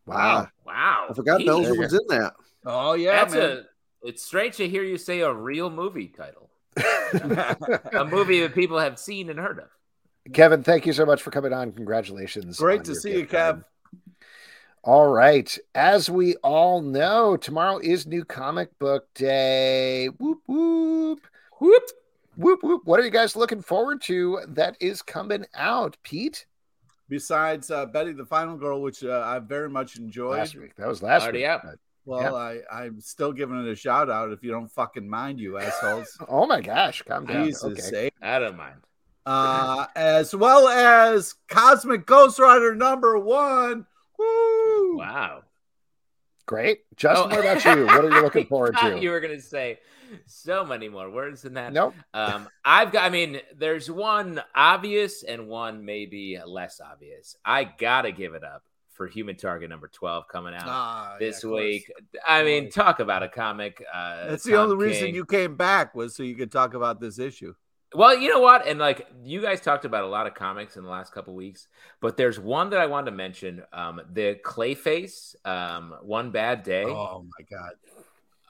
Wow. 0.07 0.49
Wow. 0.67 1.07
I 1.11 1.15
forgot 1.15 1.41
He- 1.41 1.47
Belzer 1.49 1.79
was 1.79 1.93
in 1.95 2.01
that. 2.09 2.35
Oh 2.67 2.95
yeah, 2.95 3.17
That's 3.25 3.35
man. 3.35 3.43
a. 3.43 3.63
It's 4.09 4.23
strange 4.23 4.57
to 4.57 4.69
hear 4.69 4.83
you 4.83 4.99
say 4.99 5.21
a 5.21 5.33
real 5.33 5.71
movie 5.71 6.09
title, 6.09 6.51
a 7.93 8.05
movie 8.05 8.41
that 8.41 8.55
people 8.55 8.79
have 8.79 8.99
seen 8.99 9.31
and 9.31 9.39
heard 9.39 9.59
of. 9.59 9.69
Kevin, 10.33 10.63
thank 10.63 10.87
you 10.87 10.93
so 10.93 11.05
much 11.05 11.23
for 11.23 11.31
coming 11.31 11.53
on. 11.53 11.73
Congratulations. 11.73 12.59
Great 12.59 12.81
on 12.81 12.85
to 12.85 12.95
see 12.95 13.11
you, 13.11 13.21
gift 13.21 13.33
card. 13.33 13.57
Kev. 13.57 13.65
All 14.83 15.09
right. 15.09 15.57
As 15.75 16.11
we 16.11 16.37
all 16.37 16.83
know, 16.83 17.37
tomorrow 17.37 17.79
is 17.79 18.07
New 18.07 18.25
Comic 18.25 18.79
Book 18.79 19.07
Day. 19.15 20.09
Whoop, 20.19 20.41
whoop. 20.47 21.21
Whoop. 21.59 21.83
Whoop, 22.37 22.63
whoop. 22.63 22.83
What 22.85 23.01
are 23.01 23.05
you 23.05 23.11
guys 23.11 23.37
looking 23.37 23.63
forward 23.63 24.03
to 24.03 24.41
that 24.49 24.77
is 24.81 25.01
coming 25.01 25.47
out, 25.55 25.97
Pete? 26.03 26.47
Besides 27.09 27.71
uh, 27.71 27.87
Betty 27.87 28.13
the 28.13 28.25
Final 28.25 28.57
Girl, 28.57 28.83
which 28.83 29.05
uh, 29.05 29.23
I 29.25 29.39
very 29.39 29.71
much 29.71 29.97
enjoyed. 29.97 30.39
Last 30.39 30.57
week. 30.57 30.75
That 30.77 30.89
was 30.89 31.03
last 31.03 31.23
Already 31.23 31.41
week. 31.41 31.47
out. 31.47 31.63
But- 32.07 32.23
Well, 32.23 32.37
I, 32.37 32.61
I'm 32.71 33.01
still 33.01 33.33
giving 33.33 33.65
it 33.67 33.71
a 33.71 33.77
shout 33.77 34.11
out 34.11 34.31
if 34.33 34.43
you 34.43 34.51
don't 34.51 34.71
fucking 34.71 35.09
mind, 35.09 35.41
you 35.41 35.59
assholes. 35.59 36.17
Oh 36.29 36.47
my 36.47 36.61
gosh. 36.61 37.03
Calm 37.03 37.27
down. 37.27 37.47
Jesus 37.47 37.65
Okay. 37.73 37.81
sake. 37.81 38.15
I 38.23 38.39
don't 38.39 38.57
mind. 38.57 38.81
Uh, 39.27 39.87
as 39.97 40.35
well 40.35 40.69
as 40.69 41.35
Cosmic 41.49 42.05
Ghost 42.07 42.39
Rider 42.39 42.75
number 42.75 43.19
one. 43.19 43.87
Woo! 44.19 44.99
Wow. 44.99 45.43
Great. 46.47 46.81
Justin, 46.97 47.33
Oh. 47.33 47.37
what 47.37 47.41
about 47.41 47.65
you? 47.65 47.87
What 47.87 48.05
are 48.05 48.11
you 48.11 48.23
looking 48.23 48.45
I 48.45 48.49
forward 48.49 48.77
to? 48.79 49.01
You 49.01 49.11
were 49.11 49.21
going 49.21 49.35
to 49.35 49.43
say 49.43 49.79
so 50.27 50.63
many 50.65 50.91
more 50.91 51.11
words 51.11 51.41
than 51.43 51.55
that. 51.55 51.73
Nope. 51.73 51.95
Um, 52.13 52.49
I've 52.65 52.93
got. 52.93 53.05
I 53.05 53.09
mean, 53.09 53.41
there's 53.57 53.91
one 53.91 54.43
obvious 54.55 55.23
and 55.23 55.49
one 55.49 55.87
maybe 55.87 56.39
less 56.47 56.81
obvious. 56.81 57.35
I 57.45 57.65
gotta 57.65 58.13
give 58.13 58.35
it 58.35 58.45
up 58.45 58.63
for 58.95 59.07
Human 59.07 59.37
Target 59.37 59.69
number 59.71 59.89
twelve 59.89 60.27
coming 60.29 60.55
out 60.55 60.63
Ah, 60.67 61.17
this 61.19 61.45
yeah, 61.45 61.51
week. 61.51 61.93
I 62.27 62.43
mean, 62.45 62.71
talk 62.71 63.01
about 63.01 63.23
a 63.23 63.29
comic. 63.29 63.85
Uh, 63.93 64.29
That's 64.31 64.45
the 64.45 64.53
Tom 64.53 64.71
only 64.71 64.87
reason 64.87 65.15
you 65.15 65.25
came 65.27 65.57
back 65.57 65.95
was 65.95 66.15
so 66.17 66.23
you 66.23 66.35
could 66.37 66.51
talk 66.53 66.75
about 66.75 67.01
this 67.01 67.19
issue. 67.19 67.55
Well, 67.97 68.19
you 68.19 68.29
know 68.29 68.41
what? 68.41 68.67
And 68.67 68.79
like 68.81 69.07
you 69.23 69.41
guys 69.41 69.61
talked 69.61 69.85
about 69.85 70.03
a 70.03 70.09
lot 70.09 70.27
of 70.27 70.35
comics 70.35 70.77
in 70.77 70.83
the 70.83 70.91
last 70.91 71.13
couple 71.13 71.33
weeks, 71.35 71.69
but 72.01 72.17
there's 72.17 72.41
one 72.41 72.71
that 72.71 72.81
I 72.81 72.87
wanted 72.87 73.11
to 73.13 73.17
mention. 73.17 73.63
Um, 73.73 74.01
the 74.13 74.37
Clayface, 74.45 75.37
um, 75.47 75.95
One 76.03 76.31
Bad 76.33 76.63
Day. 76.65 76.85
Oh 76.85 77.25
my 77.39 77.45
god, 77.57 77.73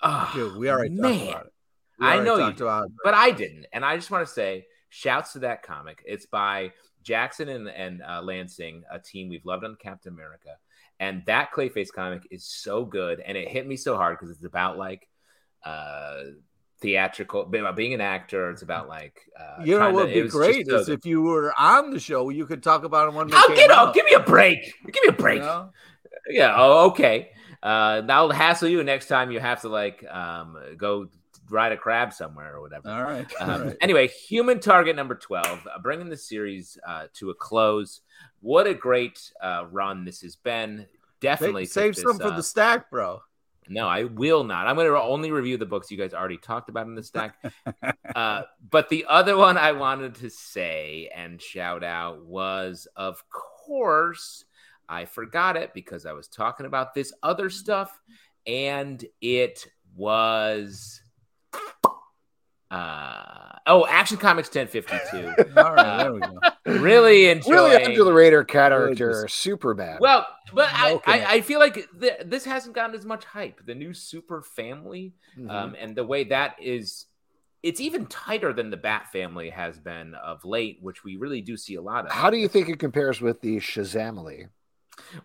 Ah, 0.02 0.30
dude, 0.34 0.56
we 0.56 0.70
already 0.70 0.94
man. 0.94 1.02
talked 1.02 1.30
about 1.30 1.46
it. 1.46 1.52
I 2.00 2.20
know 2.20 2.34
you 2.36 2.40
talked 2.40 2.58
did, 2.58 2.64
about 2.64 2.86
it. 2.86 2.92
but 3.04 3.14
I 3.14 3.30
didn't. 3.30 3.66
And 3.72 3.84
I 3.84 3.96
just 3.96 4.10
want 4.10 4.26
to 4.26 4.32
say, 4.32 4.66
shouts 4.88 5.32
to 5.34 5.40
that 5.40 5.62
comic. 5.62 6.02
It's 6.06 6.26
by 6.26 6.72
Jackson 7.04 7.48
and, 7.48 7.68
and 7.68 8.02
uh, 8.02 8.20
Lanzing, 8.22 8.82
a 8.90 8.98
team 8.98 9.28
we've 9.28 9.44
loved 9.46 9.64
on 9.64 9.76
Captain 9.76 10.12
America. 10.12 10.56
And 10.98 11.22
that 11.26 11.52
Clayface 11.52 11.92
comic 11.92 12.26
is 12.30 12.44
so 12.44 12.84
good, 12.84 13.20
and 13.20 13.36
it 13.36 13.48
hit 13.48 13.66
me 13.66 13.76
so 13.76 13.96
hard 13.96 14.16
because 14.18 14.34
it's 14.34 14.44
about 14.44 14.78
like 14.78 15.08
uh, 15.64 16.20
theatrical, 16.80 17.42
about 17.42 17.76
being 17.76 17.94
an 17.94 18.00
actor. 18.00 18.50
It's 18.50 18.62
about 18.62 18.88
like 18.88 19.20
uh, 19.38 19.62
You 19.64 19.78
know 19.78 19.90
what 19.90 20.06
would 20.06 20.14
be 20.14 20.28
great 20.28 20.68
is 20.68 20.88
if 20.88 21.04
you 21.04 21.22
were 21.22 21.52
on 21.58 21.90
the 21.90 21.98
show, 22.00 22.28
you 22.30 22.46
could 22.46 22.62
talk 22.62 22.84
about 22.84 23.08
it 23.08 23.14
when 23.14 23.28
they 23.28 23.36
Oh, 23.36 23.52
get 23.56 23.70
out. 23.70 23.94
Give 23.94 24.04
me 24.04 24.14
a 24.14 24.20
break! 24.20 24.72
Give 24.86 25.02
me 25.02 25.08
a 25.08 25.12
you 25.12 25.12
break! 25.12 25.40
know? 25.40 25.70
Yeah. 26.28 26.54
Oh, 26.56 26.86
okay. 26.90 27.30
Uh, 27.62 28.02
that'll 28.02 28.30
hassle 28.30 28.68
you 28.68 28.84
next 28.84 29.08
time 29.08 29.30
you 29.30 29.40
have 29.40 29.62
to 29.62 29.68
like 29.68 30.04
um, 30.10 30.56
go 30.76 31.08
ride 31.50 31.72
a 31.72 31.76
crab 31.76 32.12
somewhere 32.12 32.54
or 32.54 32.60
whatever. 32.60 32.88
All 32.88 33.02
right. 33.02 33.26
Um, 33.40 33.50
All 33.50 33.60
right. 33.66 33.76
Anyway, 33.80 34.08
Human 34.08 34.60
Target 34.60 34.96
number 34.96 35.14
12, 35.14 35.46
uh, 35.66 35.78
bringing 35.80 36.08
the 36.08 36.16
series 36.16 36.78
uh, 36.86 37.06
to 37.14 37.30
a 37.30 37.34
close. 37.34 38.00
What 38.40 38.66
a 38.66 38.74
great 38.74 39.32
uh, 39.42 39.66
run 39.70 40.04
this 40.04 40.22
has 40.22 40.36
been. 40.36 40.86
Definitely 41.20 41.66
Save, 41.66 41.96
save 41.96 42.02
some 42.02 42.18
for 42.18 42.28
up. 42.28 42.36
the 42.36 42.42
stack, 42.42 42.90
bro. 42.90 43.20
No, 43.68 43.88
I 43.88 44.04
will 44.04 44.44
not. 44.44 44.66
I'm 44.66 44.76
going 44.76 44.86
to 44.86 45.00
only 45.00 45.30
review 45.30 45.56
the 45.56 45.64
books 45.64 45.90
you 45.90 45.96
guys 45.96 46.12
already 46.12 46.36
talked 46.36 46.68
about 46.68 46.86
in 46.86 46.94
the 46.94 47.02
stack. 47.02 47.36
uh, 48.14 48.42
but 48.70 48.88
the 48.90 49.06
other 49.08 49.36
one 49.36 49.56
I 49.56 49.72
wanted 49.72 50.16
to 50.16 50.28
say 50.28 51.10
and 51.14 51.40
shout 51.40 51.82
out 51.82 52.26
was, 52.26 52.86
of 52.94 53.22
course, 53.30 54.44
I 54.86 55.06
forgot 55.06 55.56
it 55.56 55.72
because 55.72 56.04
I 56.04 56.12
was 56.12 56.28
talking 56.28 56.66
about 56.66 56.92
this 56.92 57.12
other 57.22 57.48
stuff, 57.48 57.98
and 58.46 59.02
it 59.22 59.66
was. 59.96 61.00
Uh, 62.74 63.58
oh, 63.66 63.86
Action 63.86 64.16
Comics 64.16 64.48
1052. 64.54 65.52
All 65.56 65.74
right, 65.74 65.98
there 65.98 66.12
we 66.14 66.20
go. 66.20 66.80
really 66.80 67.26
enjoying 67.26 67.54
really 67.72 67.84
under 67.84 68.04
the 68.04 68.12
radar 68.12 68.44
character, 68.44 69.26
super 69.28 69.74
bad. 69.74 70.00
Well, 70.00 70.26
but 70.52 70.68
I, 70.72 71.00
I. 71.06 71.24
I 71.36 71.40
feel 71.40 71.60
like 71.60 71.74
th- 72.00 72.20
this 72.24 72.44
hasn't 72.44 72.74
gotten 72.74 72.94
as 72.96 73.04
much 73.04 73.24
hype. 73.24 73.64
The 73.64 73.74
new 73.74 73.94
Super 73.94 74.42
Family, 74.42 75.14
Mhm. 75.38 75.50
um, 75.50 75.76
and 75.78 75.96
the 75.96 76.04
way 76.04 76.24
that 76.24 76.56
is, 76.60 77.06
it's 77.62 77.80
even 77.80 78.06
tighter 78.06 78.52
than 78.52 78.70
the 78.70 78.76
Bat 78.76 79.10
Family 79.12 79.50
has 79.50 79.78
been 79.78 80.14
of 80.14 80.44
late, 80.44 80.78
which 80.82 81.04
we 81.04 81.16
really 81.16 81.40
do 81.40 81.56
see 81.56 81.76
a 81.76 81.82
lot 81.82 82.06
of. 82.06 82.12
How 82.12 82.30
do 82.30 82.36
you 82.36 82.48
think 82.48 82.68
it 82.68 82.78
compares 82.78 83.20
with 83.20 83.40
the 83.40 83.56
Shazamily? 83.58 84.48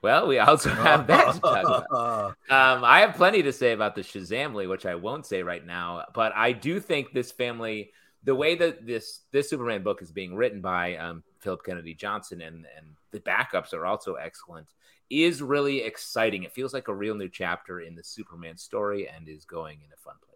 Well, 0.01 0.27
we 0.27 0.39
also 0.39 0.69
have 0.69 1.07
that 1.07 1.33
to 1.35 1.39
talk 1.39 1.85
about. 1.89 2.35
Um, 2.49 2.83
I 2.83 3.01
have 3.01 3.15
plenty 3.15 3.43
to 3.43 3.53
say 3.53 3.73
about 3.73 3.95
the 3.95 4.01
Shazamily, 4.01 4.67
which 4.67 4.85
I 4.85 4.95
won't 4.95 5.25
say 5.25 5.43
right 5.43 5.65
now, 5.65 6.03
but 6.13 6.33
I 6.35 6.51
do 6.51 6.79
think 6.79 7.11
this 7.11 7.31
family, 7.31 7.91
the 8.23 8.35
way 8.35 8.55
that 8.55 8.85
this 8.85 9.21
this 9.31 9.49
Superman 9.49 9.83
book 9.83 10.01
is 10.01 10.11
being 10.11 10.35
written 10.35 10.61
by 10.61 10.97
um, 10.97 11.23
Philip 11.39 11.63
Kennedy 11.63 11.93
Johnson, 11.93 12.41
and 12.41 12.65
and 12.77 12.87
the 13.11 13.19
backups 13.19 13.73
are 13.73 13.85
also 13.85 14.15
excellent, 14.15 14.67
is 15.09 15.41
really 15.41 15.81
exciting. 15.81 16.43
It 16.43 16.53
feels 16.53 16.73
like 16.73 16.87
a 16.87 16.93
real 16.93 17.15
new 17.15 17.29
chapter 17.29 17.81
in 17.81 17.95
the 17.95 18.03
Superman 18.03 18.57
story, 18.57 19.07
and 19.07 19.27
is 19.27 19.45
going 19.45 19.79
in 19.85 19.91
a 19.93 19.97
fun 19.97 20.15
place. 20.23 20.28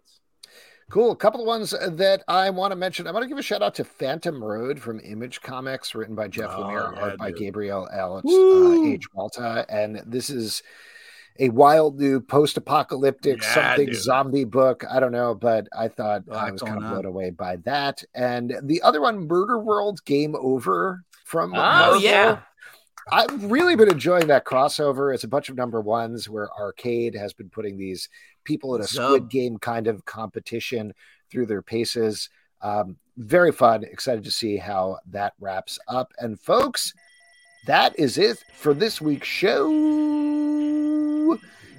Cool. 0.89 1.11
A 1.11 1.15
couple 1.15 1.41
of 1.41 1.47
ones 1.47 1.71
that 1.71 2.23
I 2.27 2.49
want 2.49 2.71
to 2.71 2.75
mention. 2.75 3.07
I 3.07 3.11
want 3.11 3.23
to 3.23 3.29
give 3.29 3.38
a 3.38 3.41
shout 3.41 3.61
out 3.63 3.75
to 3.75 3.84
Phantom 3.84 4.43
Road 4.43 4.79
from 4.79 4.99
Image 4.99 5.41
Comics, 5.41 5.95
written 5.95 6.13
by 6.15 6.27
Jeff 6.27 6.51
Oh, 6.53 6.61
Lemire, 6.63 6.95
art 7.01 7.17
by. 7.17 7.31
Gabriel 7.31 7.88
Alex, 7.91 8.25
uh, 8.27 8.84
H. 8.86 9.05
Walta. 9.15 9.65
And 9.69 10.01
this 10.05 10.29
is 10.29 10.61
a 11.39 11.49
wild 11.49 11.99
new 11.99 12.19
post 12.21 12.57
apocalyptic 12.57 13.41
Yeah, 13.41 13.53
something 13.53 13.88
dude. 13.88 13.95
zombie 13.95 14.43
book. 14.43 14.84
I 14.89 14.99
don't 14.99 15.11
know, 15.11 15.34
but 15.34 15.67
I 15.75 15.88
thought 15.88 16.23
I 16.31 16.51
was 16.51 16.61
kind 16.61 16.84
of 16.84 16.89
blown 16.89 17.05
away 17.05 17.31
by 17.31 17.55
that. 17.65 18.03
And 18.13 18.53
the 18.61 18.81
other 18.84 19.01
one, 19.01 19.27
Murder 19.27 19.57
World 19.59 20.03
Game 20.05 20.36
Over 20.36 21.03
from 21.25 21.53
Oh 21.53 21.57
Marvel. 21.57 22.01
yeah, 22.01 22.39
I've 23.12 23.51
really 23.51 23.76
been 23.76 23.91
enjoying 23.91 24.28
that 24.28 24.45
crossover. 24.45 25.14
It's 25.14 25.24
a 25.24 25.28
bunch 25.28 25.49
of 25.49 25.56
number 25.56 25.82
ones 25.82 26.30
where 26.30 26.49
Arcade 26.54 27.16
has 27.16 27.34
been 27.34 27.49
putting 27.49 27.78
these 27.78 28.10
people 28.43 28.76
in 28.76 28.82
a. 28.82 28.86
Squid 28.88 29.30
Game 29.30 29.58
kind 29.58 29.88
of 29.88 30.06
competition 30.06 30.93
through 31.30 31.47
their 31.47 31.62
paces. 31.62 32.30
Um, 32.62 32.97
very 33.18 33.51
fun. 33.51 33.84
Excited 33.84 34.24
to 34.24 34.32
see 34.32 34.58
how 34.58 34.97
that 35.12 35.34
wraps 35.39 35.78
up. 35.88 36.14
And 36.20 36.39
folks, 36.39 36.93
that 37.68 37.97
is 37.99 38.18
it 38.18 38.43
for 38.56 38.74
this 38.74 39.01
week's 39.01 39.28
show. 39.28 39.68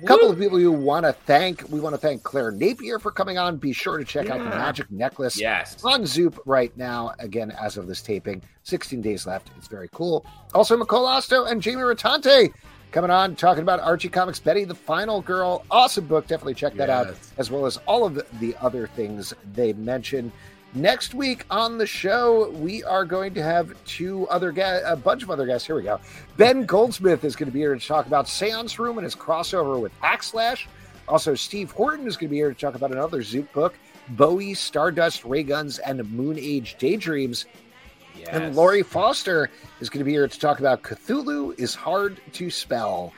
A 0.03 0.07
couple 0.07 0.31
of 0.31 0.39
people 0.39 0.61
you 0.61 0.73
want 0.73 1.07
to 1.07 1.13
thank. 1.13 1.65
We 1.71 1.81
want 1.81 1.95
to 1.95 1.99
thank 1.99 2.23
Claire 2.23 2.51
Napier 2.51 2.99
for 2.99 3.11
coming 3.11 3.39
on. 3.39 3.57
Be 3.57 3.73
sure 3.73 3.99
to 3.99 4.05
check 4.05 4.29
out 4.29 4.39
the 4.39 4.45
Magic 4.45 4.91
Necklace 4.91 5.39
yes. 5.39 5.83
on 5.85 6.07
Zoop 6.07 6.41
right 6.47 6.77
now. 6.77 7.13
Again, 7.19 7.51
as 7.53 7.77
of 7.77 7.87
this 7.87 8.03
taping, 8.03 8.43
16 8.65 9.01
days 9.01 9.27
left. 9.27 9.51
It's 9.57 9.69
very 9.69 9.89
cool. 9.93 10.27
Also, 10.55 10.77
Micol 10.77 11.09
Ostow 11.09 11.51
and 11.51 11.63
Jamie 11.63 11.83
Rotante 11.83 12.53
coming 12.93 13.11
on 13.11 13.35
talking 13.35 13.63
about 13.63 13.81
Archie 13.81 14.09
Comics 14.09 14.39
Betty 14.39 14.65
the 14.65 14.75
Final 14.75 15.21
Girl. 15.21 15.65
Awesome 15.71 16.07
book. 16.07 16.27
Definitely 16.27 16.55
check 16.55 16.75
that 16.75 16.91
out, 16.91 17.15
as 17.39 17.51
well 17.51 17.67
as 17.67 17.77
all 17.87 18.05
of 18.05 18.15
the 18.39 18.55
other 18.61 18.87
things 18.87 19.35
they 19.53 19.73
mentioned. 19.73 20.31
Next 20.77 21.15
week 21.15 21.45
on 21.51 21.79
the 21.79 21.87
show, 21.87 22.51
we 22.51 22.83
are 22.83 23.05
going 23.05 23.33
to 23.35 23.43
have 23.43 23.73
two 23.85 24.27
other 24.29 24.51
guests, 24.51 24.85
a 24.89 24.97
bunch 24.97 25.23
of 25.23 25.31
other 25.31 25.47
guests. 25.47 25.67
Here 25.67 25.77
we 25.77 25.85
go. 25.85 26.01
Ben 26.37 26.65
Goldsmith 26.65 27.23
is 27.25 27.37
going 27.37 27.47
to 27.47 27.53
be 27.53 27.61
here 27.61 27.75
to 27.77 27.87
talk 27.87 28.07
about 28.09 28.27
Seance 28.27 28.77
Room 28.81 28.99
and 28.99 29.05
his 29.05 29.15
crossover 29.15 29.81
with 29.81 29.93
Hack/Slash. 30.01 30.67
Also, 31.07 31.37
Steve 31.37 31.71
Horton 31.71 32.09
is 32.09 32.17
going 32.17 32.29
to 32.29 32.31
be 32.31 32.37
here 32.39 32.53
to 32.53 32.59
talk 32.59 32.75
about 32.75 32.91
another 32.91 33.23
Zoop 33.23 33.53
book, 33.53 33.75
Bowie, 34.11 34.53
Stardust, 34.55 35.25
Ray 35.25 35.45
Guns, 35.45 35.79
and 35.79 36.11
Moon 36.11 36.37
Age 36.41 36.75
Daydreams. 36.79 37.47
yes. 38.19 38.29
And 38.33 38.57
Laurie 38.57 38.83
Foster 38.83 39.51
is 39.81 39.89
going 39.89 40.01
to 40.01 40.05
be 40.05 40.11
here 40.13 40.27
to 40.27 40.41
talk 40.41 40.59
about 40.59 40.83
Cthulhu 40.83 41.57
is 41.59 41.75
hard 41.77 42.21
to 42.33 42.51
spell. 42.51 43.13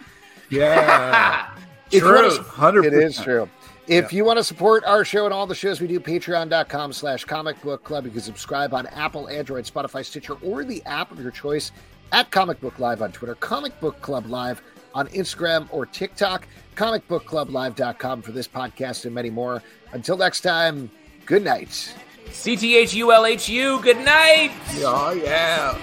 Yeah. 0.50 1.48
If 1.90 2.02
you 2.02 2.04
wanna- 2.04 2.30
True. 2.30 2.42
Hundred. 2.42 2.84
It 2.86 2.94
is 2.94 3.16
true. 3.18 3.48
If 3.88 4.12
you 4.12 4.24
want 4.24 4.38
to 4.38 4.44
support 4.44 4.84
our 4.84 5.04
show 5.04 5.24
and 5.24 5.34
all 5.34 5.46
the 5.46 5.54
shows 5.54 5.80
we 5.80 5.86
do, 5.86 6.00
patreon.com 6.00 6.92
slash 6.92 7.24
comic 7.24 7.60
book 7.62 7.84
club. 7.84 8.04
You 8.04 8.10
can 8.10 8.20
subscribe 8.20 8.74
on 8.74 8.86
Apple, 8.88 9.28
Android, 9.28 9.64
Spotify, 9.64 10.04
Stitcher, 10.04 10.34
or 10.42 10.64
the 10.64 10.82
app 10.86 11.12
of 11.12 11.20
your 11.20 11.30
choice 11.30 11.70
at 12.12 12.30
Comic 12.30 12.60
Book 12.60 12.78
Live 12.78 13.02
on 13.02 13.12
Twitter, 13.12 13.34
Comic 13.36 13.78
Book 13.80 14.00
Club 14.00 14.26
Live 14.26 14.62
on 14.94 15.08
Instagram 15.08 15.68
or 15.70 15.86
TikTok, 15.86 16.48
comicbookclublive.com 16.74 18.22
for 18.22 18.32
this 18.32 18.48
podcast 18.48 19.04
and 19.04 19.14
many 19.14 19.30
more. 19.30 19.62
Until 19.92 20.16
next 20.16 20.40
time, 20.40 20.90
good 21.26 21.44
night. 21.44 21.94
C 22.32 22.56
T 22.56 22.76
H 22.76 22.94
U 22.94 23.12
L 23.12 23.24
H 23.24 23.48
U. 23.48 23.80
Good 23.82 23.98
night. 23.98 24.52
Oh 24.78 25.12
yeah. 25.12 25.78